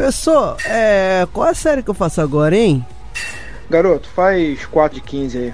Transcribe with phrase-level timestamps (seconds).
[0.00, 1.28] Professor, é.
[1.30, 2.82] Qual a série que eu faço agora, hein?
[3.68, 5.52] Garoto, faz 4 de 15 aí.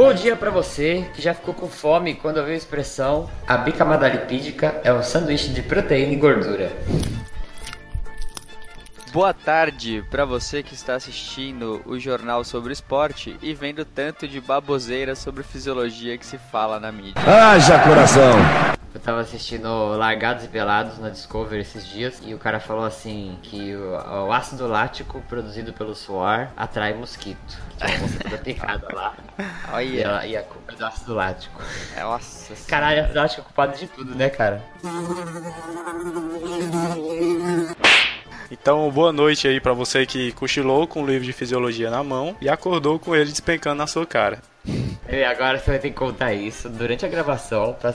[0.00, 4.08] Bom dia para você que já ficou com fome quando ouviu a expressão a bicamada
[4.08, 6.72] lipídica é um sanduíche de proteína e gordura.
[9.12, 14.40] Boa tarde para você que está assistindo o jornal sobre esporte e vendo tanto de
[14.40, 17.20] baboseira sobre fisiologia que se fala na mídia.
[17.26, 18.34] Haja coração!
[18.94, 23.36] Eu tava assistindo Largados e Pelados na Discovery esses dias e o cara falou assim
[23.42, 27.58] que o, o ácido lático produzido pelo suor atrai mosquito.
[27.78, 29.14] Que é uma moça toda picada lá.
[29.72, 29.84] Olha.
[29.84, 31.60] E, ela, e a culpa é do ácido lático.
[31.98, 32.54] Nossa.
[32.70, 34.62] Caralho, ácido lático é culpado de tudo, né, cara?
[38.50, 42.36] Então, boa noite aí para você que cochilou com o livro de fisiologia na mão
[42.40, 44.42] e acordou com ele despencando na sua cara.
[44.66, 47.92] E agora você vai ter que contar isso durante a gravação pra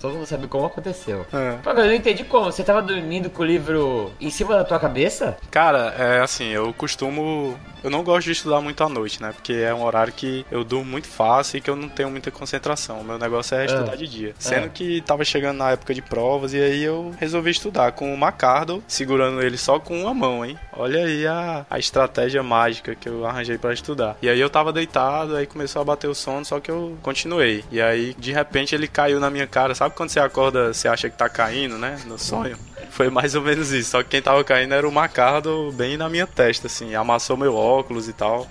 [0.00, 1.26] todo mundo saber como aconteceu.
[1.32, 1.52] É.
[1.62, 2.46] Pô, eu não entendi como.
[2.46, 5.36] Você tava dormindo com o livro em cima da tua cabeça?
[5.50, 7.58] Cara, é assim, eu costumo.
[7.84, 9.32] Eu não gosto de estudar muito à noite, né?
[9.32, 12.30] Porque é um horário que eu durmo muito fácil e que eu não tenho muita
[12.30, 13.00] concentração.
[13.00, 14.34] O meu negócio é estudar de dia.
[14.38, 18.18] Sendo que tava chegando na época de provas e aí eu resolvi estudar com o
[18.18, 20.58] Macardo, segurando ele só com uma mão, hein?
[20.72, 24.16] Olha aí a, a estratégia mágica que eu arranjei para estudar.
[24.20, 27.64] E aí eu tava deitado, aí começou a bater o sono, só que eu continuei.
[27.70, 29.74] E aí, de repente, ele caiu na minha cara.
[29.74, 31.98] Sabe quando você acorda, você acha que tá caindo, né?
[32.06, 32.56] No sonho?
[32.90, 33.90] Foi mais ou menos isso.
[33.90, 36.94] Só que quem tava caindo era o Macardo bem na minha testa, assim.
[36.94, 38.46] Amassou meu óculos e tal.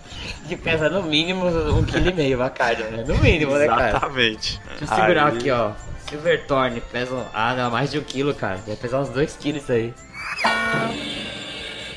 [0.48, 3.04] Que pesa no mínimo um quilo e meio, Macardo, né?
[3.08, 3.90] No mínimo, né, cara?
[3.90, 4.62] Exatamente.
[4.80, 5.72] Deixa eu segurar Aí- aqui, ó.
[6.08, 7.26] Silverthorn pesa.
[7.34, 8.60] Ah, não, mais de um quilo, cara.
[8.66, 9.92] Deve pesar uns dois quilos isso aí.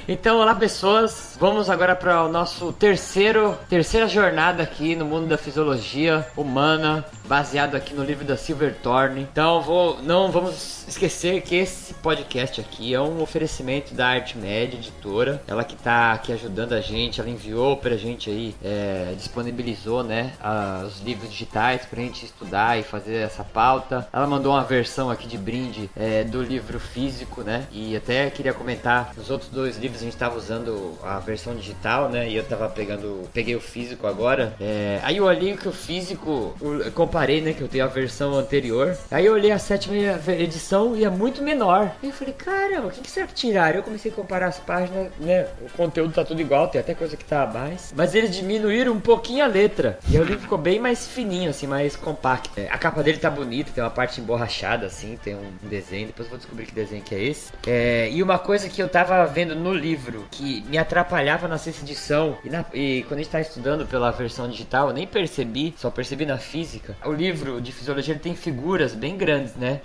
[0.08, 5.38] Então, olá pessoas, vamos agora para o nosso terceiro, terceira jornada aqui no mundo da
[5.38, 9.20] fisiologia humana, baseado aqui no livro da Silverthorne.
[9.30, 14.76] Então, vou, não vamos esquecer que esse podcast aqui é um oferecimento da Arte Média
[14.76, 20.02] Editora, ela que tá aqui ajudando a gente, ela enviou pra gente aí, é, disponibilizou,
[20.02, 24.08] né, a- os livros digitais pra gente estudar e fazer essa pauta.
[24.12, 28.52] Ela mandou uma versão aqui de brinde é, do livro físico, né, e até queria
[28.54, 32.44] comentar os outros dois livros a gente tava usando a versão digital, né, e eu
[32.44, 34.54] tava pegando, peguei o físico agora.
[34.60, 38.34] É, aí eu olhei que o físico, eu comparei, né, que eu tenho a versão
[38.34, 38.96] anterior.
[39.10, 39.96] Aí eu olhei a sétima
[40.32, 41.92] edição e é muito menor.
[42.02, 43.76] Eu falei, caramba, o que, que será que tiraram?
[43.76, 45.46] Eu comecei a comparar as páginas, né?
[45.60, 47.92] O conteúdo tá tudo igual, tem até coisa que tá a mais.
[47.94, 49.98] Mas eles diminuíram um pouquinho a letra.
[50.08, 52.50] E o livro ficou bem mais fininho, assim, mais compacto.
[52.56, 56.06] É, a capa dele tá bonita, tem uma parte emborrachada, assim, tem um desenho.
[56.06, 57.52] Depois eu vou descobrir que desenho que é esse.
[57.66, 60.78] É, e uma coisa que eu tava vendo no livro que me
[61.18, 64.88] atrapalhava na sexta edição e, na- e quando a gente tá estudando pela versão digital,
[64.88, 66.96] eu nem percebi, só percebi na física.
[67.04, 69.80] O livro de fisiologia ele tem figuras bem grandes, né?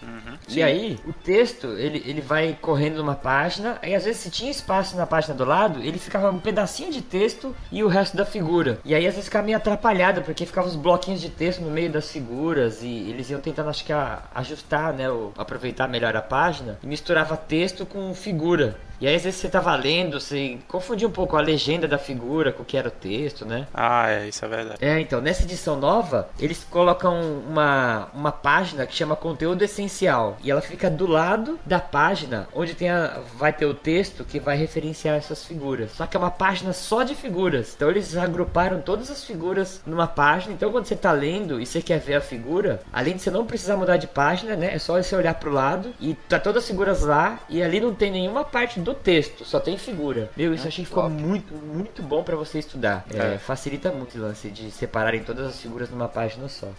[0.47, 4.51] E aí, o texto, ele, ele vai correndo numa página, aí às vezes se tinha
[4.51, 8.25] espaço na página do lado, ele ficava um pedacinho de texto e o resto da
[8.25, 8.79] figura.
[8.85, 11.89] E aí às vezes ficava meio atrapalhado, porque ficavam os bloquinhos de texto no meio
[11.91, 16.21] das figuras e eles iam tentando, acho que, a- ajustar, né, o, aproveitar melhor a
[16.21, 18.77] página e misturava texto com figura.
[19.03, 22.53] E aí às vezes você tava lendo, você confundia um pouco a legenda da figura
[22.53, 23.67] com o que era o texto, né?
[23.73, 24.77] Ah, é, isso é verdade.
[24.79, 30.37] É, então, nessa edição nova, eles colocam uma, uma página que chama conteúdo essencial.
[30.41, 34.39] E ela fica do lado da página onde tem a, vai ter o texto que
[34.39, 35.91] vai referenciar essas figuras.
[35.91, 37.73] Só que é uma página só de figuras.
[37.75, 40.53] Então eles agruparam todas as figuras numa página.
[40.53, 43.45] Então quando você tá lendo e você quer ver a figura, além de você não
[43.45, 44.73] precisar mudar de página, né?
[44.73, 47.37] É só você olhar pro lado e tá todas as figuras lá.
[47.49, 50.29] E ali não tem nenhuma parte do texto, só tem figura.
[50.35, 53.05] Meu, isso eu achei que ficou muito, muito bom pra você estudar.
[53.13, 53.37] É, É.
[53.37, 56.69] facilita muito o lance de separarem todas as figuras numa página só.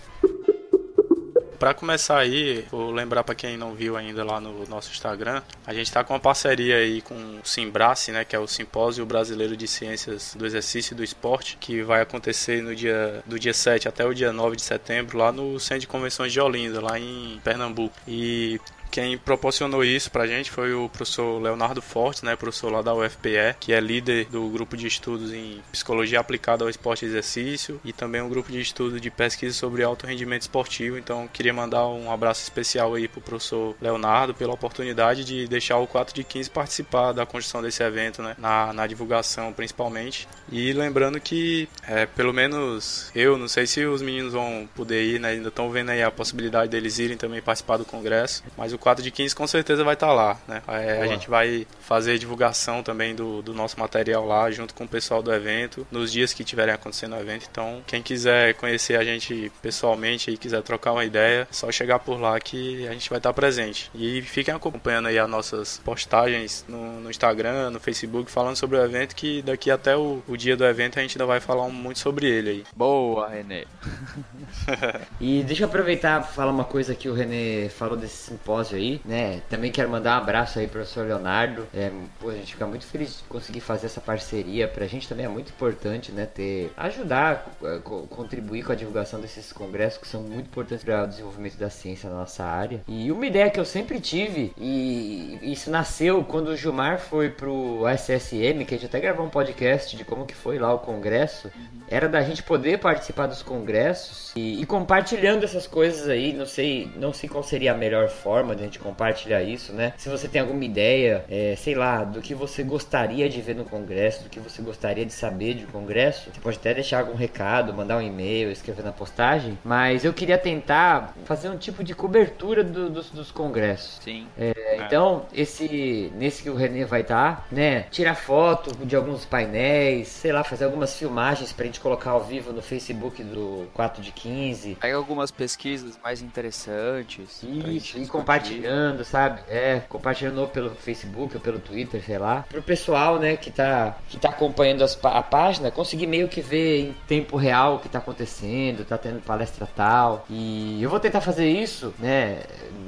[1.59, 5.73] Pra começar aí, vou lembrar pra quem não viu ainda lá no nosso Instagram, a
[5.73, 9.57] gente tá com uma parceria aí com o Simbrace, né, que é o Simpósio Brasileiro
[9.57, 13.89] de Ciências do Exercício e do Esporte, que vai acontecer no dia do dia 7
[13.89, 17.41] até o dia 9 de setembro lá no Centro de Convenções de Olinda, lá em
[17.43, 17.95] Pernambuco.
[18.07, 18.61] E
[18.95, 23.57] quem proporcionou isso pra gente foi o professor Leonardo Fortes, né, professor lá da UFPE,
[23.59, 27.93] que é líder do grupo de estudos em psicologia aplicada ao esporte e exercício e
[27.93, 30.97] também um grupo de estudo de pesquisa sobre alto rendimento esportivo.
[30.97, 35.89] Então, queria mandar um abraço especial aí pro professor Leonardo pela oportunidade de deixar o
[35.89, 40.29] 4 de 15 participar da construção desse evento, né, na, na divulgação principalmente.
[40.53, 45.19] E lembrando que, é, pelo menos eu, não sei se os meninos vão poder ir,
[45.19, 48.84] né, ainda estão vendo aí a possibilidade deles irem também participar do congresso, mas o
[48.85, 50.63] 4 de 15 com certeza vai estar tá lá, né?
[50.69, 54.89] É, a gente vai fazer divulgação também do, do nosso material lá, junto com o
[54.89, 57.49] pessoal do evento, nos dias que tiverem acontecendo o evento.
[57.51, 61.99] Então, quem quiser conhecer a gente pessoalmente e quiser trocar uma ideia, é só chegar
[61.99, 63.91] por lá que a gente vai estar presente.
[63.95, 68.85] E fiquem acompanhando aí as nossas postagens no, no Instagram, no Facebook, falando sobre o
[68.85, 72.01] evento, que daqui até o, o dia do evento a gente ainda vai falar muito
[72.01, 72.65] sobre ele aí.
[72.77, 73.65] Boa, Renê.
[75.19, 79.01] e deixa eu aproveitar para falar uma coisa que o Renê falou desse simpósio aí,
[79.05, 79.41] né?
[79.49, 81.67] Também quero mandar um abraço aí pro professor Leonardo.
[81.75, 81.91] É,
[82.21, 84.69] pô, a gente fica muito feliz de conseguir fazer essa parceria.
[84.69, 86.27] Pra gente também é muito importante, né?
[86.27, 91.07] Ter, ajudar, é, contribuir com a divulgação desses congressos que são muito importantes para o
[91.07, 92.83] desenvolvimento da ciência na nossa área.
[92.87, 97.85] E uma ideia que eu sempre tive, e isso nasceu quando o Gilmar foi pro
[97.89, 101.51] SSM, que a gente até gravou um podcast de como que foi lá o congresso,
[101.89, 106.33] era da gente poder participar dos congressos e, e compartilhando essas coisas aí.
[106.33, 109.93] Não sei, não sei qual seria a melhor forma de a gente compartilhar isso, né?
[109.97, 113.65] Se você tem alguma ideia, é, sei lá, do que você gostaria de ver no
[113.65, 117.73] congresso, do que você gostaria de saber de congresso, você pode até deixar algum recado,
[117.73, 119.59] mandar um e-mail, escrever na postagem.
[119.65, 124.01] Mas eu queria tentar fazer um tipo de cobertura do, dos, dos congressos.
[124.03, 124.27] Sim.
[124.39, 124.87] É, é.
[124.87, 127.83] Então, esse nesse que o René vai estar, tá, né?
[127.91, 132.53] Tirar foto de alguns painéis, sei lá, fazer algumas filmagens pra gente colocar ao vivo
[132.53, 134.77] no Facebook do 4 de 15.
[134.81, 137.43] Pega algumas pesquisas mais interessantes.
[137.43, 138.07] Isso, e
[138.45, 139.41] compartilhando, sabe?
[139.49, 142.45] É, compartilhando pelo Facebook ou pelo Twitter, sei lá.
[142.49, 146.81] Pro pessoal, né, que tá, que tá acompanhando as, a página, conseguir meio que ver
[146.81, 150.25] em tempo real o que tá acontecendo, tá tendo palestra tal.
[150.29, 152.43] E eu vou tentar fazer isso, né?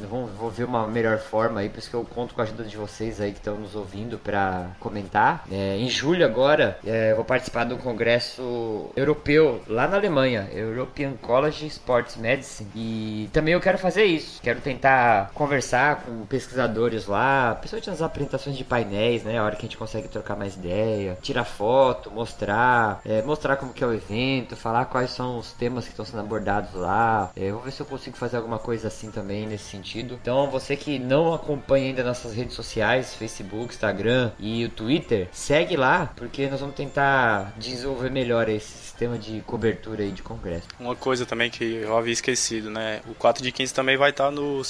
[0.09, 2.65] Vou, vou ver uma melhor forma aí, por isso que eu conto com a ajuda
[2.65, 5.45] de vocês aí que estão nos ouvindo para comentar.
[5.51, 11.15] É, em julho agora, é, vou participar de um congresso europeu lá na Alemanha, European
[11.21, 12.69] College Sports Medicine.
[12.75, 14.41] E também eu quero fazer isso.
[14.43, 19.39] Quero tentar conversar com pesquisadores lá, principalmente nas apresentações de painéis, né?
[19.39, 23.73] A hora que a gente consegue trocar mais ideia, tirar foto, mostrar, é, mostrar como
[23.73, 27.31] que é o evento, falar quais são os temas que estão sendo abordados lá.
[27.37, 30.19] É, vou ver se eu consigo fazer alguma coisa assim também nesse sentido.
[30.21, 35.77] Então, você que não acompanha ainda nossas redes sociais, Facebook, Instagram e o Twitter, segue
[35.77, 40.67] lá, porque nós vamos tentar desenvolver melhor esse sistema de cobertura aí de congresso.
[40.81, 43.01] Uma coisa também que eu havia esquecido, né?
[43.07, 44.65] O 4 de 15 também vai estar no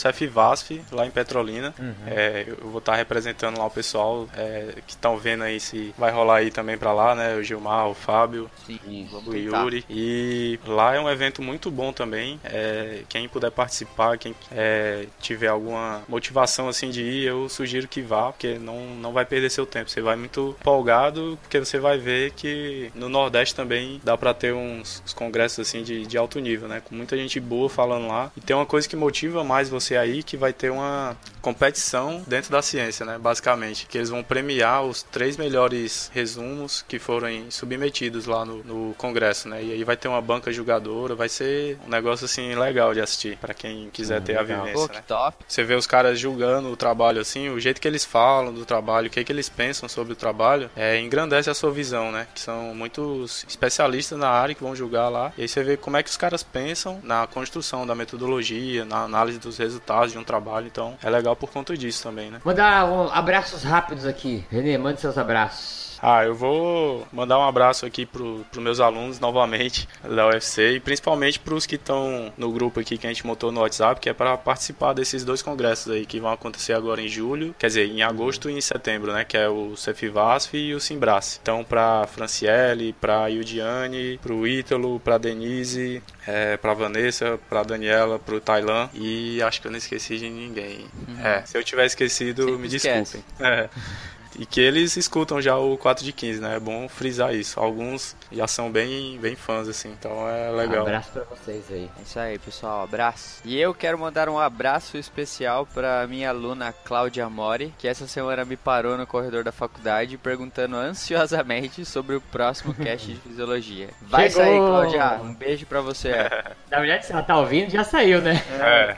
[0.90, 1.74] Lá em Petrolina.
[1.78, 1.94] Uhum.
[2.06, 6.10] É, eu vou estar representando lá o pessoal é, que estão vendo aí se vai
[6.10, 7.36] rolar aí também para lá, né?
[7.36, 9.84] O Gilmar, o Fábio, Sim, o Yuri.
[9.88, 12.40] E lá é um evento muito bom também.
[12.44, 18.00] É, quem puder participar, quem é, tiver alguma motivação assim de ir, eu sugiro que
[18.02, 19.90] vá, porque não, não vai perder seu tempo.
[19.90, 24.52] Você vai muito empolgado, porque você vai ver que no Nordeste também dá para ter
[24.52, 26.82] uns, uns, congressos assim de, de alto nível, né?
[26.84, 28.30] Com muita gente boa falando lá.
[28.36, 32.50] E tem uma coisa que motiva mais você aí, que vai ter uma competição dentro
[32.50, 33.18] da ciência, né?
[33.18, 38.94] Basicamente, que eles vão premiar os três melhores resumos que forem submetidos lá no, no
[38.94, 39.62] congresso, né?
[39.62, 43.36] E aí vai ter uma banca julgadora, vai ser um negócio assim legal de assistir
[43.36, 44.60] para quem quiser hum, ter legal.
[44.60, 44.88] a vivência.
[44.88, 45.02] Pô, né?
[45.06, 45.44] top.
[45.46, 49.06] Você vê os caras julgando o trabalho assim, o jeito que eles falam do trabalho,
[49.06, 52.26] o que, que eles pensam sobre o trabalho, é, engrandece a sua visão, né?
[52.34, 55.32] Que são muitos especialistas na área que vão julgar lá.
[55.38, 59.02] E aí você vê como é que os caras pensam na construção da metodologia, na
[59.02, 60.45] análise dos resultados de um trabalho.
[60.66, 62.40] Então é legal por conta disso também, né?
[62.44, 64.44] Mandar um abraços rápidos aqui.
[64.50, 65.85] Renê, mande seus abraços.
[66.02, 70.80] Ah, eu vou mandar um abraço aqui para os meus alunos novamente da UFC e
[70.80, 74.08] principalmente para os que estão no grupo aqui que a gente montou no WhatsApp, que
[74.08, 77.86] é para participar desses dois congressos aí que vão acontecer agora em julho, quer dizer,
[77.86, 79.24] em agosto e em setembro, né?
[79.24, 81.38] Que é o Cefivasf e o Simbrace.
[81.42, 88.18] Então, para Franciele, para Yudiane, para o Ítalo, para Denise, é, para Vanessa, para Daniela,
[88.18, 90.86] para o Tailan e acho que eu não esqueci de ninguém.
[91.08, 91.26] Uhum.
[91.26, 93.24] É, se eu tiver esquecido, Sempre me desculpem.
[93.40, 93.68] É.
[94.38, 96.56] E que eles escutam já o 4 de 15, né?
[96.56, 97.58] É bom frisar isso.
[97.58, 100.84] Alguns já são bem, bem fãs, assim, então é legal.
[100.84, 101.90] Um abraço pra vocês aí.
[101.98, 102.82] É isso aí, pessoal.
[102.82, 103.40] Abraço.
[103.44, 108.44] E eu quero mandar um abraço especial pra minha aluna Cláudia Mori, que essa semana
[108.44, 113.88] me parou no corredor da faculdade perguntando ansiosamente sobre o próximo cast de fisiologia.
[114.02, 114.44] Vai Chegou!
[114.44, 115.20] sair, Cláudia.
[115.22, 116.12] Um beijo pra você.
[116.70, 118.42] Na verdade, se ela tá ouvindo, já saiu, né?
[118.60, 118.96] É.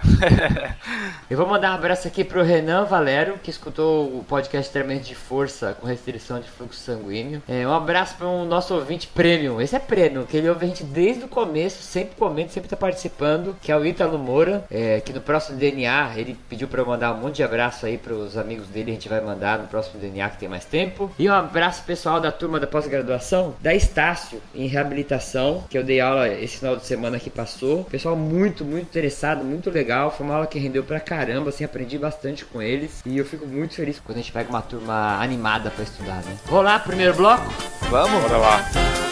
[1.30, 5.14] Eu vou mandar um abraço aqui pro Renan Valero, que escutou o podcast Treinamento de
[5.14, 7.42] Força com restrição de fluxo sanguíneo.
[7.46, 9.60] É, um abraço para o nosso ouvinte premium.
[9.60, 12.76] Esse é premium, que ele ouve a gente desde o começo, sempre comenta, sempre tá
[12.76, 16.86] participando, que é o Ítalo Moura, é, que no próximo DNA ele pediu para eu
[16.86, 20.00] mandar um monte de abraço aí pros amigos dele, a gente vai mandar no próximo
[20.00, 21.10] DNA que tem mais tempo.
[21.18, 25.98] E um abraço pessoal da turma da pós-graduação, da Estácio, em reabilitação, que eu dei
[25.98, 27.82] aula esse final de semana que passou.
[27.84, 30.12] Pessoal muito, muito interessado, muito legal.
[30.12, 33.02] Foi uma aula que rendeu pra caramba, assim, aprendi bastante com eles.
[33.04, 36.38] E eu fico muito feliz quando a gente pega uma turma animada pra estudar, né?
[36.46, 37.42] Vou lá, primeiro bloco.
[37.90, 38.22] Vamos?
[38.22, 39.07] Bora lá.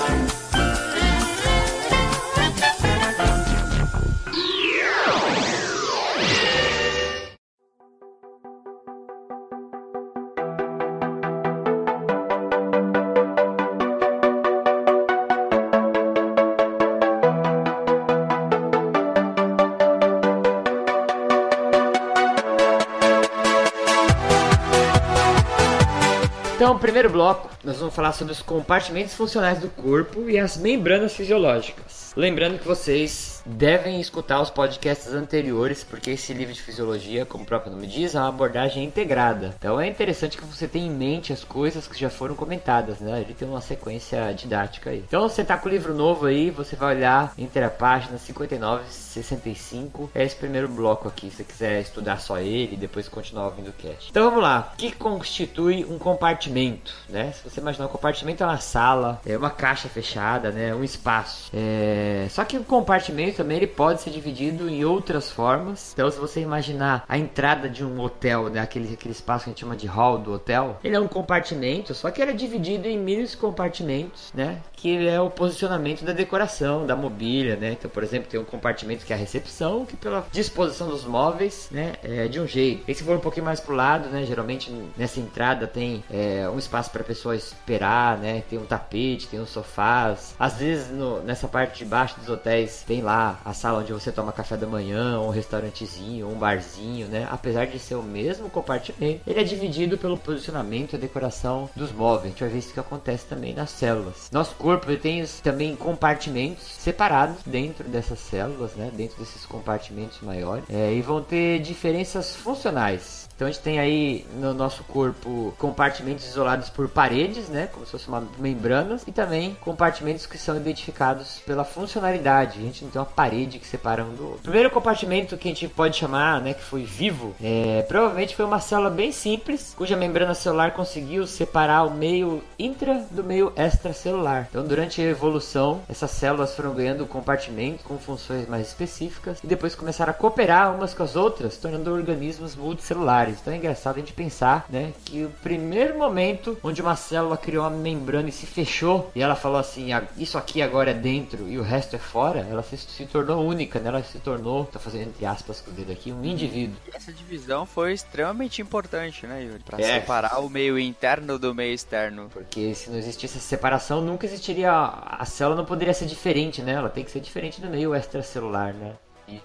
[26.67, 31.17] Então, primeiro bloco, nós vamos falar sobre os compartimentos funcionais do corpo e as membranas
[31.17, 32.13] fisiológicas.
[32.17, 37.47] Lembrando que vocês devem escutar os podcasts anteriores, porque esse livro de fisiologia, como o
[37.47, 39.55] próprio nome diz, é uma abordagem integrada.
[39.59, 43.21] Então é interessante que você tenha em mente as coisas que já foram comentadas, né?
[43.21, 45.05] Ele tem uma sequência didática aí.
[45.07, 48.85] Então você tá com o livro novo aí, você vai olhar entre a página 59
[48.89, 50.11] e 65.
[50.15, 53.69] É esse primeiro bloco aqui, se você quiser estudar só ele e depois continuar ouvindo
[53.69, 54.11] o cast.
[54.11, 54.73] Então vamos lá.
[54.75, 57.33] O que constitui um compartimento, né?
[57.33, 60.75] Se você imaginar um compartimento é uma sala, é uma caixa fechada, né?
[60.75, 61.51] Um espaço.
[61.55, 62.27] É...
[62.31, 65.93] Só que o compartimento também ele pode ser dividido em outras formas.
[65.93, 69.53] Então, se você imaginar a entrada de um hotel, né, aquele, aquele espaço que a
[69.53, 72.89] gente chama de hall do hotel, ele é um compartimento, só que ele é dividido
[72.89, 74.61] em mil compartimentos, né?
[74.87, 77.73] Que é o posicionamento da decoração, da mobília, né?
[77.73, 81.67] Então, por exemplo, tem um compartimento que é a recepção, que pela disposição dos móveis,
[81.73, 82.85] né, é de um jeito.
[82.87, 86.57] E se for um pouquinho mais pro lado, né, geralmente nessa entrada tem é, um
[86.57, 88.45] espaço para a pessoa esperar, né?
[88.49, 90.37] Tem um tapete, tem uns sofás.
[90.39, 94.13] Às vezes no, nessa parte de baixo dos hotéis tem lá a sala onde você
[94.13, 97.27] toma café da manhã, um restaurantezinho, um barzinho, né?
[97.29, 102.27] Apesar de ser o mesmo compartimento, ele é dividido pelo posicionamento e decoração dos móveis.
[102.27, 104.29] A gente vai ver isso que acontece também nas células.
[104.31, 108.91] Nosso corpo ele tem também compartimentos separados dentro dessas células, né?
[108.95, 113.26] Dentro desses compartimentos maiores, é, e vão ter diferenças funcionais.
[113.37, 117.93] Então a gente tem aí no nosso corpo compartimentos isolados por paredes, né, como se
[117.93, 122.59] fossem membranas, e também compartimentos que são identificados pela funcionalidade.
[122.59, 124.39] A gente não tem uma parede que separa um do outro.
[124.39, 128.47] O primeiro compartimento que a gente pode chamar, né, que foi vivo, é, provavelmente foi
[128.47, 134.47] uma célula bem simples, cuja membrana celular conseguiu separar o meio intra do meio extracelular.
[134.49, 139.75] Então, durante a evolução, essas células foram ganhando compartimentos com funções mais específicas e depois
[139.75, 143.26] começaram a cooperar umas com as outras, tornando organismos multicelulares.
[143.29, 147.65] Então é engraçado a gente pensar, né, que o primeiro momento onde uma célula criou
[147.65, 151.49] uma membrana e se fechou e ela falou assim, "Ah, isso aqui agora é dentro
[151.49, 153.89] e o resto é fora, ela se, se tornou única, né?
[153.89, 156.77] Ela se tornou, tô fazendo entre aspas com o dedo aqui, um indivíduo.
[156.93, 159.63] Essa divisão foi extremamente importante, né, Yuri?
[159.65, 160.01] Pra É.
[160.01, 162.29] separar o meio interno do meio externo.
[162.33, 164.73] Porque se não existisse essa separação, nunca existiria.
[164.73, 166.73] A célula não poderia ser diferente, né?
[166.73, 168.93] Ela tem que ser diferente do meio extracelular, né?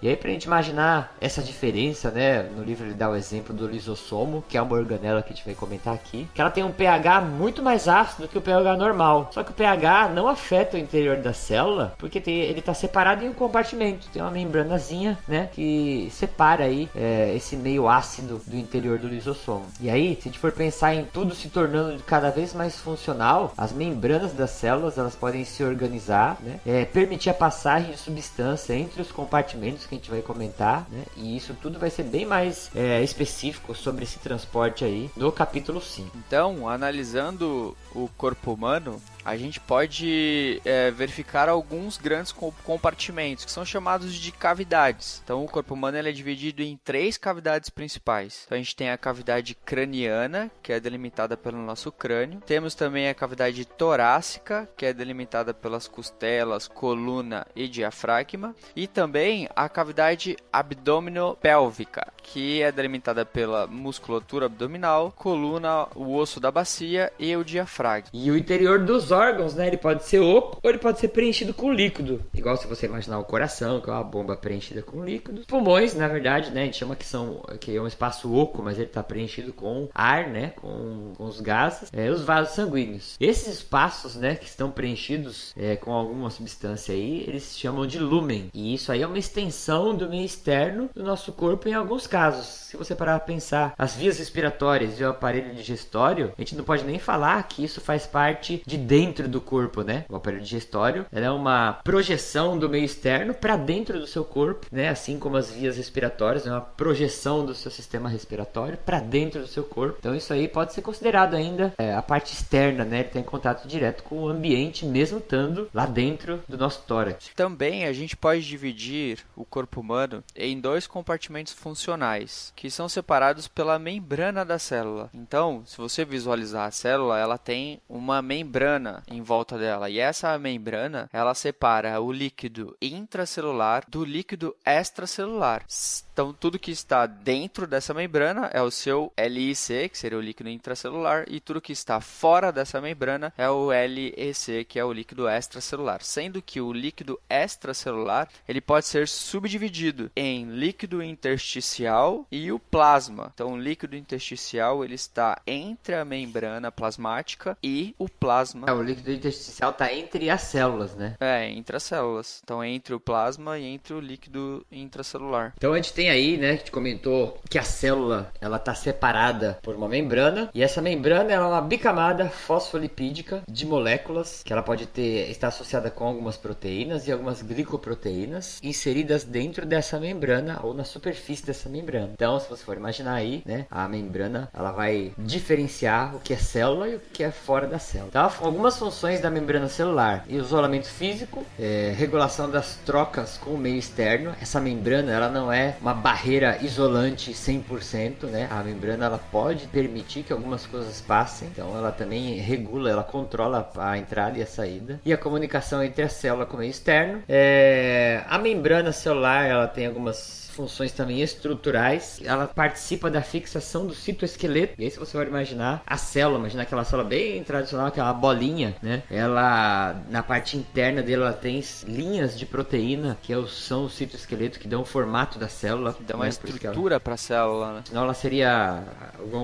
[0.02, 2.44] E aí, pra gente imaginar essa diferença, né?
[2.44, 5.46] No livro ele dá o exemplo do lisossomo, que é uma organela que a gente
[5.46, 9.30] vai comentar aqui, que ela tem um pH muito mais ácido que o pH normal.
[9.34, 13.24] Só que o pH não afeta o interior da célula, porque tem- ele está separado
[13.24, 14.08] em um compartimento.
[14.10, 15.50] Tem uma membranazinha, né?
[15.52, 19.66] Que separa aí é, esse meio ácido do interior do lisossomo.
[19.80, 23.54] E aí, se a gente for pensar em tudo se tornando cada vez mais funcional,
[23.58, 26.60] as membranas das células elas podem se organizar, né?
[26.66, 31.06] É, permitir a passagem de substância entre os compartimentos que a gente vai comentar, né?
[31.16, 35.82] E isso tudo vai ser bem mais é, específico sobre esse transporte aí no capítulo
[35.82, 36.12] 5.
[36.16, 43.66] Então, analisando o corpo humano, a gente pode é, verificar alguns grandes compartimentos, que são
[43.66, 45.22] chamados de cavidades.
[45.24, 48.44] Então, o corpo humano é dividido em três cavidades principais.
[48.46, 52.42] Então, a gente tem a cavidade craniana, que é delimitada pelo nosso crânio.
[52.46, 58.56] Temos também a cavidade torácica, que é delimitada pelas costelas, coluna e diafragma.
[58.76, 66.52] E também a cavidade abdominopélvica, que é delimitada pela musculatura abdominal, coluna, o osso da
[66.52, 68.10] bacia e o diafragma.
[68.14, 69.68] E o interior dos órgãos, né?
[69.68, 72.22] Ele pode ser oco ou ele pode ser preenchido com líquido.
[72.34, 75.44] Igual se você imaginar o coração, que é uma bomba preenchida com líquido.
[75.48, 76.64] Pulmões, na verdade, né?
[76.64, 79.88] A gente chama que são que é um espaço oco, mas ele está preenchido com
[79.94, 80.54] ar, né?
[80.56, 81.90] Com, com os gases.
[81.94, 83.16] É, os vasos sanguíneos.
[83.20, 84.36] Esses espaços, né?
[84.36, 88.50] Que estão preenchidos é, com alguma substância aí, eles chamam de lumen.
[88.54, 92.46] E isso aí é uma extensão do meio externo do nosso corpo em alguns casos.
[92.46, 96.64] Se você parar para pensar, as vias respiratórias e o aparelho digestório, a gente não
[96.64, 100.06] pode nem falar que isso faz parte de dentro do corpo, né?
[100.10, 104.90] O aparelho digestório é uma projeção do meio externo para dentro do seu corpo, né?
[104.90, 109.48] Assim como as vias respiratórias, é uma projeção do seu sistema respiratório para dentro do
[109.48, 109.98] seu corpo.
[110.00, 113.00] Então isso aí pode ser considerado ainda é, a parte externa, né?
[113.00, 117.32] Ele tem contato direto com o ambiente, mesmo estando lá dentro do nosso tórax.
[117.36, 123.48] Também a gente pode dividir o corpo humano em dois compartimentos funcionais, que são separados
[123.48, 125.10] pela membrana da célula.
[125.14, 130.38] Então, se você visualizar a célula, ela tem uma membrana em volta dela, e essa
[130.38, 135.64] membrana, ela separa o líquido intracelular do líquido extracelular.
[136.14, 140.50] Então, tudo que está dentro dessa membrana é o seu LIC, que seria o líquido
[140.50, 145.28] intracelular, e tudo que está fora dessa membrana é o LEC, que é o líquido
[145.28, 146.04] extracelular.
[146.04, 153.32] Sendo que o líquido extracelular ele pode ser subdividido em líquido intersticial e o plasma.
[153.34, 158.68] Então, o líquido intersticial ele está entre a membrana plasmática e o plasma.
[158.68, 161.16] É, o líquido intersticial está entre as células, né?
[161.20, 162.42] É, entre as células.
[162.44, 165.54] Então, entre o plasma e entre o líquido intracelular.
[165.58, 169.76] Então, a gente tem aí, né, que comentou que a célula ela está separada por
[169.76, 174.86] uma membrana e essa membrana ela é uma bicamada fosfolipídica de moléculas que ela pode
[174.86, 180.84] ter estar associada com algumas proteínas e algumas glicoproteínas inseridas dentro dessa membrana ou na
[180.84, 182.12] superfície dessa membrana.
[182.14, 186.38] Então, se você for imaginar aí, né, a membrana ela vai diferenciar o que é
[186.38, 188.10] célula e o que é fora da célula.
[188.10, 193.78] Então, algumas funções da membrana celular: isolamento físico, é, regulação das trocas com o meio
[193.78, 194.36] externo.
[194.42, 198.48] Essa membrana ela não é uma barreira isolante 100%, né?
[198.50, 203.70] A membrana ela pode permitir que algumas coisas passem, então ela também regula, ela controla
[203.78, 205.00] a entrada e a saída.
[205.06, 207.24] E a comunicação entre a célula com o meio externo.
[207.28, 212.20] É, a membrana celular ela tem algumas funções também estruturais.
[212.24, 214.74] Ela participa da fixação do citoesqueleto.
[214.78, 218.76] E aí, se você for imaginar a célula, imagina aquela célula bem tradicional, aquela bolinha,
[218.82, 219.04] né?
[219.10, 224.60] Ela, na parte interna dela, ela tem linhas de proteína, que é são o citoesqueleto,
[224.60, 225.96] que dão o formato da célula.
[226.02, 226.30] Dá uma né?
[226.30, 227.84] estrutura para a célula, né?
[227.86, 228.84] Senão ela seria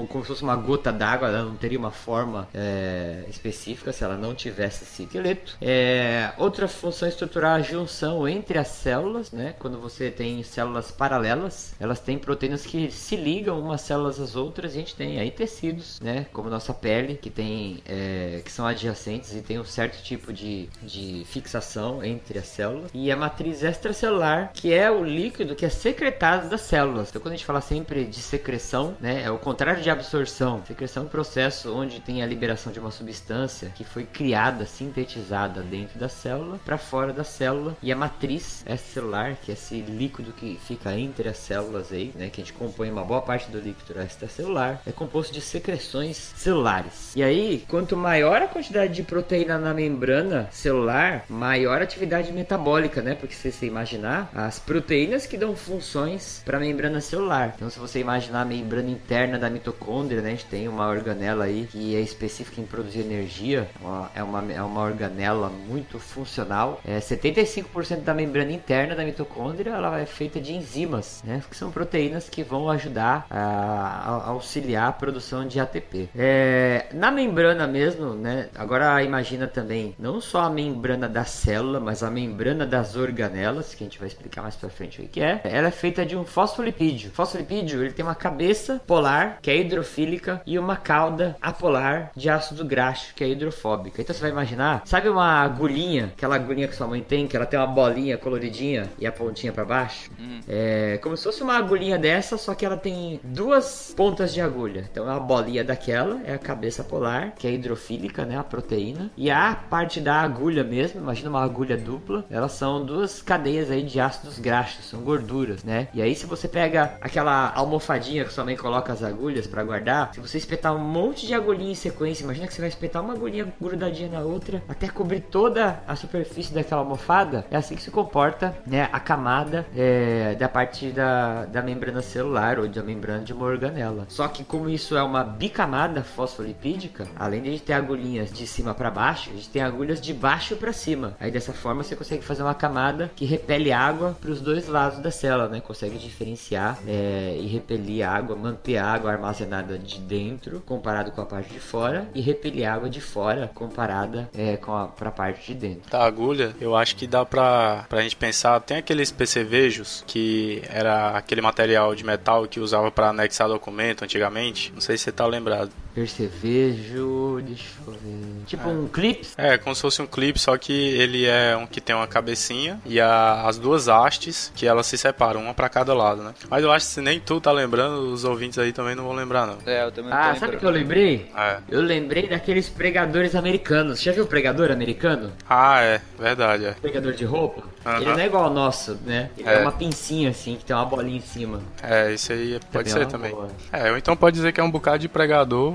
[0.07, 4.15] como se fosse uma gota d'água, ela não teria uma forma é, específica se ela
[4.15, 5.57] não tivesse citoesqueleto.
[5.61, 9.55] É, outra função estrutural é a junção entre as células, né?
[9.59, 14.67] Quando você tem células paralelas, elas têm proteínas que se ligam umas células às outras
[14.67, 19.33] a gente tem aí tecidos, né, como nossa pele, que tem é, que são adjacentes
[19.33, 24.51] e tem um certo tipo de, de fixação entre as células e a matriz extracelular,
[24.53, 27.09] que é o líquido que é secretado das células.
[27.09, 30.63] Então quando a gente fala sempre de secreção, né, é o contrário de absorção.
[30.65, 35.61] Secreção é um processo onde tem a liberação de uma substância que foi criada, sintetizada
[35.61, 40.31] dentro da célula para fora da célula e a matriz extracelular, que é esse líquido
[40.33, 43.49] que fica fica entre as células aí, né, que a gente compõe uma boa parte
[43.51, 47.15] do líquido extracelular, é composto de secreções celulares.
[47.15, 53.01] E aí, quanto maior a quantidade de proteína na membrana celular, maior a atividade metabólica,
[53.01, 53.15] né?
[53.15, 57.53] Porque se você imaginar, as proteínas que dão funções para a membrana celular.
[57.55, 61.45] Então, se você imaginar a membrana interna da mitocôndria, né, a gente tem uma organela
[61.45, 63.67] aí que é específica em produzir energia,
[64.13, 66.79] é uma, é uma organela muito funcional.
[66.85, 71.57] É 75% da membrana interna da mitocôndria ela é feita de enzimas enzimas, né, que
[71.57, 76.09] são proteínas que vão ajudar a, a auxiliar a produção de ATP.
[76.15, 82.03] É, na membrana mesmo, né, agora imagina também não só a membrana da célula, mas
[82.03, 85.41] a membrana das organelas, que a gente vai explicar mais para frente o que é.
[85.43, 87.09] Ela é feita de um fosfolipídio.
[87.09, 92.29] O fosfolipídio ele tem uma cabeça polar, que é hidrofílica, e uma cauda apolar de
[92.29, 94.01] ácido graxo, que é hidrofóbica.
[94.01, 97.45] Então você vai imaginar, sabe uma agulhinha, aquela agulhinha que sua mãe tem, que ela
[97.45, 100.11] tem uma bolinha coloridinha e a pontinha para baixo?
[100.19, 100.39] Hum.
[100.47, 104.41] É, é como se fosse uma agulhinha dessa, só que ela tem duas pontas de
[104.41, 104.85] agulha.
[104.91, 109.09] Então é uma bolinha daquela, é a cabeça polar, que é hidrofílica, né, a proteína.
[109.15, 113.83] E a parte da agulha mesmo, imagina uma agulha dupla, elas são duas cadeias aí
[113.83, 115.87] de ácidos graxos, são gorduras, né?
[115.93, 120.13] E aí se você pega aquela almofadinha que sua mãe coloca as agulhas para guardar,
[120.13, 123.13] se você espetar um monte de agulhinha em sequência, imagina que você vai espetar uma
[123.13, 127.45] agulhinha grudadinha na outra até cobrir toda a superfície daquela almofada.
[127.49, 132.57] É assim que se comporta, né, a camada é, da parte da, da membrana celular
[132.57, 134.07] ou da membrana de uma organela.
[134.09, 138.73] Só que como isso é uma bicamada fosfolipídica, além de a ter agulhinhas de cima
[138.73, 141.15] para baixo, a gente tem agulhas de baixo para cima.
[141.19, 144.97] Aí dessa forma você consegue fazer uma camada que repele água para os dois lados
[144.97, 145.61] da célula, né?
[145.61, 151.25] Consegue diferenciar é, e repelir água, manter a água armazenada de dentro comparado com a
[151.27, 155.59] parte de fora e repelir água de fora comparada é, com a pra parte de
[155.59, 155.91] dentro.
[155.91, 161.17] Da agulha, eu acho que dá pra, pra gente pensar, tem aqueles percevejos que era
[161.17, 165.25] aquele material de metal que usava para anexar documento antigamente, não sei se você tá
[165.25, 165.71] lembrado.
[165.97, 168.45] Percevejo, deixa eu ver.
[168.45, 168.71] Tipo é.
[168.71, 169.27] um clipe?
[169.35, 172.79] É, como se fosse um clipe, só que ele é um que tem uma cabecinha
[172.85, 176.35] e a, as duas hastes que elas se separam, uma para cada lado, né?
[176.51, 179.13] Mas eu acho que se nem tu tá lembrando, os ouvintes aí também não vão
[179.13, 179.57] lembrar, não.
[179.65, 181.31] É, eu também não Ah, sabe o que eu lembrei?
[181.35, 181.57] É.
[181.67, 183.99] Eu lembrei daqueles pregadores americanos.
[183.99, 185.31] Já viu o pregador americano?
[185.49, 186.71] Ah, é, verdade, é.
[186.73, 187.61] Pregador de roupa?
[187.61, 188.01] Uh -huh.
[188.01, 189.31] Ele não é igual ao nosso, né?
[189.35, 189.55] Ele é.
[189.55, 189.61] é.
[189.61, 191.59] uma pincinha assim, que tem uma bolinha em cima.
[191.81, 193.31] É, isso aí pode também ser também.
[193.31, 193.47] Boa.
[193.73, 195.73] É, ou então pode dizer que é um bocado de pregador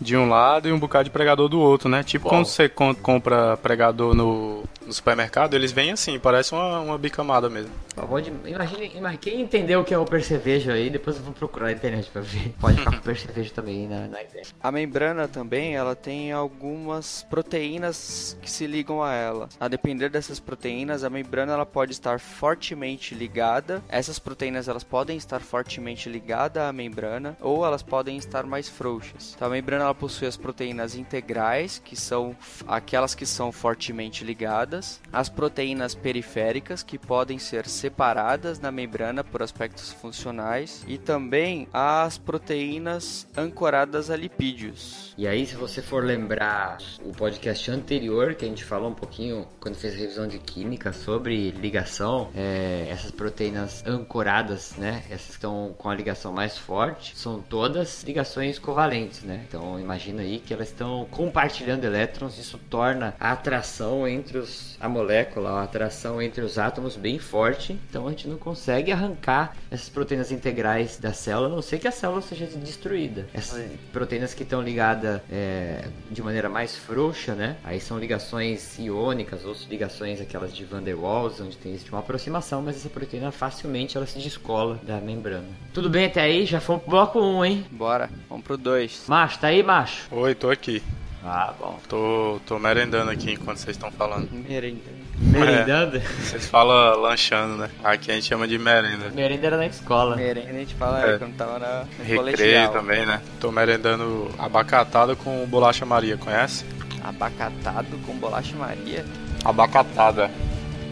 [0.00, 2.02] de um lado e um bocado de pregador do outro, né?
[2.02, 2.30] Tipo Bom.
[2.30, 7.70] quando você compra pregador no, no supermercado, eles vêm assim, parece uma, uma bicamada mesmo.
[7.94, 11.66] Pode, imagine, imagine, quem entendeu o que é o percevejo aí, depois eu vou procurar
[11.66, 12.54] na internet pra ver.
[12.60, 14.44] Pode ficar com percevejo também na, na ideia.
[14.62, 19.48] A membrana também, ela tem algumas proteínas que se ligam a ela.
[19.58, 23.82] A depender dessas proteínas, a membrana ela pode estar fortemente ligada.
[23.88, 29.32] Essas proteínas elas podem estar fortemente ligadas à membrana ou elas podem estar mais frouxas.
[29.34, 34.75] Então a membrana ela possui as proteínas integrais, que são aquelas que são fortemente ligadas,
[35.12, 42.18] as proteínas periféricas, que podem ser separadas na membrana por aspectos funcionais e também as
[42.18, 45.14] proteínas ancoradas a lipídios.
[45.16, 49.46] E aí, se você for lembrar o podcast anterior, que a gente falou um pouquinho
[49.60, 55.04] quando fez revisão de química sobre ligação, é, essas proteínas ancoradas, né?
[55.08, 59.44] Essas estão com a ligação mais forte, são todas ligações covalentes, né?
[59.48, 64.88] Então imagina aí que elas estão compartilhando elétrons, isso torna a atração entre os, a
[64.88, 69.88] molécula, a atração entre os átomos bem forte então a gente não consegue arrancar essas
[69.88, 73.26] proteínas integrais da célula, a não ser que a célula seja destruída.
[73.32, 77.56] Essas proteínas que estão ligadas é, de maneira mais frouxa, né?
[77.64, 82.62] Aí são ligações iônicas ou ligações aquelas de Van der Waals, onde tem uma aproximação,
[82.62, 85.48] mas essa proteína facilmente ela se descola da membrana.
[85.72, 86.46] Tudo bem até aí?
[86.46, 87.66] Já fomos pro bloco 1, hein?
[87.70, 89.04] Bora, vamos pro 2.
[89.08, 90.06] Macho, tá aí, macho?
[90.10, 90.82] Oi, tô aqui.
[91.28, 91.76] Ah, bom.
[91.88, 94.28] Tô, tô merendando aqui enquanto vocês estão falando.
[94.30, 94.96] Merendando.
[95.18, 95.96] Merendando?
[95.96, 97.70] É, vocês falam lanchando, né?
[97.82, 99.10] Aqui a gente chama de merenda.
[99.10, 100.14] Merenda era na escola.
[100.14, 101.18] Merenda a gente fala é.
[101.18, 102.72] quando tava na Recreio colegial.
[102.72, 103.20] também, né?
[103.40, 106.64] Tô merendando abacatada com bolacha Maria, conhece?
[107.02, 109.04] Abacatado com bolacha Maria?
[109.44, 110.30] Abacatada.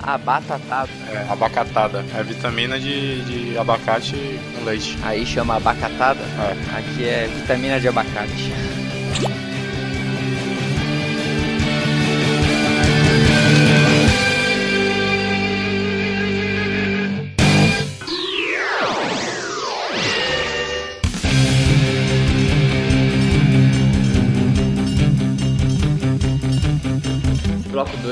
[0.02, 0.90] Abatatado.
[1.12, 2.04] É, abacatada.
[2.14, 4.16] É vitamina de, de abacate
[4.54, 4.98] com leite.
[5.02, 6.20] Aí chama abacatada?
[6.20, 6.78] É.
[6.78, 8.52] Aqui é vitamina de abacate.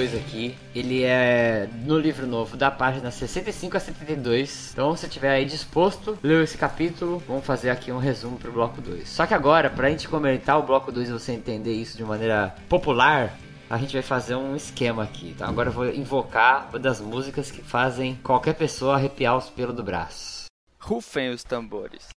[0.02, 4.70] 2 aqui, ele é no livro novo, da página 65 a 72.
[4.72, 8.80] Então, se tiver aí disposto, leu esse capítulo, vamos fazer aqui um resumo pro bloco
[8.80, 9.08] 2.
[9.08, 12.52] Só que agora, pra gente comentar o bloco 2 e você entender isso de maneira
[12.68, 13.38] popular,
[13.70, 15.30] a gente vai fazer um esquema aqui.
[15.36, 19.76] Então, agora eu vou invocar uma das músicas que fazem qualquer pessoa arrepiar os pelos
[19.76, 20.46] do braço.
[20.80, 22.08] Rufem os tambores.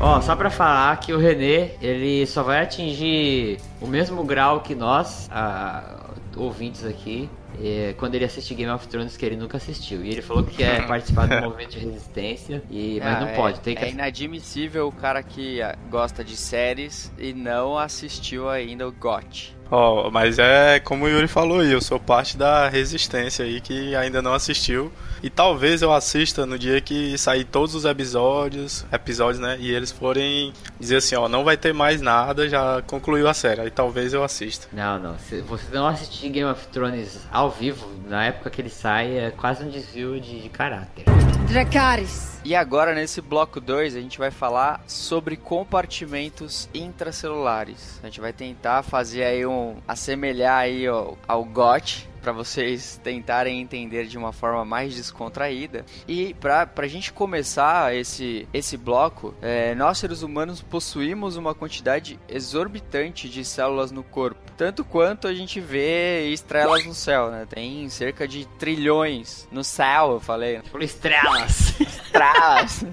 [0.00, 4.72] Ó, só pra falar que o René, ele só vai atingir o mesmo grau que
[4.72, 7.28] nós, a, ouvintes aqui,
[7.60, 10.04] é, quando ele assistir Game of Thrones que ele nunca assistiu.
[10.04, 13.58] E ele falou que quer participar do movimento de resistência, e, mas ah, não pode.
[13.58, 13.84] Tem que...
[13.84, 19.56] É inadmissível o cara que ah, gosta de séries e não assistiu ainda o GOT.
[19.68, 23.96] Ó, mas é como o Yuri falou aí, eu sou parte da resistência aí que
[23.96, 24.92] ainda não assistiu.
[25.22, 29.56] E talvez eu assista no dia que sair todos os episódios, episódios, né?
[29.58, 33.62] E eles forem dizer assim, ó, não vai ter mais nada, já concluiu a série.
[33.62, 34.68] Aí talvez eu assista.
[34.72, 35.18] Não, não.
[35.18, 39.30] Se você não assistir Game of Thrones ao vivo, na época que ele sai, é
[39.30, 41.04] quase um desvio de, de caráter.
[41.48, 42.38] Dracarys.
[42.44, 47.98] E agora, nesse bloco 2, a gente vai falar sobre compartimentos intracelulares.
[48.02, 49.76] A gente vai tentar fazer aí um...
[49.86, 55.86] assemelhar aí ó, ao GOT, para vocês tentarem entender de uma forma mais descontraída.
[56.06, 62.20] E para a gente começar esse, esse bloco, é, nós seres humanos possuímos uma quantidade
[62.28, 67.46] exorbitante de células no corpo, tanto quanto a gente vê estrelas no céu, né?
[67.48, 70.58] Tem cerca de trilhões no céu, eu falei.
[70.58, 70.62] Né?
[70.64, 71.80] Tipo estrelas.
[71.80, 72.84] Estrelas.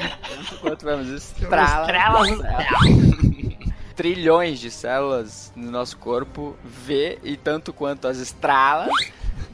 [0.62, 3.29] quanto vemos estrelas, estrelas no céu
[4.00, 8.90] trilhões de células no nosso corpo, V e tanto quanto as estralas.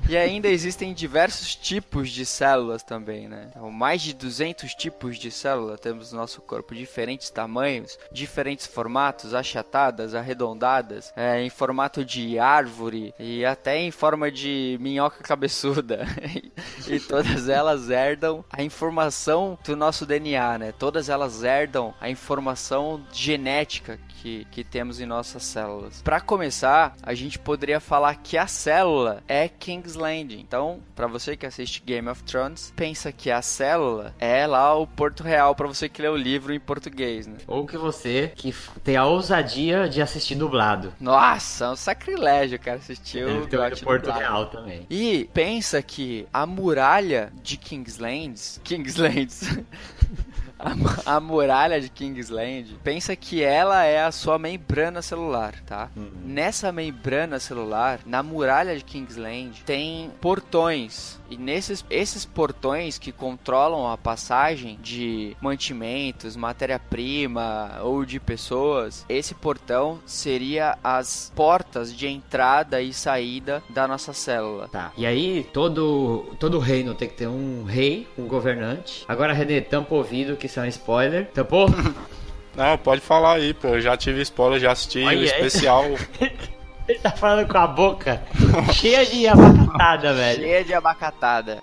[0.08, 3.48] E ainda existem diversos tipos de células também, né?
[3.50, 9.34] Então, mais de 200 tipos de células temos no nosso corpo, diferentes tamanhos, diferentes formatos,
[9.34, 16.06] achatadas, arredondadas, é, em formato de árvore e até em forma de minhoca cabeçuda.
[16.86, 20.72] e todas elas herdam a informação do nosso DNA, né?
[20.72, 26.02] Todas elas herdam a informação genética que, que temos em nossas células.
[26.02, 30.40] Para começar, a gente poderia falar que a célula é King's Landing.
[30.40, 34.86] Então, para você que assiste Game of Thrones, pensa que a célula é lá o
[34.86, 37.36] Porto Real para você que lê o livro em português, né?
[37.46, 40.92] Ou que você que tem a ousadia de assistir dublado.
[41.00, 44.18] Nossa, é um sacrilégio, cara, assistir é, o Porto dublado.
[44.18, 44.86] Real também.
[44.90, 49.58] E pensa que a muralha de Kingslands, Kingslands
[50.58, 55.90] a, a, muralha de Kingsland, pensa que ela é a sua membrana celular, tá?
[55.96, 56.10] Uhum.
[56.24, 63.90] Nessa membrana celular, na muralha de Kingsland, tem portões e nesses esses portões que controlam
[63.90, 72.80] a passagem de mantimentos, matéria-prima ou de pessoas, esse portão seria as portas de entrada
[72.80, 74.68] e saída da nossa célula.
[74.68, 74.92] Tá.
[74.96, 79.04] E aí todo todo reino tem que ter um rei, um governante.
[79.08, 81.26] Agora René tampa o ouvido que isso é um spoiler.
[81.32, 81.68] Tampou?
[82.56, 83.68] Não, pode falar aí, pô.
[83.68, 85.84] Eu já tive spoiler, já assisti o especial.
[86.88, 88.22] Ele tá falando com a boca
[88.72, 90.40] cheia de abacatada, velho.
[90.40, 91.62] Cheia de abacatada.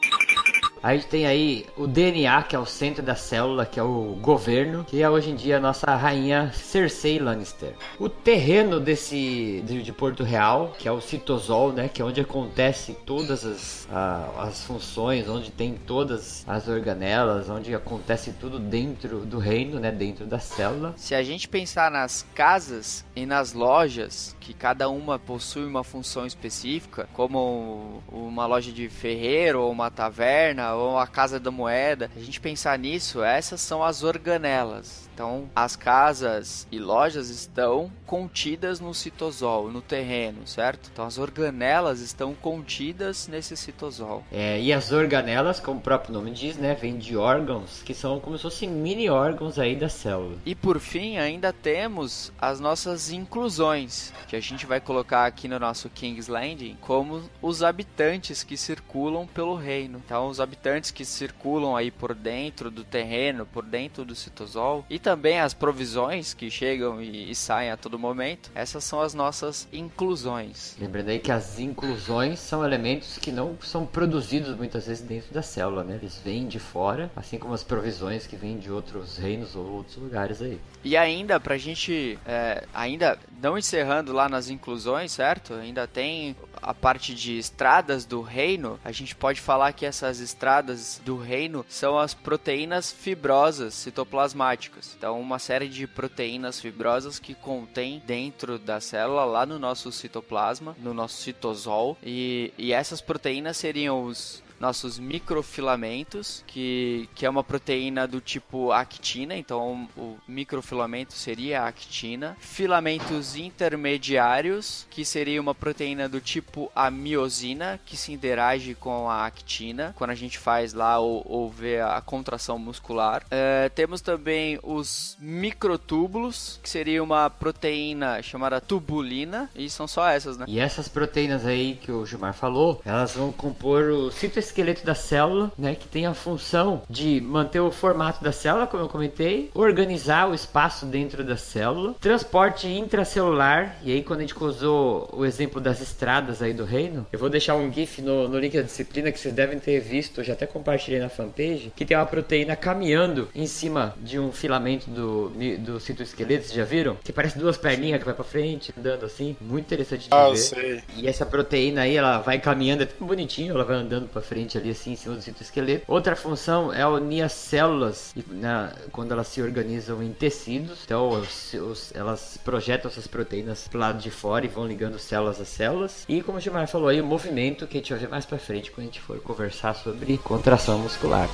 [0.83, 4.17] A gente tem aí o DNA, que é o centro da célula, que é o
[4.19, 7.73] governo, que é hoje em dia a nossa rainha Cersei Lannister.
[7.97, 12.97] O terreno desse de, Porto Real, que é o citosol, né, que é onde acontece
[13.05, 19.39] todas as, a, as funções, onde tem todas as organelas, onde acontece tudo dentro do
[19.39, 20.93] reino, né, dentro da célula.
[20.97, 26.25] Se a gente pensar nas casas e nas lojas, que cada uma possui uma função
[26.25, 32.19] específica, como uma loja de ferreiro ou uma taverna ou a Casa da Moeda, a
[32.19, 35.02] gente pensar nisso, essas são as organelas.
[35.13, 40.89] Então, as casas e lojas estão contidas no citosol, no terreno, certo?
[40.91, 44.23] Então, as organelas estão contidas nesse citosol.
[44.31, 48.19] É, e as organelas, como o próprio nome diz, né, vem de órgãos que são
[48.19, 50.37] como se fossem mini órgãos aí da célula.
[50.45, 55.59] E por fim, ainda temos as nossas inclusões, que a gente vai colocar aqui no
[55.59, 60.01] nosso King's Landing como os habitantes que circulam pelo reino.
[60.03, 64.99] Então, os habitantes que circulam aí por dentro do terreno, por dentro do citosol e
[65.03, 68.49] também as provisões que chegam e, e, saem a todo momento.
[68.55, 70.75] Essas são as nossas inclusões.
[70.79, 75.41] Lembrando aí que as inclusões são elementos que não são produzidos muitas vezes dentro da
[75.41, 75.99] célula, né?
[76.01, 79.97] Eles vêm de fora, assim como as provisões que vêm de outros reinos ou outros
[79.97, 80.59] lugares aí.
[80.83, 85.53] E ainda, pra gente, é, ainda não encerrando lá nas inclusões, certo?
[85.53, 88.79] Ainda tem a parte de estradas do reino.
[88.83, 94.95] A gente pode falar que essas estradas do reino são as proteínas fibrosas citoplasmáticas.
[94.97, 100.75] Então, uma série de proteínas fibrosas que contém dentro da célula, lá no nosso citoplasma,
[100.79, 101.97] no nosso citosol.
[102.03, 108.71] E, e essas proteínas seriam os nossos microfilamentos, que, que é uma proteína do tipo
[108.71, 112.37] actina, então o microfilamento seria a actina.
[112.39, 119.25] Filamentos intermediários, que seria uma proteína do tipo a miosina, que se interage com a
[119.25, 123.25] actina, quando a gente faz lá ou, ou vê a contração muscular.
[123.29, 130.37] É, temos também os microtúbulos, que seria uma proteína chamada tubulina, e são só essas,
[130.37, 130.45] né?
[130.47, 134.95] E essas proteínas aí que o Gilmar falou, elas vão compor o citoesqueleto citoesqueleto da
[134.95, 139.49] célula, né, que tem a função de manter o formato da célula, como eu comentei,
[139.53, 145.25] organizar o espaço dentro da célula, transporte intracelular, e aí quando a gente usou o
[145.25, 148.61] exemplo das estradas aí do reino, eu vou deixar um gif no, no link da
[148.61, 152.05] disciplina que vocês devem ter visto, eu já até compartilhei na fanpage, que tem uma
[152.05, 156.95] proteína caminhando em cima de um filamento do, do citoesqueleto, vocês já viram?
[157.03, 160.31] Que parece duas perninhas que vai pra frente, andando assim, muito interessante de Ah, eu
[160.31, 160.37] ver.
[160.37, 160.83] sei.
[160.97, 164.42] E essa proteína aí, ela vai caminhando, é tudo bonitinho, ela vai andando pra frente
[164.57, 165.85] ali assim, em cima do citoesqueleto.
[165.87, 170.79] Outra função é unir as células né, quando elas se organizam em tecidos.
[170.85, 175.39] Então, os- os- elas projetam essas proteínas pro lado de fora e vão ligando células
[175.41, 176.03] a células.
[176.07, 178.37] E como o Gilmar falou aí, o movimento que a gente vai ver mais pra
[178.37, 181.29] frente quando a gente for conversar sobre contração muscular.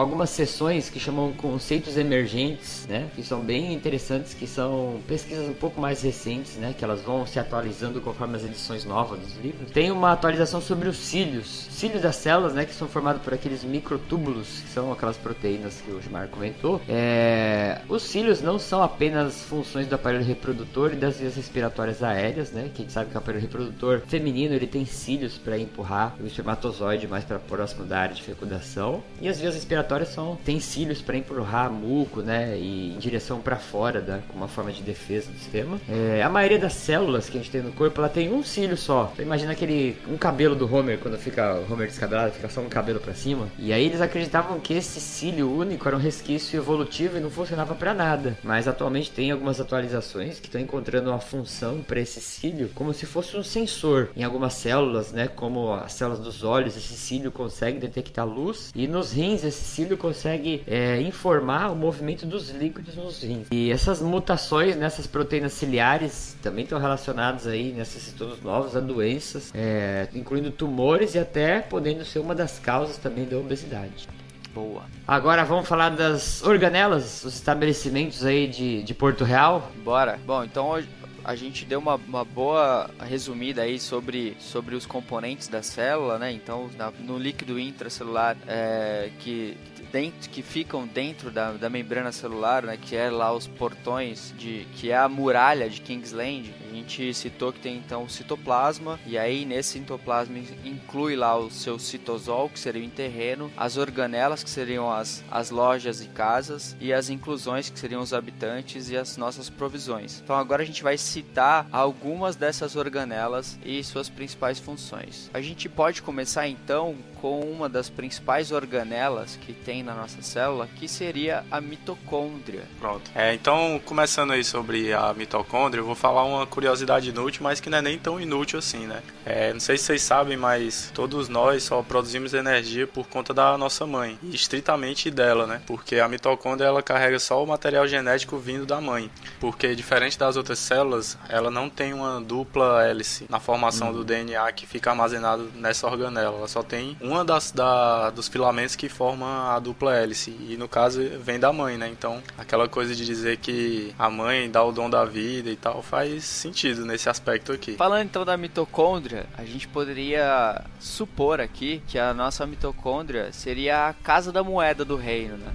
[0.00, 3.08] Algumas sessões que chamam conceitos emergentes, né?
[3.14, 6.74] Que são bem interessantes, que são pesquisas um pouco mais recentes, né?
[6.76, 9.70] Que elas vão se atualizando conforme as edições novas dos livros.
[9.70, 11.68] Tem uma atualização sobre os cílios.
[11.70, 12.64] Cílios das células, né?
[12.64, 16.80] Que são formados por aqueles microtúbulos, que são aquelas proteínas que o Gilmar comentou.
[16.88, 17.80] É...
[17.88, 22.70] Os cílios não são apenas funções do aparelho reprodutor e das vias respiratórias aéreas, né?
[22.74, 26.26] Que a gente sabe que o aparelho reprodutor feminino ele tem cílios para empurrar o
[26.26, 29.02] espermatozoide mais para próximo da área de fecundação.
[29.20, 32.56] E as vias respiratórias são tem cílios para empurrar muco, né?
[32.56, 34.22] E em direção para fora, né?
[34.28, 35.80] Como uma forma de defesa do sistema.
[35.88, 38.76] É, a maioria das células que a gente tem no corpo, ela tem um cílio
[38.76, 39.10] só.
[39.12, 42.68] Então imagina aquele um cabelo do Homer quando fica o Homer descabelado, fica só um
[42.68, 43.48] cabelo para cima.
[43.58, 47.74] E aí eles acreditavam que esse cílio único era um resquício evolutivo e não funcionava
[47.74, 48.38] para nada.
[48.42, 53.06] Mas atualmente tem algumas atualizações que estão encontrando uma função para esse cílio como se
[53.06, 55.28] fosse um sensor em algumas células, né?
[55.28, 59.79] Como as células dos olhos, esse cílio consegue detectar luz e nos rins esse cílio
[59.96, 63.46] consegue é, informar o movimento dos líquidos nos rins.
[63.50, 69.50] E essas mutações nessas proteínas ciliares também estão relacionadas aí nesses estudos novos a doenças,
[69.54, 74.08] é, incluindo tumores e até podendo ser uma das causas também da obesidade.
[74.54, 74.82] Boa.
[75.06, 79.70] Agora vamos falar das organelas, os estabelecimentos aí de, de Porto Real.
[79.84, 80.18] Bora.
[80.26, 80.88] Bom, então hoje
[81.24, 86.32] a gente deu uma, uma boa resumida aí sobre, sobre os componentes da célula, né?
[86.32, 89.56] Então, na- no líquido intracelular é, que
[89.92, 94.66] dentro que ficam dentro da, da membrana celular, né, que é lá os portões de
[94.76, 96.54] que é a muralha de Kingsland.
[96.70, 101.50] A gente citou que tem então o citoplasma e aí nesse citoplasma inclui lá o
[101.50, 106.76] seu citosol, que seria o terreno, as organelas, que seriam as, as lojas e casas,
[106.80, 110.20] e as inclusões, que seriam os habitantes e as nossas provisões.
[110.22, 115.30] Então agora a gente vai citar algumas dessas organelas e suas principais funções.
[115.34, 120.68] A gente pode começar então com uma das principais organelas que tem na nossa célula,
[120.76, 122.62] que seria a mitocôndria.
[122.78, 123.10] Pronto.
[123.14, 127.70] É, então, começando aí sobre a mitocôndria, eu vou falar uma curiosidade inútil, mas que
[127.70, 129.02] não é nem tão inútil assim, né?
[129.24, 133.56] É, não sei se vocês sabem, mas todos nós só produzimos energia por conta da
[133.58, 135.62] nossa mãe, e estritamente dela, né?
[135.66, 139.10] Porque a mitocôndria ela carrega só o material genético vindo da mãe.
[139.38, 144.50] Porque diferente das outras células, ela não tem uma dupla hélice na formação do DNA
[144.52, 146.36] que fica armazenado nessa organela.
[146.36, 150.30] Ela só tem uma das da, dos filamentos que forma a dupla hélice.
[150.48, 151.88] E no caso vem da mãe, né?
[151.88, 155.82] Então aquela coisa de dizer que a mãe dá o dom da vida e tal
[155.82, 157.74] faz sentido nesse aspecto aqui.
[157.74, 163.92] Falando então da mitocôndria, a gente poderia supor aqui que a nossa mitocôndria seria a
[163.92, 165.52] casa da moeda do reino, né?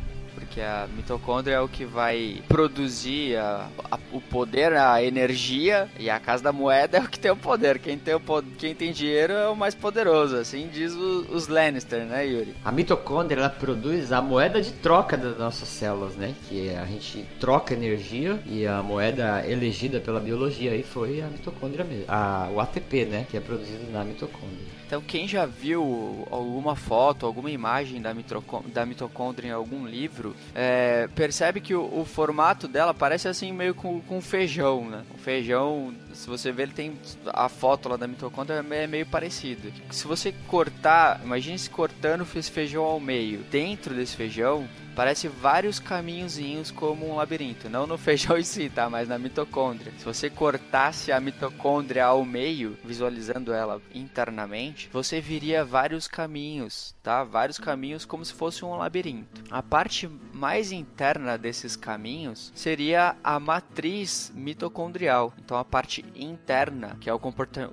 [0.56, 6.10] Porque a mitocôndria é o que vai produzir a- a- o poder, a energia, e
[6.10, 7.78] a casa da moeda é o que tem o poder.
[7.78, 8.22] Quem tem, o,
[8.58, 12.56] quem tem dinheiro é o mais poderoso, assim diz o- os Lannister, né, Yuri?
[12.64, 16.34] A mitocôndria ela produz a moeda de troca das nossas células, né?
[16.48, 21.84] Que a gente troca energia e a moeda elegida pela biologia aí foi a mitocôndria
[21.84, 22.06] mesmo.
[22.08, 23.26] A, o ATP, né?
[23.30, 24.74] Que é produzido na mitocôndria.
[24.88, 28.14] Então, quem já viu alguma foto, alguma imagem da,
[28.72, 33.74] da mitocôndria em algum livro, é, percebe que o, o formato dela parece assim meio
[33.74, 35.04] com, com feijão, né?
[35.26, 37.00] Feijão, se você ver, ele tem
[37.34, 39.74] a foto lá da mitocôndria é meio parecido.
[39.90, 43.40] Se você cortar, imagine se cortando esse feijão ao meio.
[43.50, 47.70] Dentro desse feijão parece vários caminhozinhos como um labirinto.
[47.70, 48.90] Não no feijão em si, tá?
[48.90, 49.92] Mas na mitocôndria.
[49.98, 57.24] Se você cortasse a mitocôndria ao meio, visualizando ela internamente, você viria vários caminhos, tá?
[57.24, 59.44] Vários caminhos como se fosse um labirinto.
[59.52, 65.15] A parte mais interna desses caminhos seria a matriz mitocondrial.
[65.38, 67.20] Então, a parte interna, que é o,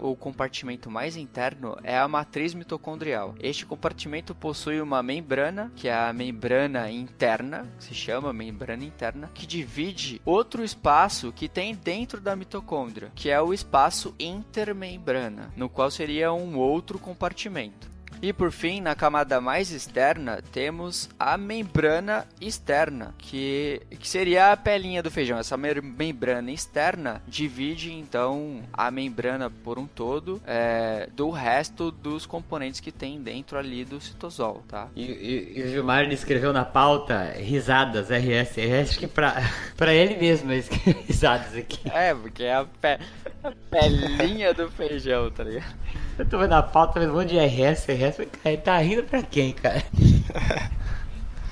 [0.00, 3.35] o compartimento mais interno, é a matriz mitocondrial.
[3.40, 9.46] Este compartimento possui uma membrana, que é a membrana interna, se chama membrana interna, que
[9.46, 15.90] divide outro espaço que tem dentro da mitocôndria, que é o espaço intermembrana, no qual
[15.90, 17.91] seria um outro compartimento.
[18.22, 24.56] E por fim, na camada mais externa, temos a membrana externa, que, que seria a
[24.56, 25.38] pelinha do feijão.
[25.38, 32.78] Essa membrana externa divide então a membrana por um todo é, do resto dos componentes
[32.78, 34.87] que tem dentro ali do citosol, tá?
[34.94, 38.58] E, e, e o Gilmar escreveu na pauta risadas, RS.
[38.82, 39.42] Acho que pra,
[39.76, 41.90] pra ele mesmo ele escreveu risadas aqui.
[41.90, 43.00] É, porque é a, pe,
[43.42, 45.74] a pelinha do feijão, tá ligado?
[46.18, 49.03] Eu tô vendo a pauta, vendo um monte de RS, RS, cara, ele tá rindo
[49.05, 49.83] pra quem, cara?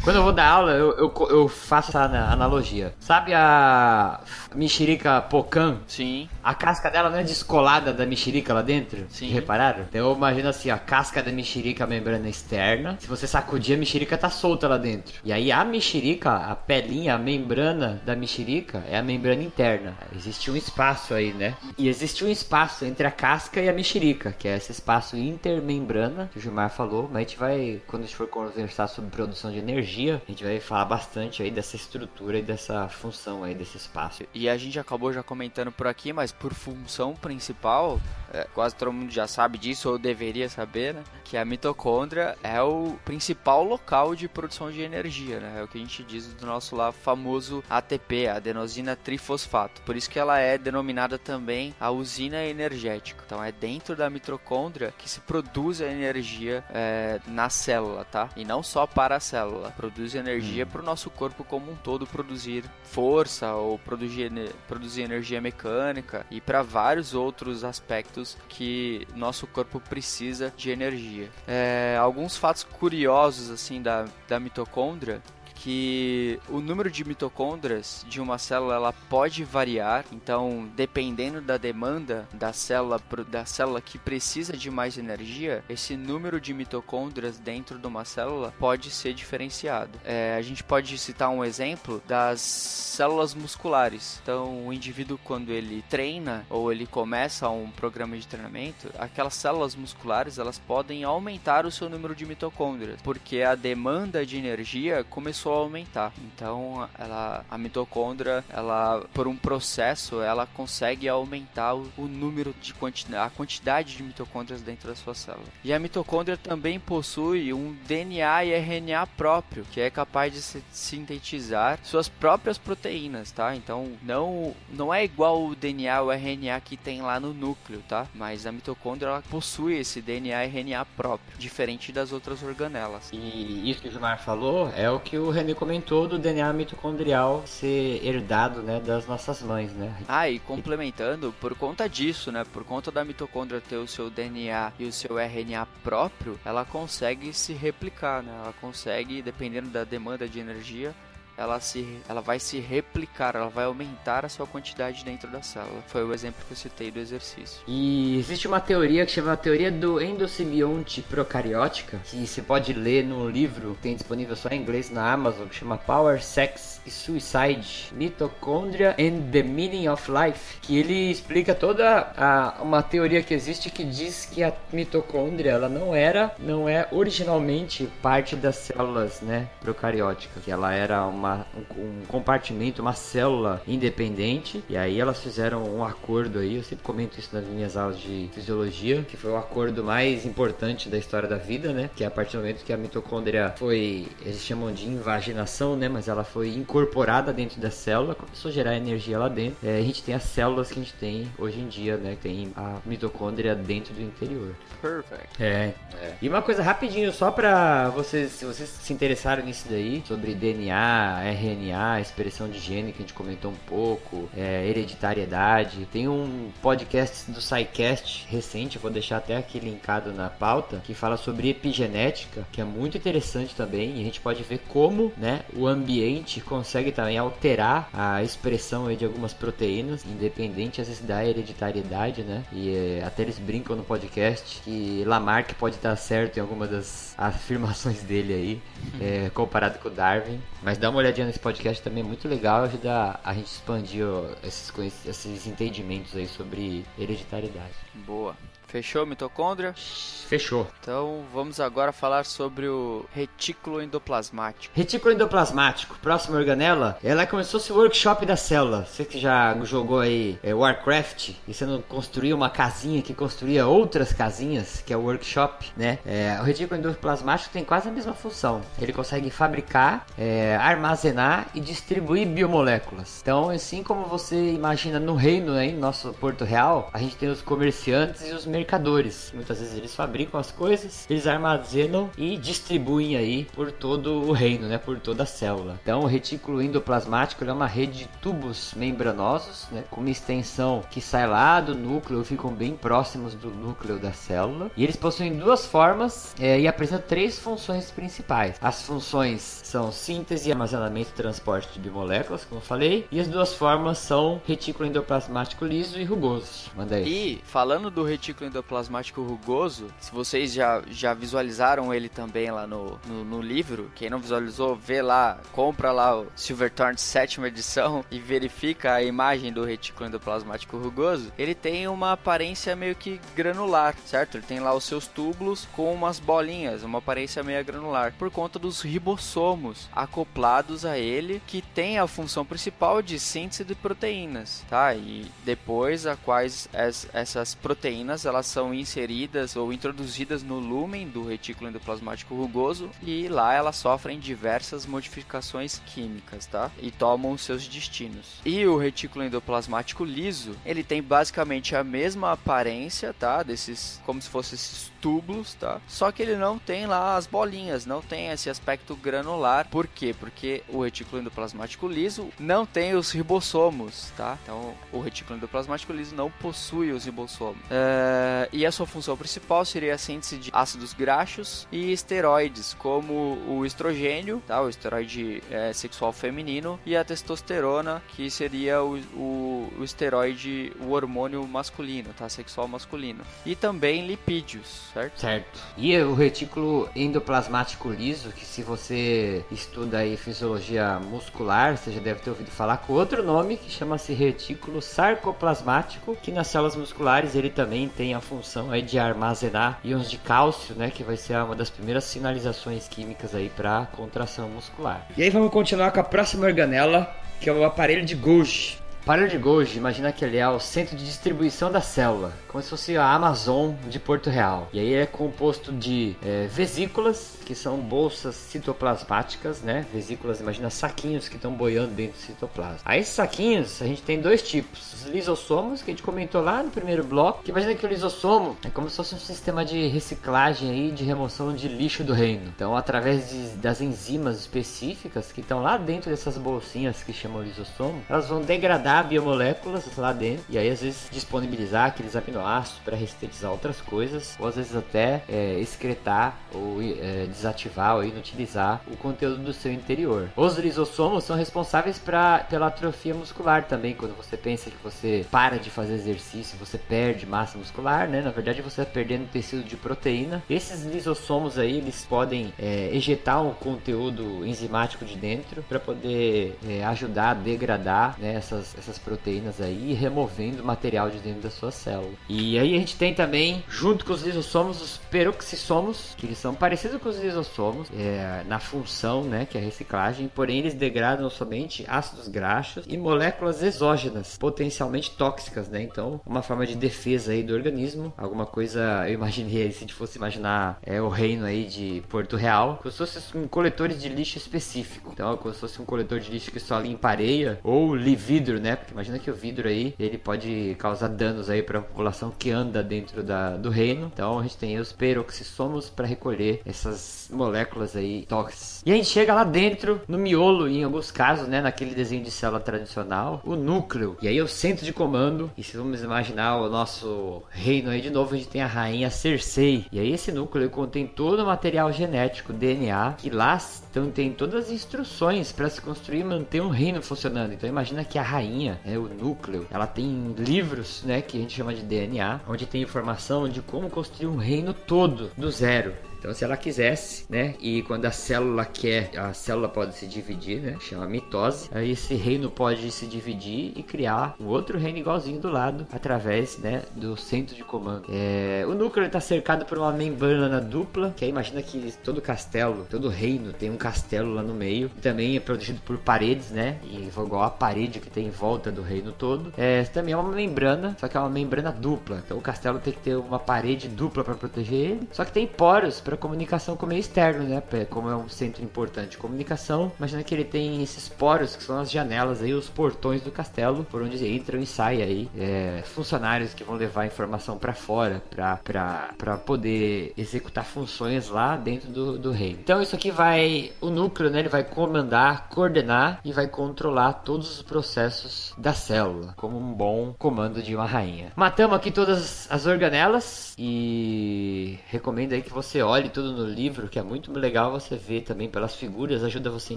[0.02, 2.94] Quando eu vou dar aula, eu, eu, eu, faço essa analogia.
[2.98, 4.20] Sabe a
[4.54, 5.76] mexerica Pocan?
[5.86, 6.26] Sim.
[6.42, 9.04] A casca dela não é descolada da mexerica lá dentro?
[9.10, 9.28] Sim.
[9.28, 9.82] Repararam?
[9.82, 12.96] Então eu imagino assim, a casca da mexerica, a membrana externa.
[12.98, 15.12] Se você sacudir, a mexerica tá solta lá dentro.
[15.22, 19.98] E aí a mexerica, a pelinha, a membrana da mexerica é a membrana interna.
[20.16, 21.54] Existe um espaço aí, né?
[21.76, 26.30] E existe um espaço entre a casca e a mexerica, que é esse espaço intermembrana,
[26.32, 29.52] que o Gilmar falou, mas a gente vai, quando a gente for conversar sobre produção
[29.52, 33.54] de energia, energia, a gente vai falar bastante aí dessa estrutura e dessa função aí
[33.54, 34.22] desse espaço.
[34.32, 38.00] E a gente acabou já comentando por aqui, mas por função principal,
[38.32, 41.02] é, quase todo mundo já sabe disso ou deveria saber, né?
[41.24, 45.56] Que a mitocôndria é o principal local de produção de energia, né?
[45.58, 49.82] É o que a gente diz do nosso lá famoso ATP, adenosina trifosfato.
[49.82, 53.22] Por isso que ela é denominada também a usina energética.
[53.26, 58.28] Então é dentro da mitocôndria que se produz a energia é, na célula, tá?
[58.36, 60.68] E não só para a célula produz energia hum.
[60.68, 64.30] para o nosso corpo como um todo produzir força ou produzir,
[64.68, 71.30] produzir energia mecânica e para vários outros aspectos que nosso corpo precisa de energia.
[71.48, 75.22] É, alguns fatos curiosos assim da, da mitocôndria
[75.60, 82.26] que o número de mitocôndrias de uma célula ela pode variar, então dependendo da demanda
[82.32, 87.86] da célula da célula que precisa de mais energia, esse número de mitocôndrias dentro de
[87.86, 89.98] uma célula pode ser diferenciado.
[90.04, 94.18] É, a gente pode citar um exemplo das células musculares.
[94.22, 99.74] Então, o indivíduo quando ele treina ou ele começa um programa de treinamento, aquelas células
[99.74, 105.49] musculares elas podem aumentar o seu número de mitocôndrias, porque a demanda de energia começou
[105.50, 106.12] começou a aumentar.
[106.24, 112.72] Então, ela, a mitocôndria, ela, por um processo, ela consegue aumentar o, o número de
[112.74, 115.46] quantidade, a quantidade de mitocôndrias dentro da sua célula.
[115.64, 121.78] E a mitocôndria também possui um DNA e RNA próprio, que é capaz de sintetizar
[121.82, 123.54] suas próprias proteínas, tá?
[123.56, 128.06] Então, não, não é igual o DNA ou RNA que tem lá no núcleo, tá?
[128.14, 133.10] Mas a mitocôndria ela possui esse DNA e RNA próprio, diferente das outras organelas.
[133.12, 137.42] E isso que o Gilmar falou é o que o René comentou do DNA mitocondrial
[137.46, 139.94] ser herdado, né, das nossas mães, né?
[140.06, 144.72] Ah, e complementando, por conta disso, né, por conta da mitocôndria ter o seu DNA
[144.78, 148.32] e o seu RNA próprio, ela consegue se replicar, né?
[148.42, 150.94] Ela consegue, dependendo da demanda de energia,
[151.40, 155.82] ela, se, ela vai se replicar, ela vai aumentar a sua quantidade dentro da célula.
[155.86, 157.62] Foi o exemplo que eu citei do exercício.
[157.66, 163.04] E existe uma teoria que chama a teoria do endosimbionte procariótica, que você pode ler
[163.04, 167.92] num livro que tem disponível só em inglês na Amazon, que chama Power, Sex Suicide,
[167.92, 173.70] Mitochondria and the Meaning of Life, que ele explica toda a, uma teoria que existe
[173.70, 179.48] que diz que a mitocôndria ela não era, não é originalmente parte das células, né,
[179.60, 184.62] procarióticas, que ela era uma um, um, compartimento, uma célula independente.
[184.68, 188.28] E aí elas fizeram um acordo aí, eu sempre comento isso nas minhas aulas de
[188.32, 191.90] fisiologia, que foi o acordo mais importante da história da vida, né?
[191.94, 195.88] Que é a partir do momento que a mitocôndria foi, eles chamam de invaginação, né?
[195.88, 199.56] Mas ela foi incorporada dentro da célula, começou a gerar energia lá dentro.
[199.66, 202.16] É, a gente tem as células que a gente tem hoje em dia, né?
[202.22, 204.54] Tem a mitocôndria dentro do interior.
[204.80, 205.42] Perfect.
[205.42, 206.14] É, é.
[206.22, 211.22] E uma coisa rapidinho, só pra vocês, se vocês se interessaram nisso daí, sobre DNA,
[211.24, 215.88] RNA, expressão de gene que a gente comentou um pouco, é, hereditariedade.
[215.92, 220.94] Tem um podcast do SciCast recente, eu vou deixar até aqui linkado na pauta, que
[220.94, 223.96] fala sobre epigenética, que é muito interessante também.
[223.96, 226.59] E a gente pode ver como né, o ambiente consegue
[226.92, 232.44] também alterar a expressão de algumas proteínas, independente às vezes da hereditariedade, né?
[232.52, 237.14] E é, até eles brincam no podcast que Lamarck pode estar certo em algumas das
[237.18, 238.62] afirmações dele aí,
[239.00, 240.40] é, comparado com Darwin.
[240.62, 244.06] Mas dá uma uma olhadinha nesse podcast também, é muito legal, ajuda a gente expandir
[244.06, 244.72] ó, esses,
[245.06, 247.74] esses entendimentos aí sobre hereditariedade.
[248.06, 248.36] Boa.
[248.70, 249.74] Fechou, mitocôndria?
[249.74, 250.64] Fechou.
[250.80, 254.72] Então vamos agora falar sobre o retículo endoplasmático.
[254.76, 258.86] Retículo endoplasmático, próxima organela, ela como se fosse o workshop da célula.
[258.86, 263.66] Você que já jogou aí é, Warcraft e você não construía uma casinha que construía
[263.66, 265.98] outras casinhas, que é o workshop, né?
[266.06, 268.60] É, o retículo endoplasmático tem quase a mesma função.
[268.80, 273.18] Ele consegue fabricar, é, armazenar e distribuir biomoléculas.
[273.20, 277.28] Então, assim como você imagina no reino, aí, no nosso Porto Real, a gente tem
[277.28, 279.32] os comerciantes e os mercadores.
[279.34, 284.68] Muitas vezes eles fabricam as coisas, eles armazenam e distribuem aí por todo o reino,
[284.68, 285.78] né, por toda a célula.
[285.82, 291.00] Então, o retículo endoplasmático é uma rede de tubos membranosos, né, com uma extensão que
[291.00, 294.70] sai lá do núcleo, ficam bem próximos do núcleo da célula.
[294.76, 298.56] E eles possuem duas formas é, e apresentam três funções principais.
[298.60, 303.54] As funções são síntese, armazenamento e transporte de biomoléculas, como eu falei, e as duas
[303.54, 306.70] formas são retículo endoplasmático liso e rugoso.
[306.76, 307.06] Manda aí.
[307.06, 312.98] E falando do retículo endoplasmático rugoso, se vocês já, já visualizaram ele também lá no,
[313.06, 318.18] no, no livro, quem não visualizou, vê lá, compra lá o Silverthorne sétima edição e
[318.18, 324.36] verifica a imagem do retículo endoplasmático rugoso, ele tem uma aparência meio que granular, certo?
[324.36, 328.58] Ele tem lá os seus túbulos com umas bolinhas, uma aparência meio granular, por conta
[328.58, 334.94] dos ribossomos acoplados a ele, que tem a função principal de síntese de proteínas, tá?
[334.94, 336.68] E depois a quais
[337.12, 343.54] essas proteínas elas são inseridas ou introduzidas no lumen do retículo endoplasmático rugoso e lá
[343.54, 346.70] elas sofrem diversas modificações químicas, tá?
[346.80, 348.40] E tomam seus destinos.
[348.44, 353.42] E o retículo endoplasmático liso, ele tem basicamente a mesma aparência, tá?
[353.42, 355.80] Desses, como se fossem esses túbulos, tá?
[355.88, 359.68] Só que ele não tem lá as bolinhas, não tem esse aspecto granular.
[359.68, 360.14] Por quê?
[360.18, 364.38] Porque o retículo endoplasmático liso não tem os ribossomos, tá?
[364.42, 367.60] Então, o retículo endoplasmático liso não possui os ribossomos.
[367.70, 373.38] É e a sua função principal seria a síntese de ácidos graxos e esteroides, como
[373.48, 374.60] o estrogênio, tá?
[374.60, 380.90] o esteroide é, sexual feminino, e a testosterona, que seria o, o, o, esteroide, o
[380.90, 382.28] hormônio masculino, tá?
[382.28, 383.24] sexual masculino.
[383.44, 385.20] E também lipídios, certo?
[385.20, 385.60] Certo.
[385.76, 392.20] E o retículo endoplasmático liso, que se você estuda aí fisiologia muscular, você já deve
[392.20, 397.50] ter ouvido falar com outro nome, que chama-se retículo sarcoplasmático, que nas células musculares ele
[397.50, 401.54] também tem a função aí de armazenar íons de cálcio, né, que vai ser uma
[401.54, 405.06] das primeiras sinalizações químicas aí para contração muscular.
[405.16, 408.78] E aí vamos continuar com a próxima organela, que é o aparelho de Golgi.
[409.02, 412.70] Aparelho de Golgi, imagina que ele é o centro de distribuição da célula como se
[412.70, 414.68] fosse a Amazon de Porto Real.
[414.72, 419.86] E aí é composto de é, vesículas, que são bolsas citoplasmáticas, né?
[419.92, 422.80] Vesículas, imagina saquinhos que estão boiando dentro do citoplasma.
[422.84, 424.94] Aí esses saquinhos, a gente tem dois tipos.
[424.94, 428.56] Os lisossomos, que a gente comentou lá no primeiro bloco, que imagina que o lisossomo
[428.64, 432.52] é como se fosse um sistema de reciclagem aí, de remoção de lixo do reino.
[432.54, 438.02] Então, através de, das enzimas específicas que estão lá dentro dessas bolsinhas que chamam lisossomo,
[438.08, 443.50] elas vão degradar biomoléculas lá dentro e aí às vezes disponibilizar aqueles aminoácidos para restetizar
[443.50, 449.42] outras coisas, ou às vezes até é, excretar ou é, desativar ou inutilizar o conteúdo
[449.42, 450.28] do seu interior.
[450.36, 453.94] Os lisossomos são responsáveis pra, pela atrofia muscular também.
[453.94, 458.20] Quando você pensa que você para de fazer exercício, você perde massa muscular, né?
[458.20, 460.42] Na verdade, você está perdendo tecido de proteína.
[460.48, 466.84] Esses lisossomos aí, eles podem é, ejetar um conteúdo enzimático de dentro para poder é,
[466.84, 471.70] ajudar a degradar né, essas, essas proteínas aí, removendo o material de dentro da sua
[471.70, 472.12] célula.
[472.28, 476.54] E aí a gente tem também, junto com os lisossomos, os peroxissomos, que eles são
[476.54, 481.28] parecidos com os lisossomos é, na função, né, que é a reciclagem, porém eles degradam
[481.30, 485.82] somente ácidos graxos e moléculas exógenas, potencialmente tóxicas, né?
[485.82, 489.80] Então, uma forma de defesa aí do organismo, alguma coisa, eu imaginei aí, se a
[489.80, 493.88] gente fosse imaginar é, o reino aí de Porto Real, como se fosse um coletor
[493.88, 495.10] de lixo específico.
[495.12, 498.69] Então, como se fosse um coletor de lixo que só limpa areia ou vidro, né?
[498.76, 502.50] Porque imagina que o vidro aí, ele pode causar danos aí para a população que
[502.50, 504.10] anda dentro da, do reino.
[504.12, 508.82] Então a gente tem os peroxissomos para recolher essas moléculas aí tóxicas.
[508.84, 512.30] E a gente chega lá dentro, no miolo, em alguns casos, né, naquele desenho de
[512.30, 514.16] célula tradicional, o núcleo.
[514.22, 515.50] E aí é o centro de comando.
[515.56, 519.10] E se vamos imaginar o nosso reino aí de novo, a gente tem a rainha
[519.10, 519.86] Cersei.
[519.92, 523.58] E aí esse núcleo contém todo o material genético, DNA, que lá
[523.90, 527.52] então, tem todas as instruções para se construir e manter um reino funcionando.
[527.52, 531.56] Então imagina que a rainha, é o núcleo, ela tem livros, né, que a gente
[531.56, 536.09] chama de DNA, onde tem informação de como construir um reino todo do zero.
[536.20, 537.54] Então, se ela quisesse, né?
[537.60, 540.76] E quando a célula quer, a célula pode se dividir, né?
[540.78, 541.70] Chama mitose.
[541.72, 546.58] Aí esse reino pode se dividir e criar um outro reino igualzinho do lado através,
[546.58, 546.82] né?
[546.94, 548.04] Do centro de comando.
[548.10, 552.86] É, o núcleo está cercado por uma membrana dupla, que aí imagina que todo castelo,
[552.90, 554.90] todo reino tem um castelo lá no meio.
[554.98, 556.78] E também é protegido por paredes, né?
[556.84, 559.54] E igual a parede que tem em volta do reino todo.
[559.56, 562.22] É, também é uma membrana, só que é uma membrana dupla.
[562.22, 565.08] Então o castelo tem que ter uma parede dupla para proteger ele.
[565.12, 567.62] Só que tem poros para comunicação com o meio externo, né?
[567.88, 571.78] Como é um centro importante de comunicação, imagina que ele tem esses poros que são
[571.78, 576.52] as janelas aí, os portões do castelo, por onde entram e saem aí é, funcionários
[576.52, 582.58] que vão levar informação para fora, para poder executar funções lá dentro do, do reino.
[582.60, 584.40] Então isso aqui vai, o núcleo, né?
[584.40, 590.12] Ele vai comandar, coordenar e vai controlar todos os processos da célula, como um bom
[590.18, 591.30] comando de uma rainha.
[591.36, 596.98] Matamos aqui todas as organelas e recomendo aí que você olhe tudo no livro, que
[596.98, 599.76] é muito legal você ver também pelas figuras, ajuda você a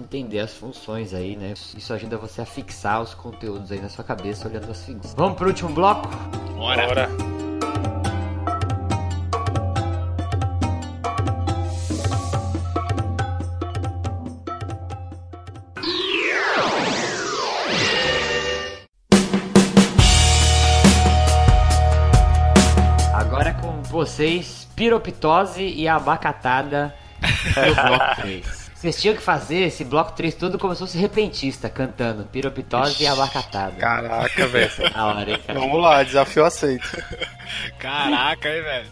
[0.00, 1.54] entender as funções aí, né?
[1.76, 5.14] Isso ajuda você a fixar os conteúdos aí na sua cabeça olhando as figuras.
[5.14, 6.08] Vamos pro último bloco?
[6.56, 6.86] Bora!
[6.86, 7.34] Bora.
[24.04, 26.94] vocês piroptose e abacatada
[27.56, 28.64] no bloco 3.
[28.74, 33.06] Vocês tinham que fazer esse bloco 3 todo como se fosse repentista, cantando piroptose e
[33.06, 33.76] abacatada.
[33.76, 34.70] Caraca, velho.
[35.54, 36.86] Vamos lá, desafio aceito.
[37.78, 38.86] Caraca, hein, velho.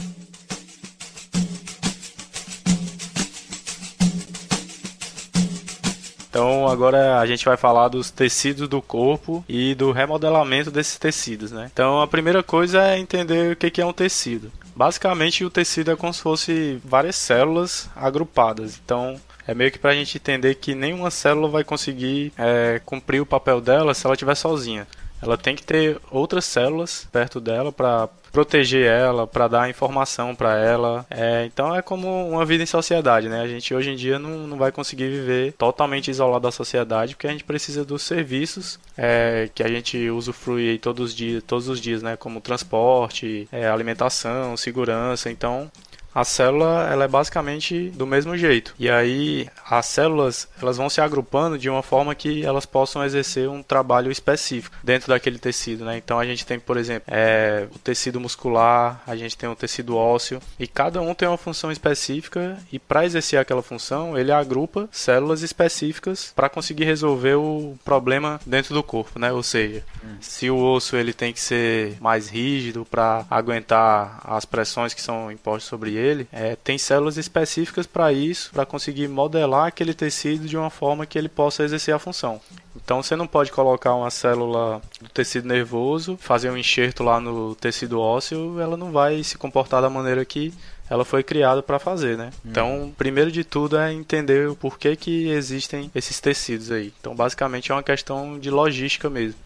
[6.31, 11.53] Então agora a gente vai falar dos tecidos do corpo e do remodelamento desses tecidos,
[11.53, 11.69] né?
[11.71, 14.51] Então a primeira coisa é entender o que é um tecido.
[14.75, 18.81] Basicamente, o tecido é como se fosse várias células agrupadas.
[18.83, 23.21] Então, é meio que para a gente entender que nenhuma célula vai conseguir é, cumprir
[23.21, 24.87] o papel dela se ela estiver sozinha.
[25.23, 30.59] Ela tem que ter outras células perto dela para proteger ela, para dar informação para
[30.59, 31.07] ela.
[31.11, 33.41] É, então é como uma vida em sociedade, né?
[33.41, 37.27] A gente hoje em dia não, não vai conseguir viver totalmente isolado da sociedade, porque
[37.27, 41.81] a gente precisa dos serviços é, que a gente usufrui todos os dias, todos os
[41.81, 42.17] dias, né?
[42.17, 45.31] Como transporte, é, alimentação, segurança.
[45.31, 45.71] Então
[46.15, 48.75] a célula ela é basicamente do mesmo jeito.
[48.79, 53.49] E aí as células elas vão se agrupando de uma forma que elas possam exercer
[53.49, 55.97] um trabalho específico dentro daquele tecido, né?
[55.97, 59.97] Então a gente tem, por exemplo, é, o tecido muscular, a gente tem o tecido
[59.97, 64.89] ósseo e cada um tem uma função específica e para exercer aquela função ele agrupa
[64.93, 69.33] células específicas para conseguir resolver o problema dentro do corpo, né?
[69.33, 69.83] Ou seja,
[70.21, 75.31] se o osso ele tem que ser mais rígido para aguentar as pressões que são
[75.31, 80.49] impostas sobre ele dele, é, tem células específicas para isso, para conseguir modelar aquele tecido
[80.49, 82.41] de uma forma que ele possa exercer a função.
[82.75, 87.55] Então você não pode colocar uma célula do tecido nervoso, fazer um enxerto lá no
[87.55, 90.53] tecido ósseo, ela não vai se comportar da maneira que
[90.91, 92.31] ela foi criada para fazer, né?
[92.45, 92.49] Hum.
[92.51, 96.93] Então, primeiro de tudo é entender o porquê que existem esses tecidos aí.
[97.01, 99.39] Então, basicamente é uma questão de logística mesmo.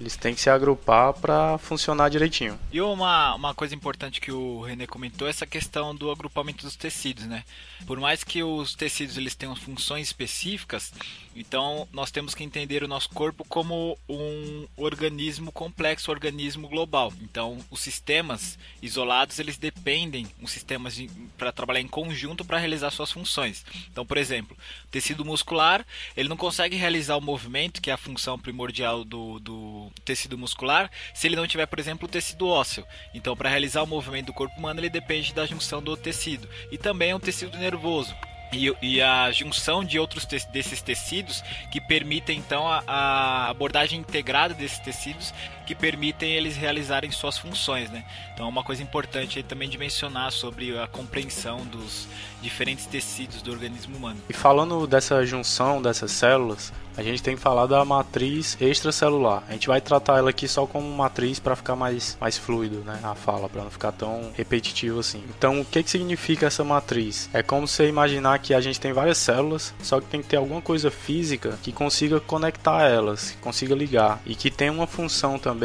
[0.00, 2.58] Eles têm que se agrupar para funcionar direitinho.
[2.72, 6.74] E uma, uma coisa importante que o René comentou é essa questão do agrupamento dos
[6.74, 7.44] tecidos, né?
[7.86, 10.90] Por mais que os tecidos eles tenham funções específicas,
[11.36, 17.12] então nós temos que entender o nosso corpo como um organismo complexo, um organismo global.
[17.20, 20.98] Então os sistemas isolados eles dependem os sistemas
[21.36, 23.66] para trabalhar em conjunto para realizar suas funções.
[23.92, 25.84] Então, por exemplo, o tecido muscular
[26.16, 30.90] ele não consegue realizar o movimento que é a função primordial do, do tecido muscular
[31.14, 32.86] se ele não tiver, por exemplo, o tecido ósseo.
[33.14, 36.78] Então, para realizar o movimento do corpo humano ele depende da junção do tecido e
[36.78, 38.14] também é um tecido nervoso.
[38.52, 44.00] E, e, a junção de outros te desses tecidos que permitem então a, a, abordagem
[44.00, 45.32] integrada desses tecidos
[45.70, 48.04] que permitem eles realizarem suas funções, né?
[48.34, 52.08] Então é uma coisa importante aí também de mencionar sobre a compreensão dos
[52.42, 54.20] diferentes tecidos do organismo humano.
[54.28, 59.42] E falando dessa junção dessas células, a gente tem que falar da matriz extracelular.
[59.48, 62.98] A gente vai tratar ela aqui só como matriz para ficar mais, mais fluido, né?
[63.02, 65.22] A fala, para não ficar tão repetitivo assim.
[65.36, 67.30] Então, o que, que significa essa matriz?
[67.32, 70.36] É como você imaginar que a gente tem várias células, só que tem que ter
[70.36, 75.38] alguma coisa física que consiga conectar elas, que consiga ligar e que tenha uma função
[75.38, 75.59] também,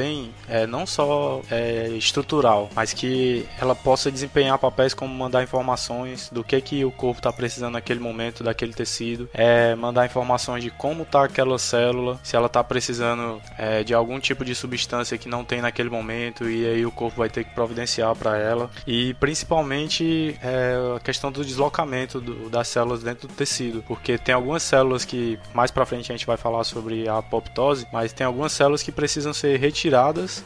[0.48, 6.44] é, não só é, estrutural, mas que ela possa desempenhar papéis como mandar informações do
[6.44, 11.04] que que o corpo está precisando naquele momento daquele tecido, é, mandar informações de como
[11.04, 15.44] está aquela célula, se ela está precisando é, de algum tipo de substância que não
[15.44, 18.70] tem naquele momento e aí o corpo vai ter que providenciar para ela.
[18.86, 24.36] E principalmente é, a questão do deslocamento do, das células dentro do tecido, porque tem
[24.36, 28.26] algumas células que mais para frente a gente vai falar sobre a apoptose, mas tem
[28.26, 29.85] algumas células que precisam ser retiradas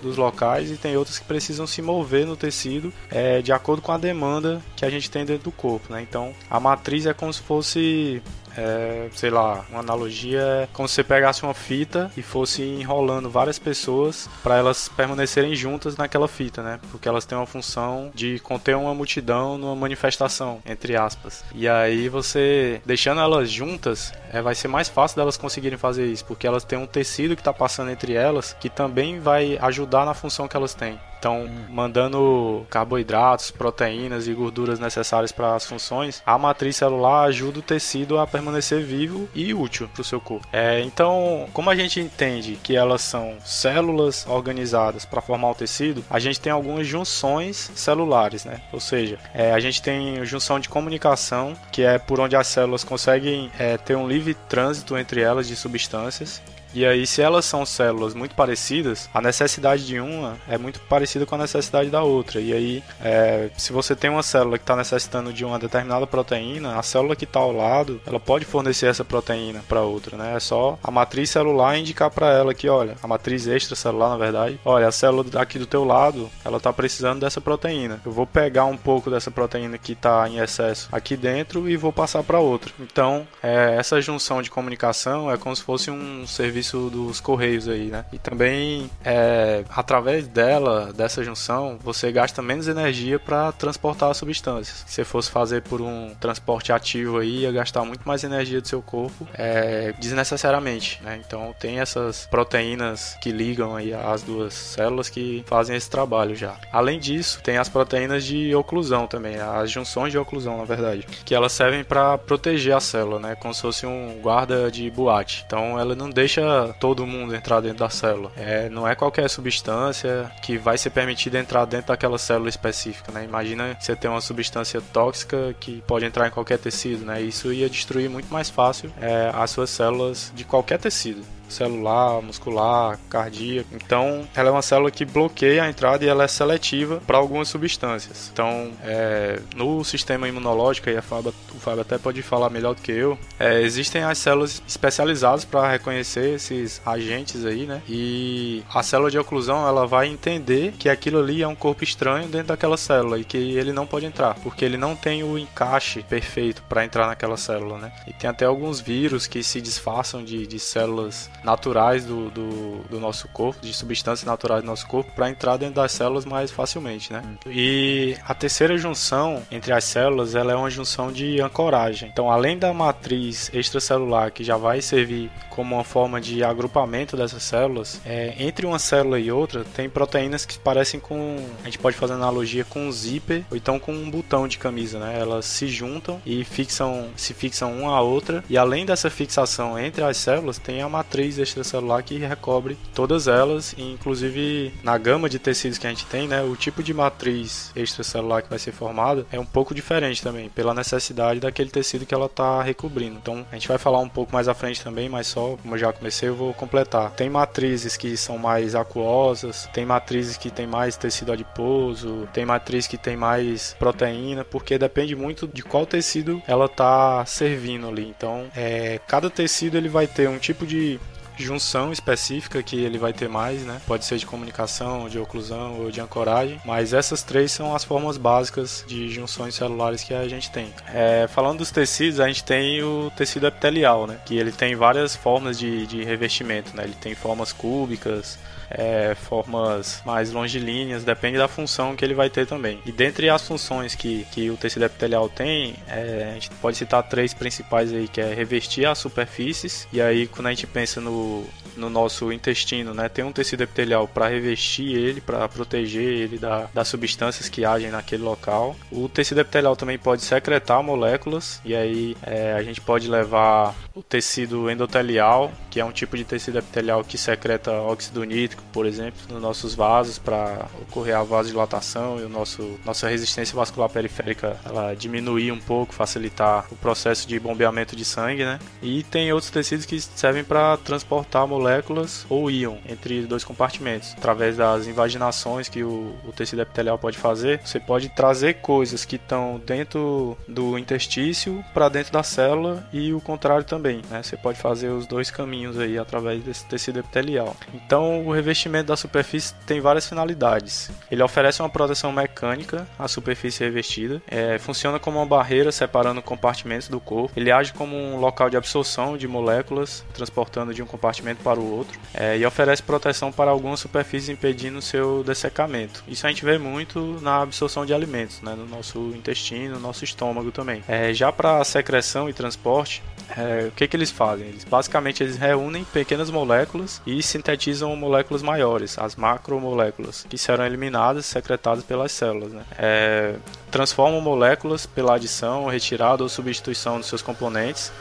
[0.02, 3.92] dos locais e tem outras que precisam se mover no tecido é, de acordo com
[3.92, 6.02] a demanda que a gente tem dentro do corpo, né?
[6.02, 8.22] Então a matriz é como se fosse
[8.58, 13.30] é, sei lá, uma analogia é como se você pegasse uma fita e fosse enrolando
[13.30, 16.80] várias pessoas para elas permanecerem juntas naquela fita, né?
[16.92, 21.44] Porque elas têm uma função de conter uma multidão numa manifestação, entre aspas.
[21.54, 26.26] E aí você deixando elas juntas, é, vai ser mais fácil delas conseguirem fazer isso,
[26.26, 30.14] porque elas têm um tecido que está passando entre elas que também vai ajudar na
[30.14, 31.00] função que elas têm.
[31.20, 31.66] Então, hum.
[31.70, 38.18] mandando carboidratos, proteínas e gorduras necessárias para as funções, a matriz celular ajuda o tecido
[38.18, 40.48] a permanecer vivo e útil para o seu corpo.
[40.52, 46.04] É, então, como a gente entende que elas são células organizadas para formar o tecido,
[46.10, 48.62] a gente tem algumas junções celulares, né?
[48.72, 52.84] Ou seja, é, a gente tem junção de comunicação, que é por onde as células
[52.84, 56.42] conseguem é, ter um livre trânsito entre elas de substâncias.
[56.74, 61.26] E aí, se elas são células muito parecidas, a necessidade de uma é muito parecida
[61.26, 62.40] com a necessidade da outra.
[62.40, 66.78] E aí, é, se você tem uma célula que está necessitando de uma determinada proteína,
[66.78, 70.36] a célula que está ao lado, ela pode fornecer essa proteína para outra, né?
[70.36, 74.60] É só a matriz celular indicar para ela que, olha, a matriz extracelular, na verdade,
[74.64, 78.00] olha, a célula aqui do teu lado, ela está precisando dessa proteína.
[78.06, 81.92] Eu vou pegar um pouco dessa proteína que está em excesso aqui dentro e vou
[81.92, 82.72] passar para outra.
[82.80, 87.68] Então, é, essa junção de comunicação é como se fosse um serviço serviço dos correios
[87.68, 88.06] aí, né?
[88.12, 94.84] E também é, através dela, dessa junção, você gasta menos energia para transportar substâncias.
[94.86, 98.68] Se você fosse fazer por um transporte ativo aí, ia gastar muito mais energia do
[98.68, 101.20] seu corpo é, desnecessariamente, né?
[101.26, 106.56] Então tem essas proteínas que ligam aí as duas células que fazem esse trabalho já.
[106.72, 111.34] Além disso, tem as proteínas de oclusão também, as junções de oclusão, na verdade, que
[111.34, 113.36] elas servem para proteger a célula, né?
[113.36, 115.44] Como se fosse um guarda de boate.
[115.46, 116.42] Então ela não deixa
[116.80, 118.32] todo mundo entrar dentro da célula.
[118.36, 123.24] É, não é qualquer substância que vai ser permitida entrar dentro daquela célula específica, né?
[123.24, 127.22] Imagina você ter uma substância tóxica que pode entrar em qualquer tecido, né?
[127.22, 133.00] Isso ia destruir muito mais fácil é, as suas células de qualquer tecido celular, muscular,
[133.10, 133.70] cardíaco.
[133.74, 137.48] Então, ela é uma célula que bloqueia a entrada e ela é seletiva para algumas
[137.48, 138.30] substâncias.
[138.32, 142.82] Então, é, no sistema imunológico, e a Fábio, o Fábio até pode falar melhor do
[142.82, 147.82] que eu, é, existem as células especializadas para reconhecer esses agentes aí, né?
[147.88, 152.28] E a célula de oclusão, ela vai entender que aquilo ali é um corpo estranho
[152.28, 156.04] dentro daquela célula e que ele não pode entrar, porque ele não tem o encaixe
[156.04, 157.92] perfeito para entrar naquela célula, né?
[158.08, 163.00] E tem até alguns vírus que se disfarçam de, de células naturais do, do, do,
[163.00, 167.12] nosso corpo, de substâncias naturais do nosso corpo, para entrar dentro das células mais facilmente,
[167.12, 167.24] né?
[167.48, 172.10] E a terceira junção entre as células, ela é uma junção de ancoragem.
[172.12, 177.44] Então, além da matriz extracelular, que já vai servir como uma forma de agrupamento dessas
[177.44, 181.98] células, é, entre uma célula e outra, tem proteínas que parecem com, a gente pode
[181.98, 185.20] fazer analogia com um zíper, ou então com um botão de camisa, né?
[185.20, 190.04] Elas se juntam e fixam, se fixam uma à outra, e além dessa fixação entre
[190.04, 195.38] as células, tem a matriz matriz extracelular que recobre todas elas, inclusive na gama de
[195.38, 199.26] tecidos que a gente tem, né, o tipo de matriz extracelular que vai ser formada
[199.32, 203.18] é um pouco diferente também, pela necessidade daquele tecido que ela está recobrindo.
[203.22, 205.80] Então a gente vai falar um pouco mais à frente também, mas só como eu
[205.80, 207.12] já comecei, eu vou completar.
[207.12, 212.88] Tem matrizes que são mais aquosas, tem matrizes que tem mais tecido adiposo, tem matriz
[212.88, 218.08] que tem mais proteína, porque depende muito de qual tecido ela está servindo ali.
[218.08, 221.00] Então, é, cada tecido ele vai ter um tipo de
[221.44, 223.82] junção específica que ele vai ter mais, né?
[223.88, 228.18] Pode ser de comunicação, de oclusão ou de ancoragem, mas essas três são as formas
[228.18, 230.74] básicas de junções celulares que a gente tem.
[230.94, 234.20] É, falando dos tecidos, a gente tem o tecido epitelial, né?
[234.26, 236.84] Que ele tem várias formas de, de revestimento, né?
[236.84, 238.38] Ele tem formas cúbicas,
[238.72, 242.80] é, formas mais longilíneas, depende da função que ele vai ter também.
[242.86, 247.04] E dentre as funções que, que o tecido epitelial tem, é, a gente pode citar
[247.04, 251.10] três principais aí, que é revestir as superfícies, e aí quando a gente pensa no
[251.10, 251.46] no,
[251.76, 256.68] no nosso intestino, né, tem um tecido epitelial para revestir ele, para proteger ele da,
[256.74, 258.76] das substâncias que agem naquele local.
[258.92, 264.04] O tecido epitelial também pode secretar moléculas e aí é, a gente pode levar o
[264.04, 269.20] tecido endotelial, que é um tipo de tecido epitelial que secreta óxido nítrico, por exemplo,
[269.30, 274.94] nos nossos vasos para ocorrer a vasodilatação e o nosso nossa resistência vascular periférica ela
[274.94, 278.60] diminuir um pouco, facilitar o processo de bombeamento de sangue, né?
[278.82, 284.14] E tem outros tecidos que servem para transportar moléculas ou íon entre dois compartimentos.
[284.18, 289.16] Através das invaginações que o, o tecido epitelial pode fazer, você pode trazer coisas que
[289.16, 294.22] estão dentro do interstício para dentro da célula e o contrário também, né?
[294.24, 297.56] Você pode fazer os dois caminhos aí através desse tecido epitelial.
[297.74, 300.90] Então, o revestimento da superfície tem várias finalidades.
[301.12, 306.88] Ele oferece uma proteção mecânica à superfície revestida, é, funciona como uma barreira separando compartimentos
[306.88, 311.44] do corpo, ele age como um local de absorção de moléculas, transportando de um compartimento
[311.44, 316.04] para o outro, é, e oferece proteção para algumas superfícies impedindo seu dessecamento.
[316.08, 320.04] Isso a gente vê muito na absorção de alimentos, né, no nosso intestino, no nosso
[320.04, 320.84] estômago também.
[320.88, 323.04] É, já para secreção e transporte,
[323.38, 324.48] é, o que, que eles fazem?
[324.48, 331.26] Eles basicamente eles reúnem pequenas moléculas e sintetizam moléculas maiores, as macromoléculas, que serão eliminadas
[331.26, 332.52] e secretadas pelas células.
[332.52, 332.64] Né?
[332.78, 333.36] É,
[333.72, 337.92] transformam moléculas pela adição, retirada ou substituição dos seus componentes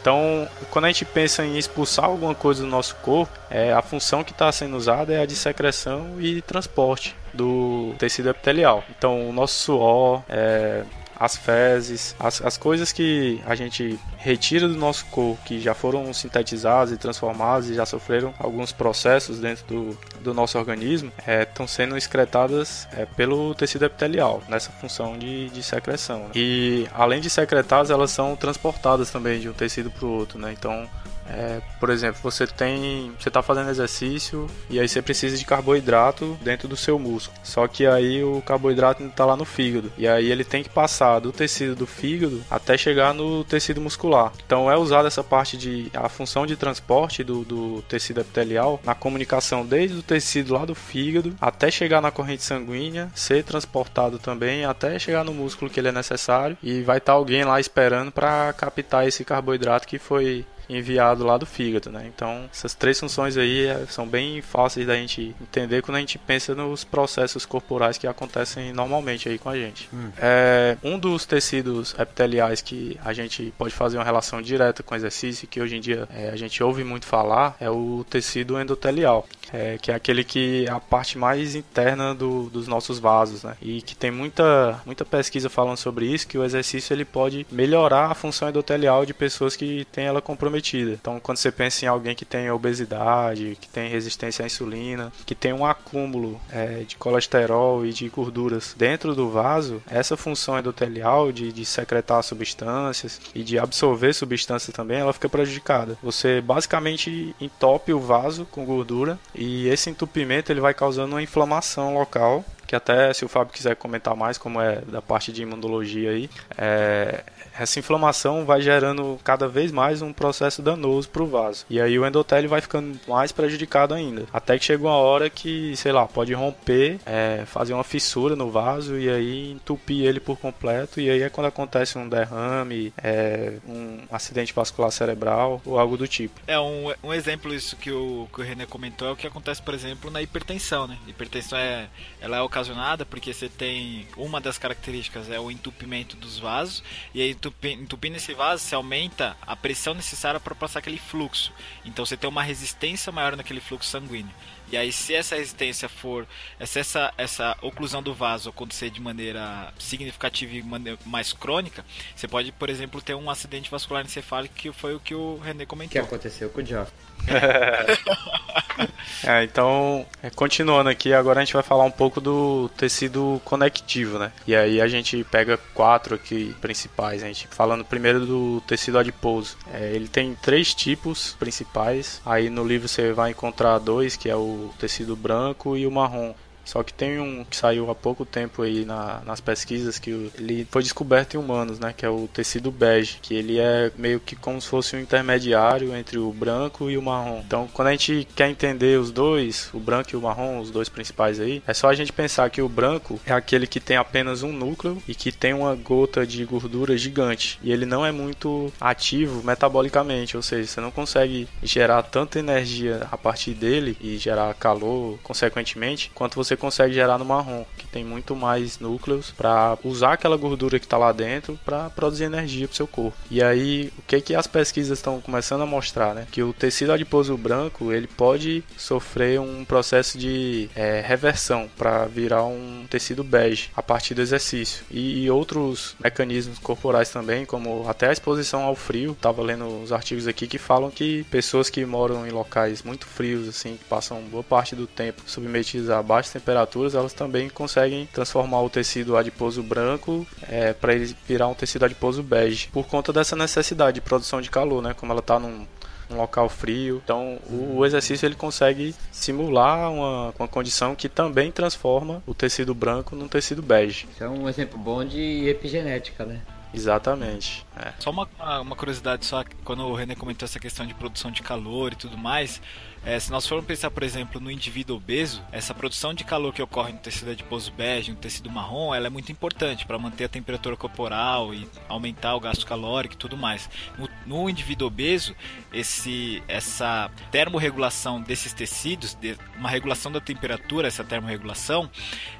[0.00, 4.22] então, quando a gente pensa em expulsar alguma coisa do nosso corpo, é, a função
[4.22, 8.84] que está sendo usada é a de secreção e transporte do tecido epitelial.
[8.96, 10.82] Então, o nosso suor, é,
[11.18, 16.12] as fezes, as, as coisas que a gente retira do nosso corpo, que já foram
[16.12, 21.68] sintetizadas e transformadas e já sofreram alguns processos dentro do, do nosso organismo, estão é,
[21.68, 26.30] sendo excretadas é, pelo tecido epitelial, nessa função de, de secreção.
[26.34, 30.54] E além de secretadas, elas são transportadas também de um tecido para o outro, né?
[30.56, 30.88] Então
[31.28, 36.38] é, por exemplo, você tem, você está fazendo exercício e aí você precisa de carboidrato
[36.42, 37.38] dentro do seu músculo.
[37.42, 41.18] Só que aí o carboidrato está lá no fígado e aí ele tem que passar
[41.20, 44.32] do tecido do fígado até chegar no tecido muscular.
[44.44, 48.94] Então é usada essa parte de a função de transporte do, do tecido epitelial na
[48.94, 54.64] comunicação desde o tecido lá do fígado até chegar na corrente sanguínea, ser transportado também
[54.64, 58.10] até chegar no músculo que ele é necessário e vai estar tá alguém lá esperando
[58.10, 62.10] para captar esse carboidrato que foi enviado lá do fígado, né?
[62.14, 66.18] Então, essas três funções aí é, são bem fáceis da gente entender quando a gente
[66.18, 69.88] pensa nos processos corporais que acontecem normalmente aí com a gente.
[69.92, 70.10] Hum.
[70.18, 74.96] É, um dos tecidos epiteliais que a gente pode fazer uma relação direta com o
[74.96, 79.26] exercício, que hoje em dia é, a gente ouve muito falar, é o tecido endotelial
[79.52, 83.56] é, que é aquele que é a parte mais interna do, dos nossos vasos, né?
[83.60, 88.10] E que tem muita, muita pesquisa falando sobre isso, que o exercício ele pode melhorar
[88.10, 90.92] a função endotelial de pessoas que têm ela comprometida.
[90.92, 95.34] Então, quando você pensa em alguém que tem obesidade, que tem resistência à insulina, que
[95.34, 101.32] tem um acúmulo é, de colesterol e de gorduras dentro do vaso, essa função endotelial
[101.32, 105.98] de, de secretar substâncias e de absorver substâncias também, ela fica prejudicada.
[106.02, 111.94] Você basicamente entope o vaso com gordura e esse entupimento ele vai causando uma inflamação
[111.94, 116.10] local que até se o Fábio quiser comentar mais como é da parte de imunologia
[116.10, 117.24] aí, é,
[117.58, 121.64] essa inflamação vai gerando cada vez mais um processo danoso para o vaso.
[121.70, 124.26] E aí o endotélio vai ficando mais prejudicado ainda.
[124.32, 128.50] Até que chega uma hora que, sei lá, pode romper, é, fazer uma fissura no
[128.50, 131.00] vaso e aí entupir ele por completo.
[131.00, 136.06] E aí é quando acontece um derrame, é, um acidente vascular cerebral ou algo do
[136.06, 136.38] tipo.
[136.46, 139.62] É um, um exemplo isso que o, que o René comentou é o que acontece,
[139.62, 140.98] por exemplo, na hipertensão, né?
[141.06, 141.88] Hipertensão é,
[142.20, 146.82] ela é ocasionada porque você tem uma das características é o entupimento dos vasos
[147.14, 151.52] e aí entupindo esse vaso, você aumenta a pressão necessária para passar aquele fluxo.
[151.84, 154.32] Então você tem uma resistência maior naquele fluxo sanguíneo.
[154.70, 156.26] E aí, se essa resistência for,
[156.64, 160.64] se essa, essa oclusão do vaso acontecer de maneira significativa e
[161.06, 165.14] mais crônica, você pode, por exemplo, ter um acidente vascular encefálico, que foi o que
[165.14, 165.92] o René comentou.
[165.92, 166.92] Que aconteceu com o Geoff.
[169.24, 174.18] é, então, é, continuando aqui, agora a gente vai falar um pouco do tecido conectivo,
[174.18, 174.32] né?
[174.46, 179.56] E aí a gente pega quatro aqui principais, a gente falando primeiro do tecido adiposo.
[179.72, 182.20] É, ele tem três tipos principais.
[182.24, 186.32] Aí no livro você vai encontrar dois, que é o tecido branco e o marrom
[186.68, 190.68] Só que tem um que saiu há pouco tempo aí na, nas pesquisas que ele
[190.70, 191.94] foi descoberto em humanos, né?
[191.96, 195.96] Que é o tecido bege, que ele é meio que como se fosse um intermediário
[195.96, 197.40] entre o branco e o marrom.
[197.46, 200.90] Então, quando a gente quer entender os dois, o branco e o marrom, os dois
[200.90, 204.42] principais aí, é só a gente pensar que o branco é aquele que tem apenas
[204.42, 207.58] um núcleo e que tem uma gota de gordura gigante.
[207.62, 213.06] E ele não é muito ativo metabolicamente, ou seja, você não consegue gerar tanta energia
[213.10, 218.04] a partir dele e gerar calor consequentemente, quanto você consegue gerar no marrom, que tem
[218.04, 222.72] muito mais núcleos para usar aquela gordura que está lá dentro para produzir energia para
[222.72, 223.16] o seu corpo.
[223.30, 226.26] E aí, o que que as pesquisas estão começando a mostrar, né?
[226.30, 232.44] Que o tecido adiposo branco ele pode sofrer um processo de é, reversão para virar
[232.44, 238.08] um tecido bege a partir do exercício e, e outros mecanismos corporais também, como até
[238.08, 239.16] a exposição ao frio.
[239.20, 243.48] Tava lendo os artigos aqui que falam que pessoas que moram em locais muito frios,
[243.48, 248.62] assim, que passam boa parte do tempo submetidas a baixas temperaturas, elas também conseguem transformar
[248.62, 253.36] o tecido adiposo branco é, para ele virar um tecido adiposo bege, por conta dessa
[253.36, 254.94] necessidade de produção de calor, né?
[254.94, 255.66] Como ela está num,
[256.08, 257.02] num local frio.
[257.04, 262.74] Então, o, o, exercício ele consegue simular uma, uma condição que também transforma o tecido
[262.74, 264.08] branco num tecido bege.
[264.10, 266.40] Isso é um exemplo bom de epigenética, né?
[266.72, 267.66] Exatamente.
[267.76, 267.92] É.
[267.98, 268.28] Só uma,
[268.60, 272.16] uma curiosidade, só quando o René comentou essa questão de produção de calor e tudo
[272.16, 272.60] mais,
[273.08, 276.60] é, se nós formos pensar, por exemplo, no indivíduo obeso, essa produção de calor que
[276.60, 280.28] ocorre no tecido adiposo bege, no tecido marrom, ela é muito importante para manter a
[280.28, 283.70] temperatura corporal e aumentar o gasto calórico e tudo mais.
[283.96, 285.34] No, no indivíduo obeso,
[285.72, 291.90] esse, essa termorregulação desses tecidos, de, uma regulação da temperatura, essa termorregulação,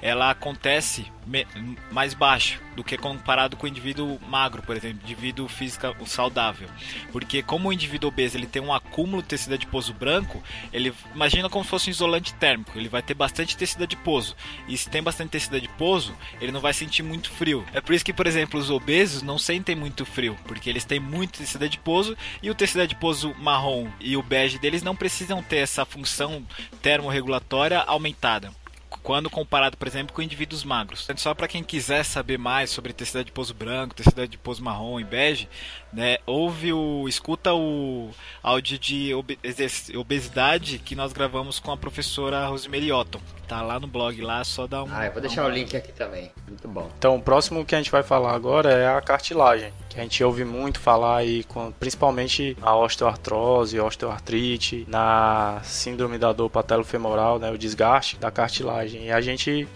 [0.03, 1.47] ela acontece me,
[1.91, 6.69] mais baixo do que comparado com o indivíduo magro, por exemplo, indivíduo físico saudável.
[7.11, 10.43] Porque como o indivíduo obeso ele tem um acúmulo de tecido adiposo branco,
[10.73, 12.77] ele imagina como se fosse um isolante térmico.
[12.77, 14.37] Ele vai ter bastante tecido adiposo.
[14.67, 17.65] E se tem bastante tecido adiposo, ele não vai sentir muito frio.
[17.73, 21.01] É por isso que, por exemplo, os obesos não sentem muito frio, porque eles têm
[21.01, 25.59] muito tecido adiposo e o tecido adiposo marrom e o bege deles não precisam ter
[25.59, 26.45] essa função
[26.83, 28.53] termorregulatória aumentada
[29.03, 31.09] quando comparado, por exemplo, com indivíduos magros.
[31.17, 35.49] Só para quem quiser saber mais sobre tecido adiposo branco, tecido adiposo marrom e bege,
[35.93, 38.11] né, ouve o escuta o
[38.43, 39.13] áudio de
[39.97, 43.21] obesidade que nós gravamos com a professora Rosemary Otton.
[43.47, 45.47] Tá lá no blog lá, só dá um Ah, eu vou deixar um...
[45.47, 46.31] o link aqui também.
[46.47, 46.91] Muito bom.
[46.99, 50.23] Então, o próximo que a gente vai falar agora é a cartilagem, que a gente
[50.23, 57.51] ouve muito falar aí com principalmente a osteoartrose, osteoartrite, na síndrome da dor patelofemoral, né,
[57.51, 59.07] o desgaste da cartilagem.
[59.07, 59.67] E a gente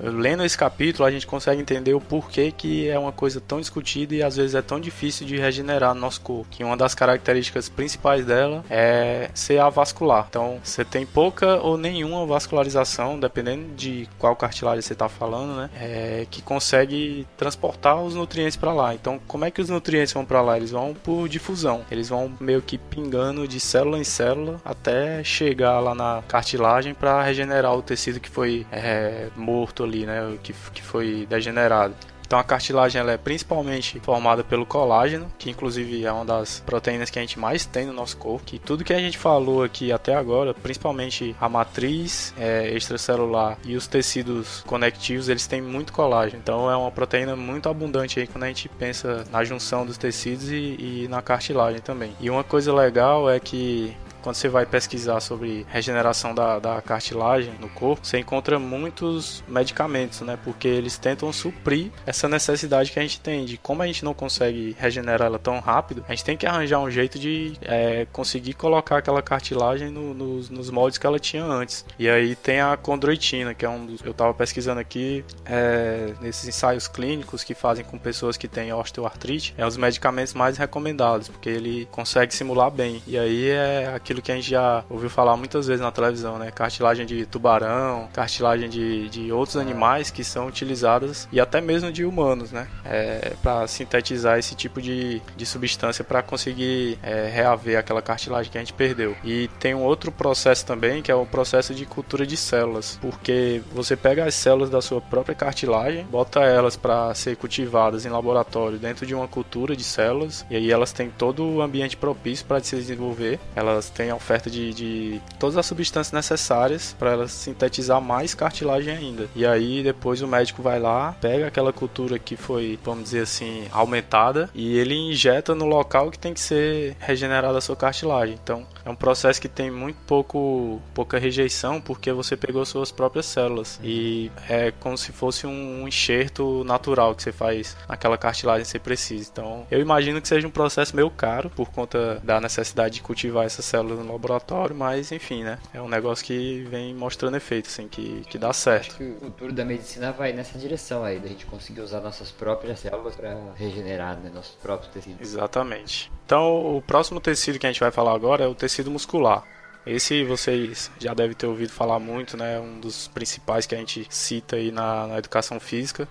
[0.00, 4.14] lendo esse capítulo a gente consegue entender o porquê que é uma coisa tão discutida
[4.14, 6.46] e às vezes é tão difícil de regenerar no nosso corpo.
[6.50, 10.26] Que uma das características principais dela é ser avascular.
[10.28, 15.70] Então você tem pouca ou nenhuma vascularização, dependendo de qual cartilagem você está falando, né?
[15.76, 18.94] É, que consegue transportar os nutrientes para lá.
[18.94, 20.56] Então como é que os nutrientes vão para lá?
[20.56, 21.84] Eles vão por difusão.
[21.90, 27.22] Eles vão meio que pingando de célula em célula até chegar lá na cartilagem para
[27.22, 31.94] regenerar o tecido que foi é, morto ali, né, que, que foi degenerado.
[32.26, 37.08] Então a cartilagem ela é principalmente formada pelo colágeno, que inclusive é uma das proteínas
[37.08, 38.58] que a gente mais tem no nosso corpo.
[38.58, 43.86] Tudo que a gente falou aqui até agora, principalmente a matriz é, extracelular e os
[43.86, 46.40] tecidos conectivos, eles têm muito colágeno.
[46.42, 50.50] Então é uma proteína muito abundante aí quando a gente pensa na junção dos tecidos
[50.50, 52.12] e, e na cartilagem também.
[52.20, 53.96] E uma coisa legal é que
[54.26, 60.20] quando você vai pesquisar sobre regeneração da, da cartilagem no corpo, você encontra muitos medicamentos,
[60.22, 60.36] né?
[60.42, 64.12] Porque eles tentam suprir essa necessidade que a gente tem de como a gente não
[64.12, 68.54] consegue regenerar ela tão rápido, a gente tem que arranjar um jeito de é, conseguir
[68.54, 71.86] colocar aquela cartilagem no, nos, nos moldes que ela tinha antes.
[71.96, 74.00] E aí tem a condroitina, que é um dos.
[74.04, 79.54] Eu estava pesquisando aqui é, nesses ensaios clínicos que fazem com pessoas que têm osteoartrite,
[79.56, 83.00] é dos medicamentos mais recomendados, porque ele consegue simular bem.
[83.06, 86.38] E aí é aquilo aquilo que a gente já ouviu falar muitas vezes na televisão,
[86.38, 86.50] né?
[86.50, 92.04] Cartilagem de tubarão, cartilagem de, de outros animais que são utilizadas e até mesmo de
[92.04, 92.68] humanos, né?
[92.84, 98.58] É, para sintetizar esse tipo de, de substância para conseguir é, reaver aquela cartilagem que
[98.58, 99.16] a gente perdeu.
[99.24, 103.62] E tem um outro processo também que é o processo de cultura de células, porque
[103.72, 108.78] você pega as células da sua própria cartilagem, bota elas para ser cultivadas em laboratório
[108.78, 112.60] dentro de uma cultura de células e aí elas têm todo o ambiente propício para
[112.60, 113.38] se desenvolver.
[113.54, 118.34] Elas têm tem a oferta de, de todas as substâncias necessárias para ela sintetizar mais
[118.34, 119.28] cartilagem ainda.
[119.34, 123.66] E aí depois o médico vai lá, pega aquela cultura que foi, vamos dizer assim,
[123.72, 128.38] aumentada e ele injeta no local que tem que ser regenerada a sua cartilagem.
[128.40, 133.26] Então é um processo que tem muito pouco pouca rejeição porque você pegou suas próprias
[133.26, 138.68] células e é como se fosse um enxerto natural que você faz naquela cartilagem que
[138.68, 139.28] você precisa.
[139.32, 143.44] Então eu imagino que seja um processo meio caro por conta da necessidade de cultivar
[143.44, 145.58] essas células no laboratório, mas enfim, né?
[145.72, 148.88] É um negócio que vem mostrando efeito, assim, que, que dá certo.
[148.88, 152.30] Acho que o futuro da medicina vai nessa direção aí, da gente conseguir usar nossas
[152.30, 155.20] próprias células para regenerar né, nossos próprios tecidos.
[155.20, 156.10] Exatamente.
[156.24, 159.44] Então, o próximo tecido que a gente vai falar agora é o tecido muscular.
[159.86, 162.58] Esse vocês já devem ter ouvido falar muito, né?
[162.58, 166.08] Um dos principais que a gente cita aí na, na educação física.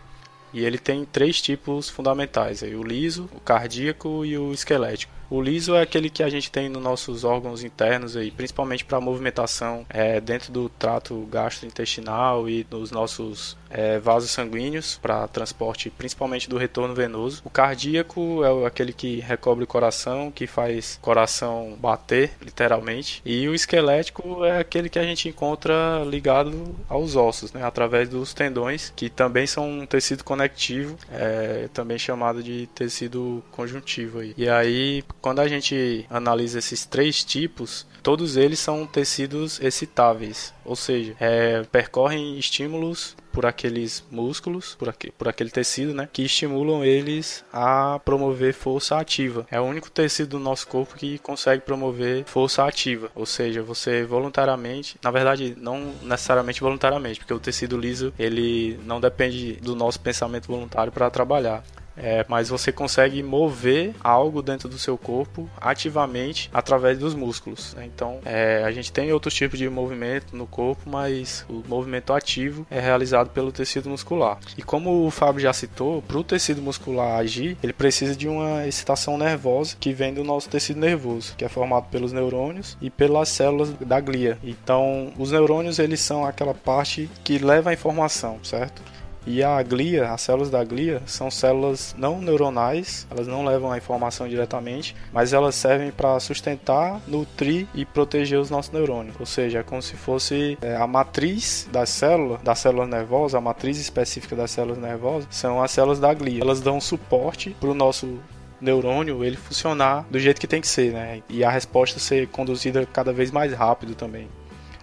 [0.53, 5.11] E ele tem três tipos fundamentais: aí, o liso, o cardíaco e o esquelético.
[5.29, 8.99] O liso é aquele que a gente tem nos nossos órgãos internos aí, principalmente para
[8.99, 16.49] movimentação é, dentro do trato gastrointestinal e nos nossos é, vasos sanguíneos para transporte, principalmente
[16.49, 17.41] do retorno venoso.
[17.43, 23.21] O cardíaco é aquele que recobre o coração, que faz coração bater, literalmente.
[23.25, 28.33] E o esquelético é aquele que a gente encontra ligado aos ossos, né, através dos
[28.33, 34.19] tendões, que também são um tecido conectivo, é, também chamado de tecido conjuntivo.
[34.19, 34.33] Aí.
[34.37, 40.75] E aí quando a gente analisa esses três tipos, todos eles são tecidos excitáveis, ou
[40.75, 47.43] seja, é, percorrem estímulos por aqueles músculos, por, por aquele tecido, né, que estimulam eles
[47.51, 49.47] a promover força ativa.
[49.49, 54.03] É o único tecido do nosso corpo que consegue promover força ativa, ou seja, você
[54.03, 59.99] voluntariamente, na verdade, não necessariamente voluntariamente, porque o tecido liso ele não depende do nosso
[59.99, 61.63] pensamento voluntário para trabalhar.
[61.97, 67.73] É, mas você consegue mover algo dentro do seu corpo ativamente através dos músculos.
[67.73, 67.85] Né?
[67.95, 72.67] Então, é, a gente tem outros tipos de movimento no corpo, mas o movimento ativo
[72.69, 74.37] é realizado pelo tecido muscular.
[74.57, 78.67] E como o Fábio já citou, para o tecido muscular agir, ele precisa de uma
[78.67, 83.29] excitação nervosa que vem do nosso tecido nervoso, que é formado pelos neurônios e pelas
[83.29, 84.37] células da glia.
[84.43, 88.81] Então, os neurônios eles são aquela parte que leva a informação, certo?
[89.25, 93.77] E a glia, as células da glia, são células não neuronais, elas não levam a
[93.77, 99.15] informação diretamente, mas elas servem para sustentar, nutrir e proteger os nossos neurônios.
[99.19, 103.41] Ou seja, é como se fosse é, a matriz da célula, das células nervosas, a
[103.41, 106.41] matriz específica das células nervosas, são as células da glia.
[106.41, 108.19] Elas dão suporte para o nosso
[108.61, 111.21] neurônio ele funcionar do jeito que tem que ser, né?
[111.29, 114.27] E a resposta ser conduzida cada vez mais rápido também.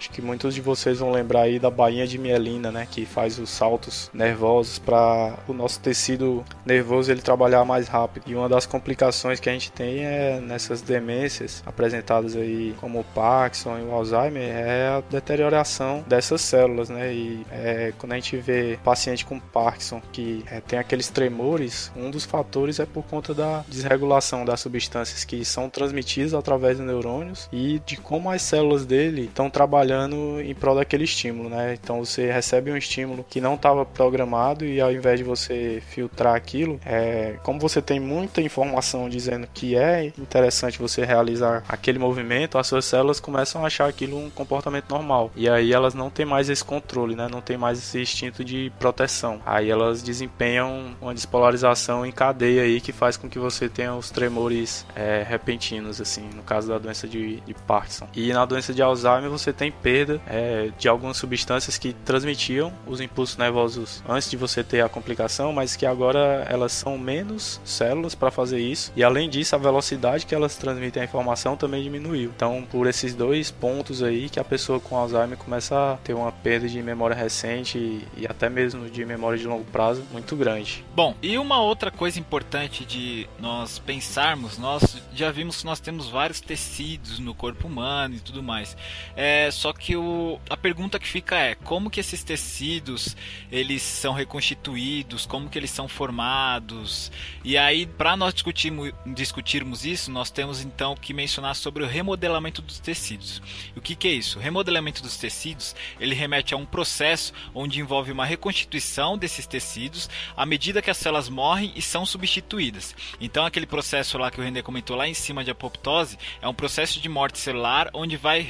[0.02, 3.38] Acho que muitos de vocês vão lembrar aí da bainha de mielina, né, que faz
[3.38, 8.24] os saltos nervosos para o nosso tecido nervoso ele trabalhar mais rápido.
[8.26, 13.04] E uma das complicações que a gente tem é nessas demências apresentadas aí como o
[13.04, 17.14] Parkinson e o Alzheimer é a deterioração dessas células, né?
[17.14, 22.10] E é, quando a gente vê paciente com Parkinson que é, tem aqueles tremores, um
[22.10, 27.48] dos fatores é por conta da desregulação das substâncias que são transmitidas através dos neurônios
[27.52, 31.74] e de como as células dele estão trabalhando trabalhando em prol daquele estímulo, né?
[31.74, 36.34] Então você recebe um estímulo que não estava programado e ao invés de você filtrar
[36.34, 42.58] aquilo, é, como você tem muita informação dizendo que é interessante você realizar aquele movimento,
[42.58, 45.30] as suas células começam a achar aquilo um comportamento normal.
[45.36, 47.28] E aí elas não têm mais esse controle, né?
[47.30, 49.40] Não tem mais esse instinto de proteção.
[49.44, 54.10] Aí elas desempenham uma despolarização em cadeia aí que faz com que você tenha os
[54.10, 58.08] tremores é, repentinos, assim, no caso da doença de, de Parkinson.
[58.14, 63.00] E na doença de Alzheimer você tem perda é, de algumas substâncias que transmitiam os
[63.00, 68.14] impulsos nervosos antes de você ter a complicação, mas que agora elas são menos células
[68.14, 68.92] para fazer isso.
[68.94, 72.32] E além disso, a velocidade que elas transmitem a informação também diminuiu.
[72.34, 76.30] Então, por esses dois pontos aí que a pessoa com Alzheimer começa a ter uma
[76.30, 80.84] perda de memória recente e, e até mesmo de memória de longo prazo muito grande.
[80.94, 86.08] Bom, e uma outra coisa importante de nós pensarmos, nós já vimos que nós temos
[86.08, 88.76] vários tecidos no corpo humano e tudo mais.
[89.16, 93.16] É, só que o, a pergunta que fica é como que esses tecidos
[93.50, 97.10] eles são reconstituídos, como que eles são formados.
[97.44, 102.62] E aí, para nós discutirmos, discutirmos isso, nós temos então que mencionar sobre o remodelamento
[102.62, 103.42] dos tecidos.
[103.76, 104.38] O que, que é isso?
[104.38, 110.08] O remodelamento dos tecidos ele remete a um processo onde envolve uma reconstituição desses tecidos
[110.36, 112.94] à medida que as células morrem e são substituídas.
[113.20, 116.54] Então, aquele processo lá que o René comentou lá em cima de apoptose é um
[116.54, 118.46] processo de morte celular onde vai,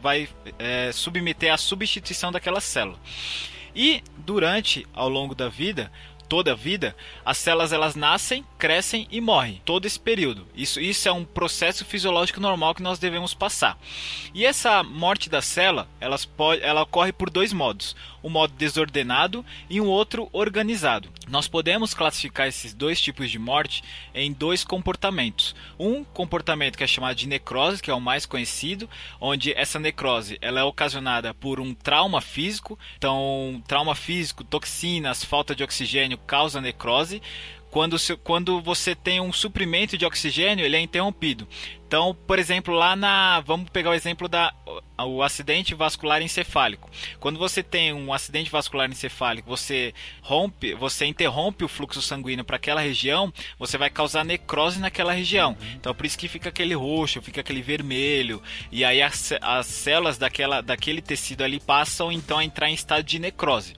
[0.00, 2.98] vai é, submeter à substituição daquela célula.
[3.74, 5.92] E durante, ao longo da vida,
[6.28, 10.46] toda a vida, as células elas nascem, crescem e morrem, todo esse período.
[10.54, 13.78] Isso, isso é um processo fisiológico normal que nós devemos passar.
[14.34, 19.44] E essa morte da célula, elas pode, ela ocorre por dois modos: um modo desordenado
[19.70, 21.08] e um outro organizado.
[21.28, 23.82] Nós podemos classificar esses dois tipos de morte
[24.14, 25.56] em dois comportamentos.
[25.78, 28.88] Um comportamento que é chamado de necrose, que é o mais conhecido,
[29.20, 32.78] onde essa necrose ela é ocasionada por um trauma físico.
[32.96, 37.20] Então, trauma físico, toxinas, falta de oxigênio causa necrose.
[37.70, 41.46] Quando, quando você tem um suprimento de oxigênio, ele é interrompido.
[41.86, 43.40] Então, por exemplo, lá na.
[43.40, 44.52] Vamos pegar o exemplo da
[45.04, 46.90] o acidente vascular encefálico.
[47.20, 52.56] Quando você tem um acidente vascular encefálico, você rompe, você interrompe o fluxo sanguíneo para
[52.56, 55.50] aquela região, você vai causar necrose naquela região.
[55.50, 55.72] Uhum.
[55.74, 60.16] Então, por isso que fica aquele roxo, fica aquele vermelho, e aí as, as células
[60.16, 63.74] daquela, daquele tecido ali passam então a entrar em estado de necrose.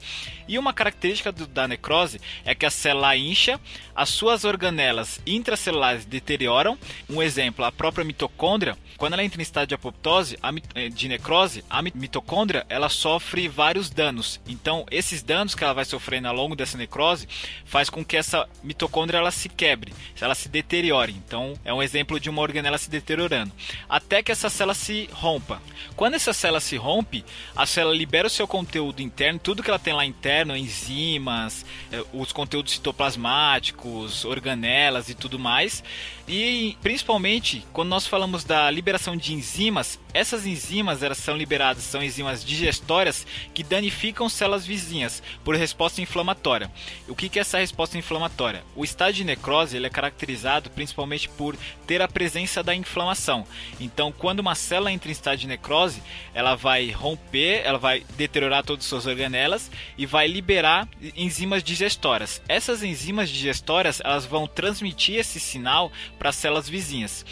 [0.46, 3.60] E uma característica do, da necrose é que a célula incha,
[3.94, 6.78] as suas organelas intracelulares deterioram.
[7.08, 10.38] Um exemplo, a própria mitocôndria, quando ela entra em estado de apoptose,
[10.74, 14.40] eh, de necrose, a mitocôndria ela sofre vários danos.
[14.46, 17.28] Então, esses danos que ela vai sofrendo ao longo dessa necrose
[17.64, 21.12] faz com que essa mitocôndria ela se quebre, ela se deteriore.
[21.12, 23.52] Então, é um exemplo de uma organela se deteriorando,
[23.88, 25.62] até que essa célula se rompa.
[25.96, 27.24] Quando essa célula se rompe,
[27.54, 32.04] a célula libera o seu conteúdo interno, tudo que ela tem lá interno, enzimas, eh,
[32.12, 35.82] os conteúdos citoplasmáticos, organelas e tudo mais.
[36.26, 42.02] E principalmente quando nós falamos da liberação de enzimas, essas enzimas elas são liberadas, são
[42.02, 46.70] enzimas digestórias que danificam células vizinhas por resposta inflamatória.
[47.08, 48.62] O que é essa resposta inflamatória?
[48.76, 53.46] O estado de necrose ele é caracterizado principalmente por ter a presença da inflamação.
[53.80, 56.02] Então, quando uma célula entra em estado de necrose,
[56.34, 62.42] ela vai romper, ela vai deteriorar todas as suas organelas e vai liberar enzimas digestórias.
[62.48, 67.24] Essas enzimas digestórias elas vão transmitir esse sinal para as células vizinhas.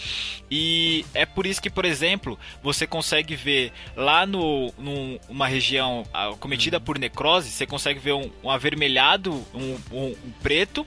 [0.51, 6.35] E é por isso que, por exemplo, você consegue ver lá no numa região ah,
[6.39, 10.87] cometida por necrose, você consegue ver um, um avermelhado, um, um, um preto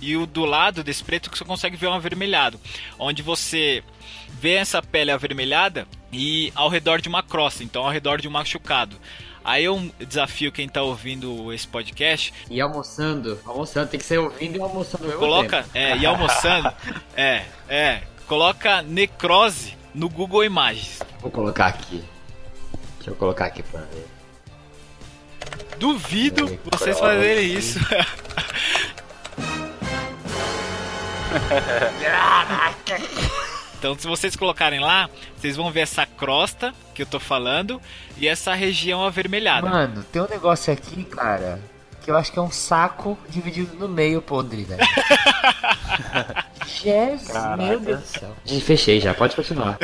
[0.00, 2.58] e o do lado desse preto que você consegue ver um avermelhado,
[2.98, 3.82] onde você
[4.40, 8.30] vê essa pele avermelhada e ao redor de uma crosta, então ao redor de um
[8.30, 8.96] machucado.
[9.44, 12.34] Aí eu desafio quem tá ouvindo esse podcast.
[12.50, 13.40] E almoçando.
[13.46, 16.70] Almoçando, tem que ser ouvindo e almoçando Coloca, é, e almoçando.
[17.16, 18.02] é, é.
[18.28, 21.00] Coloca necrose no Google Imagens.
[21.20, 22.04] Vou colocar aqui.
[22.96, 24.06] Deixa eu colocar aqui pra ver.
[25.78, 26.84] Duvido necrose.
[26.84, 27.78] vocês fazerem isso.
[33.78, 37.80] Então, se vocês colocarem lá, vocês vão ver essa crosta que eu tô falando
[38.16, 39.70] e essa região avermelhada.
[39.70, 41.60] Mano, tem um negócio aqui, cara,
[42.08, 44.80] que eu acho que é um saco dividido no meio podre, velho.
[46.64, 48.36] Jesus, meu Deus do céu.
[48.46, 49.76] E fechei já, pode continuar.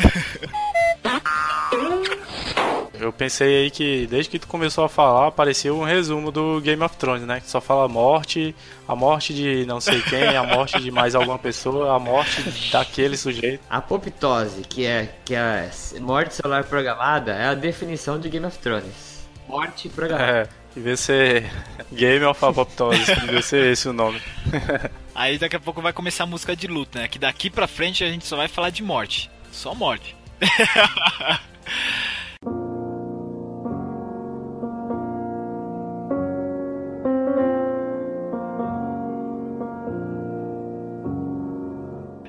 [2.98, 6.82] Eu pensei aí que desde que tu começou a falar, parecia um resumo do Game
[6.82, 7.40] of Thrones, né?
[7.40, 8.56] Que só fala morte,
[8.88, 12.42] a morte de não sei quem, a morte de mais alguma pessoa, a morte
[12.72, 13.62] daquele sujeito.
[13.68, 15.68] A apoptose, que é, que é
[16.00, 19.14] morte celular programada, é a definição de Game of Thrones.
[19.46, 20.32] Morte programada.
[20.32, 21.50] É, devia ser
[21.92, 24.20] Game of Apoptose, devia ser esse o nome.
[25.14, 27.08] Aí daqui a pouco vai começar a música de luta, né?
[27.08, 29.30] Que daqui pra frente a gente só vai falar de morte.
[29.52, 30.16] Só morte.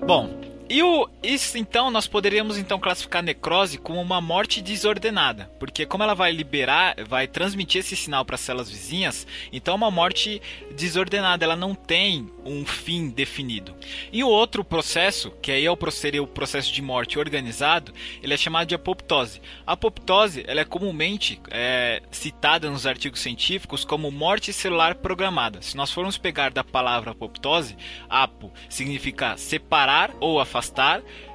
[0.05, 0.29] Bom,
[0.67, 5.85] e o, isso então nós poderíamos então classificar a necrose como uma morte desordenada, porque
[5.85, 9.91] como ela vai liberar, vai transmitir esse sinal para as células vizinhas, então é uma
[9.91, 10.41] morte
[10.75, 13.75] desordenada, ela não tem um fim definido.
[14.11, 17.93] E o outro processo, que aí é o, seria o processo de morte organizado,
[18.23, 19.41] ele é chamado de apoptose.
[19.67, 25.61] A apoptose ela é comumente é, citada nos artigos científicos como morte celular programada.
[25.61, 27.77] Se nós formos pegar da palavra apoptose,
[28.09, 30.54] apo significa separar ou afastar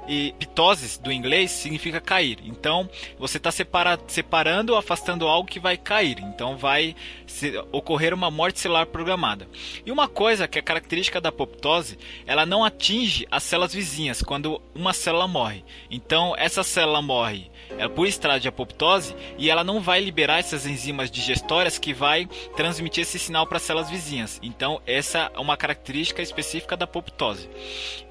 [0.09, 2.39] e pitoses do inglês significa cair.
[2.45, 2.89] Então
[3.19, 6.19] você está separa, separando ou afastando algo que vai cair.
[6.21, 9.49] Então vai se, ocorrer uma morte celular programada.
[9.85, 14.61] E uma coisa que é característica da apoptose, ela não atinge as células vizinhas quando
[14.75, 15.65] uma célula morre.
[15.91, 17.50] Então essa célula morre
[17.95, 22.27] por estrada de apoptose e ela não vai liberar essas enzimas digestórias que vai
[22.57, 24.39] transmitir esse sinal para as células vizinhas.
[24.43, 27.49] Então essa é uma característica específica da apoptose.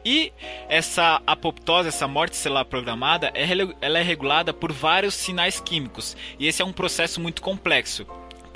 [0.03, 0.31] E
[0.67, 3.45] essa apoptose essa morte celular programada, é
[3.81, 8.05] ela é regulada por vários sinais químicos, e esse é um processo muito complexo.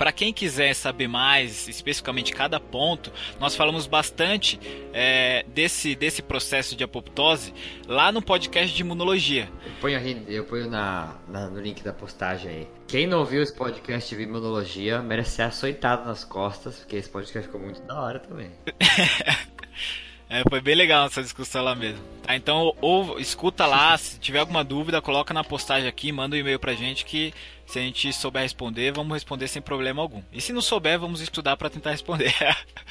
[0.04, 3.10] Para quem quiser saber mais, especificamente cada ponto,
[3.40, 4.60] nós falamos bastante
[4.92, 7.54] é, desse, desse processo de apoptose
[7.88, 9.48] lá no podcast de imunologia.
[9.64, 12.68] Eu ponho, eu ponho na, na, no link da postagem aí.
[12.86, 17.48] Quem não ouviu esse podcast de imunologia merece ser açoitado nas costas, porque esse podcast
[17.48, 18.50] ficou muito da hora também.
[20.34, 22.02] É, foi bem legal essa discussão lá mesmo.
[22.22, 26.38] Tá, então, ou escuta lá, se tiver alguma dúvida, coloca na postagem aqui, manda um
[26.38, 27.32] e-mail pra gente que
[27.66, 30.22] se a gente souber responder, vamos responder sem problema algum.
[30.32, 32.34] E se não souber, vamos estudar para tentar responder.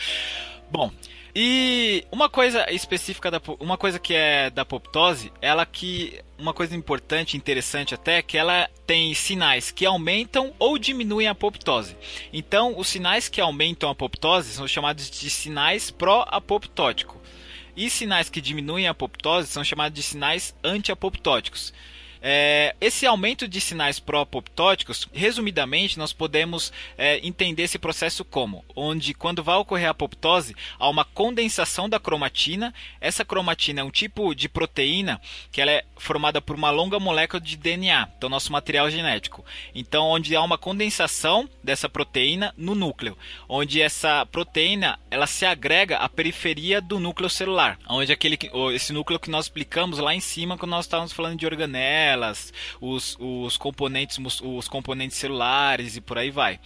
[0.72, 0.91] Bom,
[1.36, 6.76] e uma coisa específica da uma coisa que é da apoptose, ela que uma coisa
[6.76, 11.98] importante, interessante até, que ela tem sinais que aumentam ou diminuem a apoptose.
[12.32, 17.20] Então, os sinais que aumentam a apoptose são chamados de sinais pró-apoptótico.
[17.76, 21.74] E sinais que diminuem a apoptose são chamados de sinais anti-apoptóticos.
[22.26, 29.14] É, esse aumento de sinais pró-apoptóticos, resumidamente, nós podemos é, entender esse processo como, onde
[29.14, 32.74] quando vai ocorrer a apoptose, há uma condensação da cromatina.
[33.02, 35.20] Essa cromatina é um tipo de proteína
[35.52, 39.44] que ela é formada por uma longa molécula de DNA, então nosso material genético.
[39.76, 43.18] Então, onde há uma condensação dessa proteína no núcleo,
[43.50, 48.40] onde essa proteína ela se agrega à periferia do núcleo celular, onde aquele
[48.74, 52.12] esse núcleo que nós explicamos lá em cima quando nós estávamos falando de organela
[52.80, 56.60] os, os componentes os componentes celulares e por aí vai.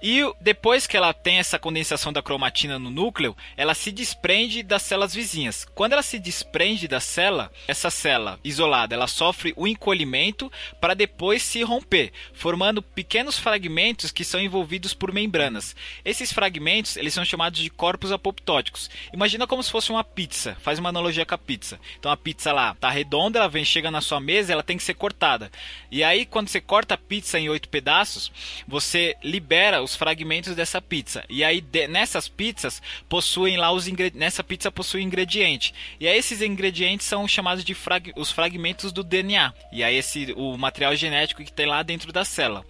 [0.00, 4.82] E depois que ela tem essa condensação da cromatina no núcleo, ela se desprende das
[4.82, 5.66] células vizinhas.
[5.74, 10.50] Quando ela se desprende da célula, essa célula isolada, ela sofre o encolhimento
[10.80, 15.74] para depois se romper, formando pequenos fragmentos que são envolvidos por membranas.
[16.04, 18.88] Esses fragmentos, eles são chamados de corpos apoptóticos.
[19.12, 21.80] Imagina como se fosse uma pizza, faz uma analogia com a pizza.
[21.98, 24.82] Então a pizza lá tá redonda, ela vem chega na sua mesa, ela tem que
[24.82, 25.50] ser cortada.
[25.90, 28.30] E aí quando você corta a pizza em oito pedaços,
[28.66, 31.24] você libera os fragmentos dessa pizza.
[31.28, 35.74] E aí de, nessas pizzas possuem lá os nessa pizza possui ingrediente.
[35.98, 39.52] E aí esses ingredientes são chamados de frag os fragmentos do DNA.
[39.72, 42.64] E aí esse o material genético que tem lá dentro da célula.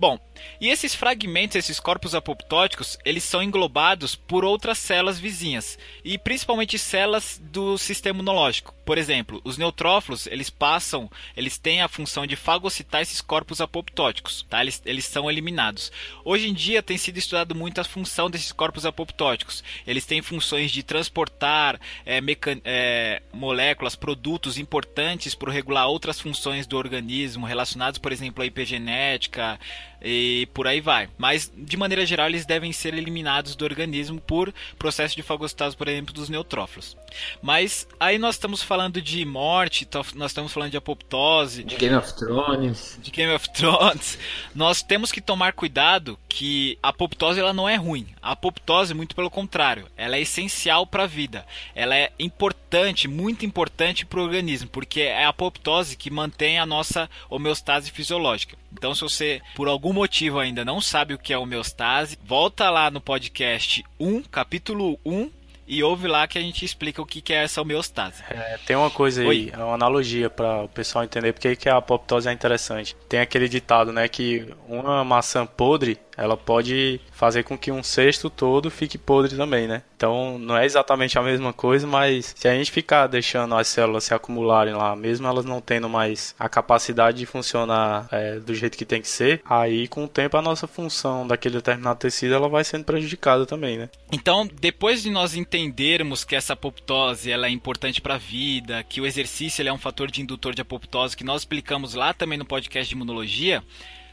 [0.00, 0.18] Bom,
[0.58, 6.78] e esses fragmentos, esses corpos apoptóticos, eles são englobados por outras células vizinhas e principalmente
[6.78, 8.74] células do sistema imunológico.
[8.86, 14.46] Por exemplo, os neutrófilos, eles passam, eles têm a função de fagocitar esses corpos apoptóticos,
[14.48, 14.62] tá?
[14.62, 15.92] Eles, eles são eliminados.
[16.24, 19.62] Hoje em dia tem sido estudado muito a função desses corpos apoptóticos.
[19.86, 22.20] Eles têm funções de transportar é,
[22.64, 29.60] é, moléculas, produtos importantes para regular outras funções do organismo relacionados, por exemplo, à epigenética,
[30.02, 31.08] e por aí vai.
[31.18, 35.88] Mas de maneira geral eles devem ser eliminados do organismo por processo de fagocitose, por
[35.88, 36.96] exemplo, dos neutrófilos.
[37.42, 42.14] Mas aí nós estamos falando de morte, nós estamos falando de apoptose, de Game of
[42.14, 44.18] Thrones, de Game of Thrones.
[44.54, 48.06] Nós temos que tomar cuidado que a apoptose ela não é ruim.
[48.22, 51.44] A apoptose, muito pelo contrário, ela é essencial para a vida.
[51.74, 56.66] Ela é importante, muito importante para o organismo, porque é a apoptose que mantém a
[56.66, 58.56] nossa homeostase fisiológica.
[58.72, 62.90] Então, se você por algum motivo ainda não sabe o que é homeostase, volta lá
[62.90, 65.30] no podcast 1, capítulo 1,
[65.70, 68.24] e ouve lá que a gente explica o que é essa homeostase.
[68.28, 69.52] É, tem uma coisa aí, Oi.
[69.54, 72.96] uma analogia para o pessoal entender porque que a apoptose é interessante.
[73.08, 78.28] Tem aquele ditado, né, que uma maçã podre ela pode fazer com que um cesto
[78.28, 79.82] todo fique podre também, né?
[79.96, 84.04] Então não é exatamente a mesma coisa, mas se a gente ficar deixando as células
[84.04, 88.76] se acumularem lá, mesmo elas não tendo mais a capacidade de funcionar é, do jeito
[88.76, 92.50] que tem que ser, aí com o tempo a nossa função daquele determinado tecido ela
[92.50, 93.88] vai sendo prejudicada também, né?
[94.12, 99.00] Então depois de nós entendermos que essa apoptose ela é importante para a vida, que
[99.00, 102.44] o exercício é um fator de indutor de apoptose, que nós explicamos lá também no
[102.44, 103.62] podcast de imunologia,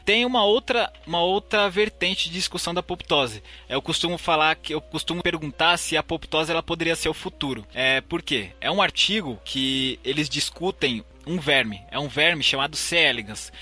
[0.08, 3.42] tem uma outra, uma outra vertente de discussão da apoptose.
[3.68, 7.66] Eu costumo falar que eu costumo perguntar se a apoptose ela poderia ser o futuro.
[7.74, 8.52] É, por quê?
[8.58, 11.82] É um artigo que eles discutem um verme.
[11.90, 12.96] É um verme chamado C.
[12.96, 13.52] elegans.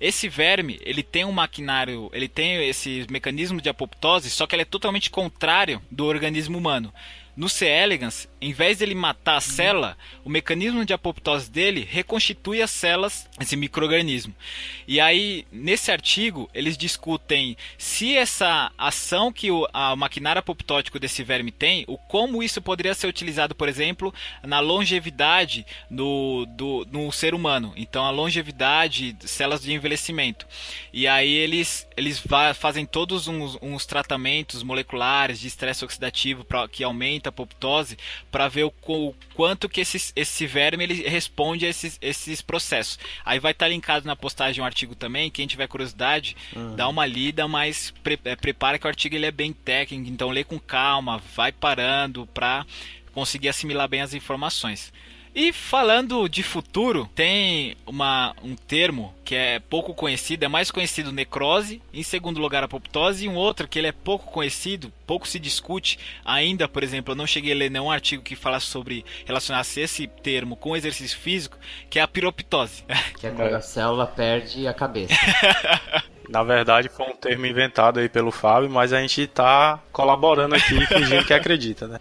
[0.00, 4.62] Esse verme, ele tem um maquinário, ele tem esse mecanismo de apoptose, só que ele
[4.62, 6.90] é totalmente contrário do organismo humano.
[7.36, 7.66] No C.
[7.66, 13.28] elegans, em vez dele matar a célula, o mecanismo de apoptose dele reconstitui as células,
[13.38, 14.34] esse microorganismo.
[14.88, 21.22] E aí, nesse artigo, eles discutem se essa ação que o a maquinário apoptótico desse
[21.22, 24.12] verme tem, o como isso poderia ser utilizado, por exemplo,
[24.42, 27.72] na longevidade no, do, no ser humano.
[27.76, 30.46] Então, a longevidade, células de envelhecimento.
[30.92, 32.22] E aí eles, eles
[32.54, 37.98] fazem todos uns, uns tratamentos moleculares de estresse oxidativo pra, que aumenta apoptose
[38.30, 42.98] para ver o, o, quanto que esse, esse verme ele responde a esses, esses processos.
[43.24, 46.76] Aí vai estar tá linkado na postagem um artigo também, quem tiver curiosidade, uhum.
[46.76, 50.30] dá uma lida, mas pre, é, prepara que o artigo ele é bem técnico, então
[50.30, 52.64] lê com calma, vai parando para
[53.12, 54.92] conseguir assimilar bem as informações.
[55.34, 61.12] E falando de futuro, tem uma, um termo que é pouco conhecido, é mais conhecido
[61.12, 65.38] necrose, em segundo lugar apoptose, e um outro que ele é pouco conhecido, pouco se
[65.38, 69.80] discute ainda, por exemplo, eu não cheguei a ler nenhum artigo que falasse sobre relacionar-se
[69.80, 71.56] esse termo com exercício físico,
[71.88, 72.84] que é a piroptose.
[73.18, 75.14] Que é quando a célula perde a cabeça.
[76.30, 80.78] Na verdade, foi um termo inventado aí pelo Fábio, mas a gente tá colaborando aqui
[80.86, 81.98] fingindo que acredita, né?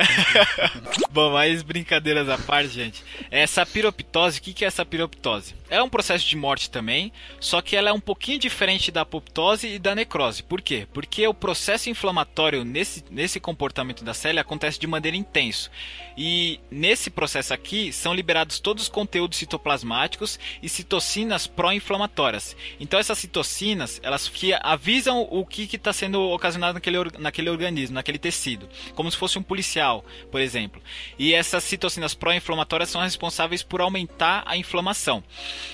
[1.09, 3.03] Bom, mas brincadeiras à parte, gente.
[3.31, 5.55] Essa piroptose, o que, que é essa piroptose?
[5.69, 9.67] É um processo de morte também, só que ela é um pouquinho diferente da apoptose
[9.67, 10.41] e da necrose.
[10.41, 10.87] Por quê?
[10.91, 15.69] Porque o processo inflamatório nesse, nesse comportamento da célula acontece de maneira intensa.
[16.17, 22.57] E nesse processo aqui são liberados todos os conteúdos citoplasmáticos e citocinas pró-inflamatórias.
[22.79, 28.17] Então essas citocinas, elas que avisam o que está sendo ocasionado naquele, naquele organismo, naquele
[28.17, 30.81] tecido, como se fosse um policial, por exemplo.
[31.17, 35.23] E essas citocinas pró-inflamatórias são responsáveis por aumentar a inflamação.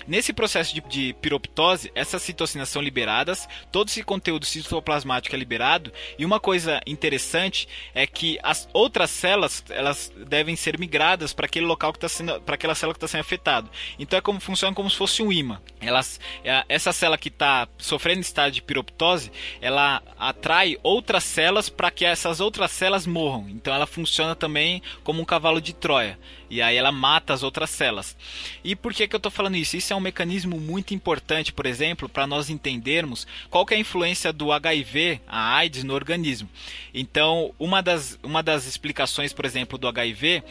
[0.08, 5.92] Nesse processo de, de piroptose, essas citocinas são liberadas, todo esse conteúdo citoplasmático é liberado,
[6.18, 11.66] e uma coisa interessante é que as outras células elas devem ser migradas para aquele
[11.66, 13.70] local que está sendo, para aquela célula que está sendo afetada.
[13.98, 15.62] Então é como funciona como se fosse um imã.
[15.80, 19.32] Elas, é, essa célula que está sofrendo estado de piroptose,
[19.62, 23.48] ela atrai outras células para que essas outras células morram.
[23.50, 26.18] Então ela funciona também como um cavalo de Troia.
[26.50, 28.16] E aí ela mata as outras células.
[28.64, 29.78] E por que, que eu estou falando isso?
[29.78, 34.32] Isso é um mecanismo muito importante, por exemplo, para nós entendermos qual é a influência
[34.32, 36.50] do HIV, a AIDS, no organismo.
[36.94, 40.44] Então, uma das, uma das explicações, por exemplo, do HIV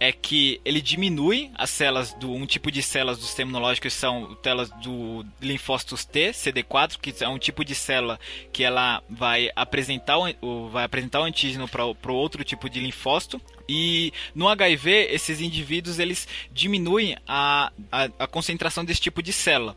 [0.00, 3.90] é que ele diminui as células do um tipo de células do sistema imunológico que
[3.90, 8.18] são células do linfócitos T, CD4, que é um tipo de célula
[8.52, 13.40] que ela vai apresentar o, vai apresentar o antígeno para o outro tipo de linfócito.
[13.68, 19.76] E no HIV, esses indivíduos eles diminuem a, a, a concentração desse tipo de célula.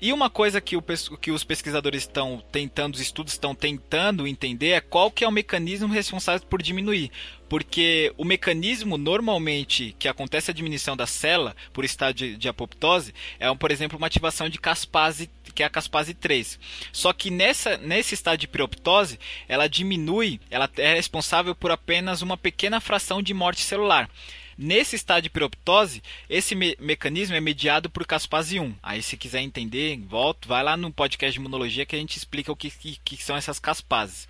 [0.00, 0.82] E uma coisa que, o,
[1.20, 5.30] que os pesquisadores estão tentando, os estudos estão tentando entender é qual que é o
[5.30, 7.10] mecanismo responsável por diminuir
[7.52, 13.12] porque o mecanismo normalmente que acontece a diminuição da célula por estado de, de apoptose
[13.38, 16.58] é, por exemplo, uma ativação de caspase, que é a caspase 3.
[16.92, 22.36] Só que nessa, nesse estado de piroptose, ela diminui, ela é responsável por apenas uma
[22.36, 24.08] pequena fração de morte celular.
[24.56, 28.74] Nesse estado de piroptose, esse me mecanismo é mediado por caspase 1.
[28.82, 32.52] Aí, se quiser entender, volta, vai lá no podcast de imunologia que a gente explica
[32.52, 34.28] o que, que, que são essas caspases.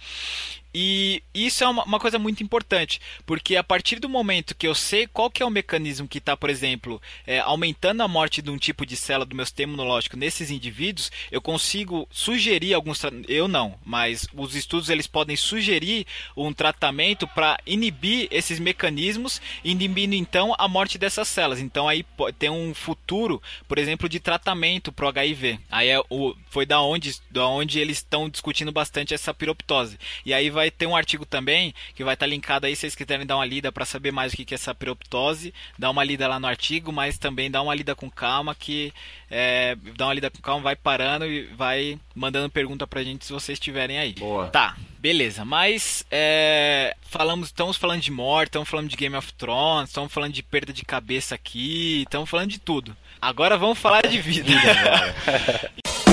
[0.75, 5.07] E isso é uma, coisa muito importante, porque a partir do momento que eu sei
[5.07, 8.57] qual que é o mecanismo que está, por exemplo, é, aumentando a morte de um
[8.57, 13.79] tipo de célula do meu sistema imunológico nesses indivíduos, eu consigo sugerir alguns eu não,
[13.85, 20.67] mas os estudos eles podem sugerir um tratamento para inibir esses mecanismos, inibindo então a
[20.67, 21.61] morte dessas células.
[21.61, 22.05] Então aí
[22.39, 25.59] tem um futuro, por exemplo, de tratamento para o HIV.
[25.71, 29.99] Aí é o, foi da onde, da onde eles estão discutindo bastante essa piroptose.
[30.25, 32.83] E aí vai vai ter um artigo também que vai estar tá linkado aí se
[32.83, 35.53] vocês quiserem dar uma lida para saber mais o que é essa perioptose.
[35.77, 38.93] Dá uma lida lá no artigo, mas também dá uma lida com calma que
[39.29, 43.33] é, dá uma lida com calma, vai parando e vai mandando pergunta pra gente se
[43.33, 44.13] vocês estiverem aí.
[44.13, 44.47] Boa.
[44.49, 45.45] Tá, beleza.
[45.45, 50.33] Mas é, falamos, estamos falando de morte, estamos falando de Game of Thrones, estamos falando
[50.33, 52.97] de perda de cabeça aqui, estamos falando de tudo.
[53.21, 54.53] Agora vamos falar de vida.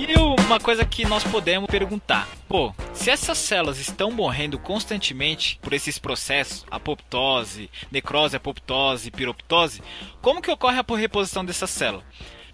[0.00, 5.74] E uma coisa que nós podemos perguntar: pô, se essas células estão morrendo constantemente por
[5.74, 9.82] esses processos, apoptose, necrose, apoptose, piroptose,
[10.22, 12.02] como que ocorre a reposição dessa célula?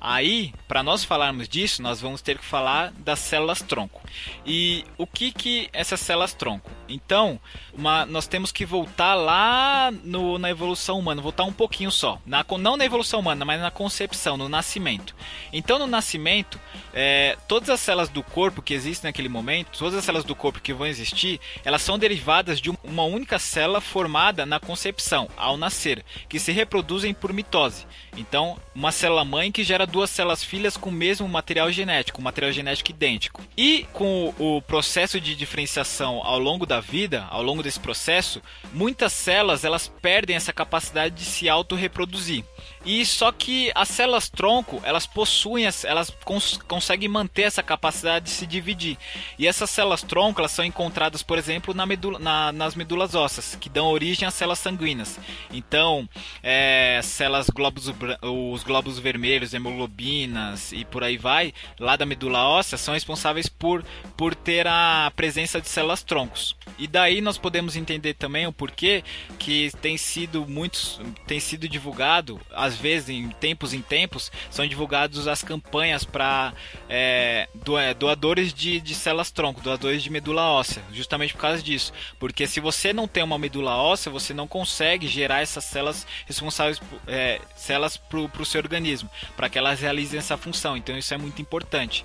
[0.01, 4.03] Aí, para nós falarmos disso, nós vamos ter que falar das células tronco.
[4.45, 6.71] E o que que essas células tronco?
[6.89, 7.41] Então,
[7.73, 12.21] uma, nós temos que voltar lá no, na evolução humana, voltar um pouquinho só.
[12.27, 15.15] Na, não na evolução humana, mas na concepção, no nascimento.
[15.53, 16.61] Então, no nascimento,
[16.93, 20.61] é, todas as células do corpo que existem naquele momento, todas as células do corpo
[20.61, 26.05] que vão existir, elas são derivadas de uma única célula formada na concepção, ao nascer,
[26.29, 27.87] que se reproduzem por mitose.
[28.17, 32.25] Então, uma célula mãe que gera duas células filhas com o mesmo material genético, um
[32.25, 33.43] material genético idêntico.
[33.57, 38.43] E com o processo de diferenciação ao longo da da vida, ao longo desse processo,
[38.73, 42.45] muitas células elas perdem essa capacidade de se autorreproduzir.
[42.85, 48.31] E só que as células tronco, elas possuem, elas cons conseguem manter essa capacidade de
[48.31, 48.97] se dividir.
[49.39, 53.57] E essas células tronco, elas são encontradas, por exemplo, na medula, na, nas medulas ósseas,
[53.57, 55.19] que dão origem às células sanguíneas.
[55.51, 56.09] Então,
[56.43, 57.93] é, células glóbulos,
[58.23, 63.85] os glóbulos vermelhos, hemoglobinas e por aí vai, lá da medula óssea, são responsáveis por,
[64.17, 66.55] por ter a presença de células troncos.
[66.79, 69.03] E daí nós podemos entender também o porquê
[69.39, 75.27] que tem sido muitos, tem sido divulgado às vezes, em tempos em tempos, são divulgados
[75.27, 76.53] as campanhas para
[76.89, 77.49] é,
[77.79, 81.93] é, doadores de, de células tronco, doadores de medula óssea, justamente por causa disso.
[82.19, 86.81] Porque se você não tem uma medula óssea, você não consegue gerar essas células responsáveis,
[87.07, 90.77] é, células para o seu organismo, para que elas realizem essa função.
[90.77, 92.05] Então isso é muito importante.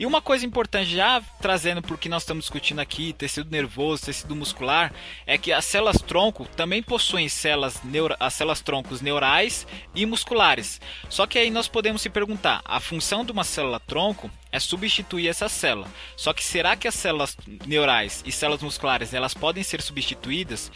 [0.00, 4.06] E uma coisa importante, já trazendo para o que nós estamos discutindo aqui, tecido nervoso,
[4.06, 4.94] tecido muscular,
[5.26, 10.80] é que as células tronco também possuem células neuro, as células troncos neurais e musculares.
[11.10, 15.28] Só que aí nós podemos se perguntar, a função de uma célula tronco é substituir
[15.28, 15.88] essa célula.
[16.16, 17.36] Só que será que as células
[17.66, 20.70] neurais e células musculares elas podem ser substituídas?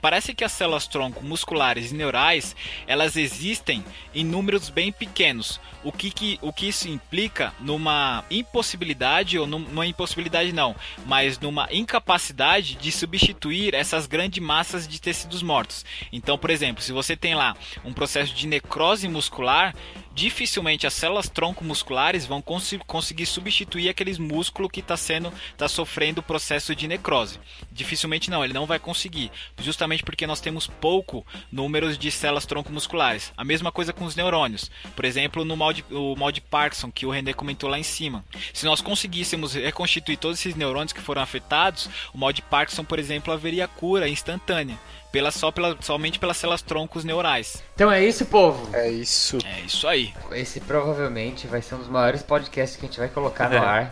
[0.00, 2.56] Parece que as células tronco musculares e neurais
[2.86, 3.84] elas existem
[4.14, 5.60] em números bem pequenos.
[5.82, 10.74] O que, que, o que isso implica numa impossibilidade ou numa impossibilidade não,
[11.06, 15.84] mas numa incapacidade de substituir essas grandes massas de tecidos mortos.
[16.12, 19.74] Então, por exemplo, se você tem lá um processo de necrose muscular,
[20.14, 25.68] dificilmente as células tronco musculares vão cons conseguir substituir aqueles músculos que está sendo está
[25.68, 27.38] sofrendo o processo de necrose.
[27.70, 32.72] Dificilmente não, ele não vai conseguir, justamente porque nós temos pouco números de células tronco
[32.72, 33.32] musculares.
[33.36, 34.70] A mesma coisa com os neurônios.
[34.94, 37.82] Por exemplo, no mal de, o mal de Parkinson que o René comentou lá em
[37.82, 38.24] cima.
[38.52, 42.98] Se nós conseguíssemos reconstituir todos esses neurônios que foram afetados, o mal de Parkinson, por
[42.98, 44.78] exemplo, haveria cura instantânea
[45.12, 47.62] pela, só pela, somente pelas células troncos neurais.
[47.74, 48.74] Então é isso, povo.
[48.74, 49.38] É isso.
[49.44, 50.12] É isso aí.
[50.32, 53.58] Esse provavelmente vai ser um dos maiores podcasts que a gente vai colocar no é.
[53.58, 53.90] ar.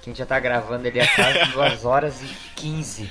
[0.00, 3.10] Que a gente já tá gravando ele há quase 2 horas e 15.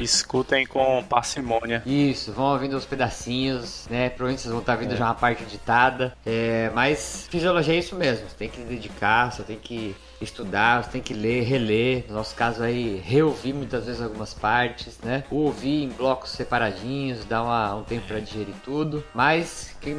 [0.00, 1.82] Escutem com parcimônia.
[1.84, 4.10] Isso, vão ouvindo os pedacinhos, né?
[4.10, 4.96] Provavelmente vocês vão estar tá vendo é.
[4.96, 6.16] já uma parte editada.
[6.24, 8.28] É, mas fisiologia é isso mesmo.
[8.28, 12.04] Você tem que dedicar, você tem que estudar, você tem que ler, reler.
[12.08, 15.24] No nosso caso aí, reouvir muitas vezes algumas partes, né?
[15.30, 19.04] Ouvir em blocos separadinhos, dar uma, um tempo para digerir tudo.
[19.14, 19.92] Mas que,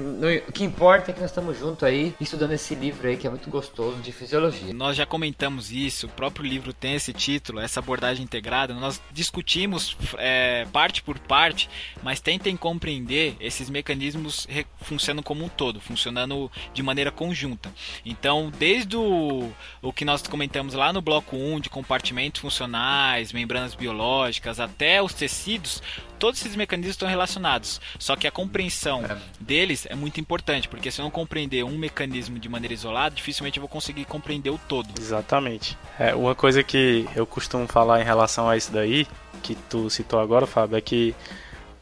[0.48, 3.30] o que importa é que nós estamos juntos aí, estudando esse livro aí que é
[3.30, 4.74] muito gostoso de fisiologia.
[4.74, 8.74] Nós já comentamos isso, o próprio livro tem esse título, essa abordagem integrada.
[8.74, 11.70] Nós discutimos é, parte por parte,
[12.02, 14.48] mas tentem compreender esses mecanismos
[14.82, 17.72] funcionando como um todo, funcionando de maneira conjunta.
[18.06, 19.52] Então, desde o,
[19.82, 25.14] o que nós comentamos lá no bloco 1 de compartimentos funcionais, membranas biológicas, até os
[25.14, 25.82] tecidos,
[26.20, 27.80] todos esses mecanismos estão relacionados.
[28.00, 29.18] Só que a compreensão é.
[29.40, 33.58] deles é muito importante, porque se eu não compreender um mecanismo de maneira isolada, dificilmente
[33.58, 34.90] eu vou conseguir compreender o todo.
[35.00, 35.78] Exatamente.
[36.00, 39.08] É, uma coisa que eu costumo falar em relação a isso daí,
[39.44, 41.16] que tu citou agora, Fábio, é que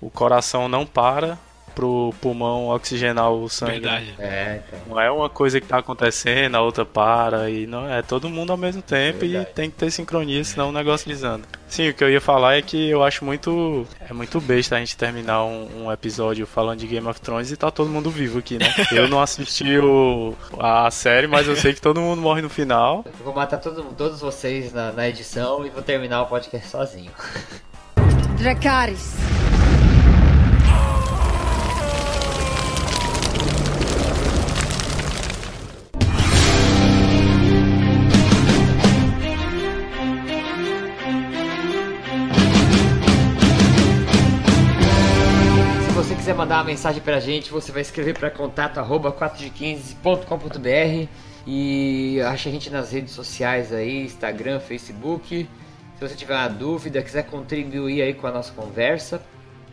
[0.01, 1.37] o coração não para
[1.73, 3.79] pro pulmão oxigenar o sangue.
[3.79, 3.99] Né?
[3.99, 4.15] Verdade.
[4.19, 4.79] É, então.
[4.87, 8.51] Não é uma coisa que tá acontecendo, a outra para, e não é todo mundo
[8.51, 9.49] ao mesmo tempo Verdade.
[9.49, 11.43] e tem que ter sincronia, senão o negócio desanda.
[11.67, 13.87] Sim, o que eu ia falar é que eu acho muito.
[14.07, 17.57] É muito besta a gente terminar um, um, episódio falando de Game of Thrones e
[17.57, 18.71] tá todo mundo vivo aqui, né?
[18.93, 23.03] Eu não assisti o, a série, mas eu sei que todo mundo morre no final.
[23.05, 27.11] Eu vou matar todo, todos vocês na, na edição e vou terminar o podcast sozinho.
[28.37, 29.15] Dracarys.
[46.43, 51.07] Mandar uma mensagem pra gente, você vai escrever para contato arroba 4de15.com.br
[51.47, 55.47] e acha a gente nas redes sociais aí, Instagram, Facebook.
[55.95, 59.21] Se você tiver uma dúvida, quiser contribuir aí com a nossa conversa,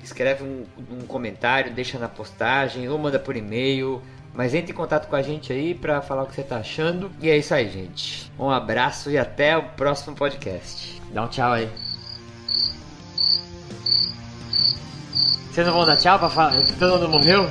[0.00, 4.00] escreve um, um comentário, deixa na postagem ou manda por e-mail.
[4.32, 7.10] Mas entre em contato com a gente aí para falar o que você tá achando.
[7.20, 8.30] E é isso aí, gente.
[8.38, 11.02] Um abraço e até o próximo podcast.
[11.12, 11.68] Dá um tchau aí.
[15.50, 17.50] Vocês não vão dar tchau pra falar que todo mundo morreu?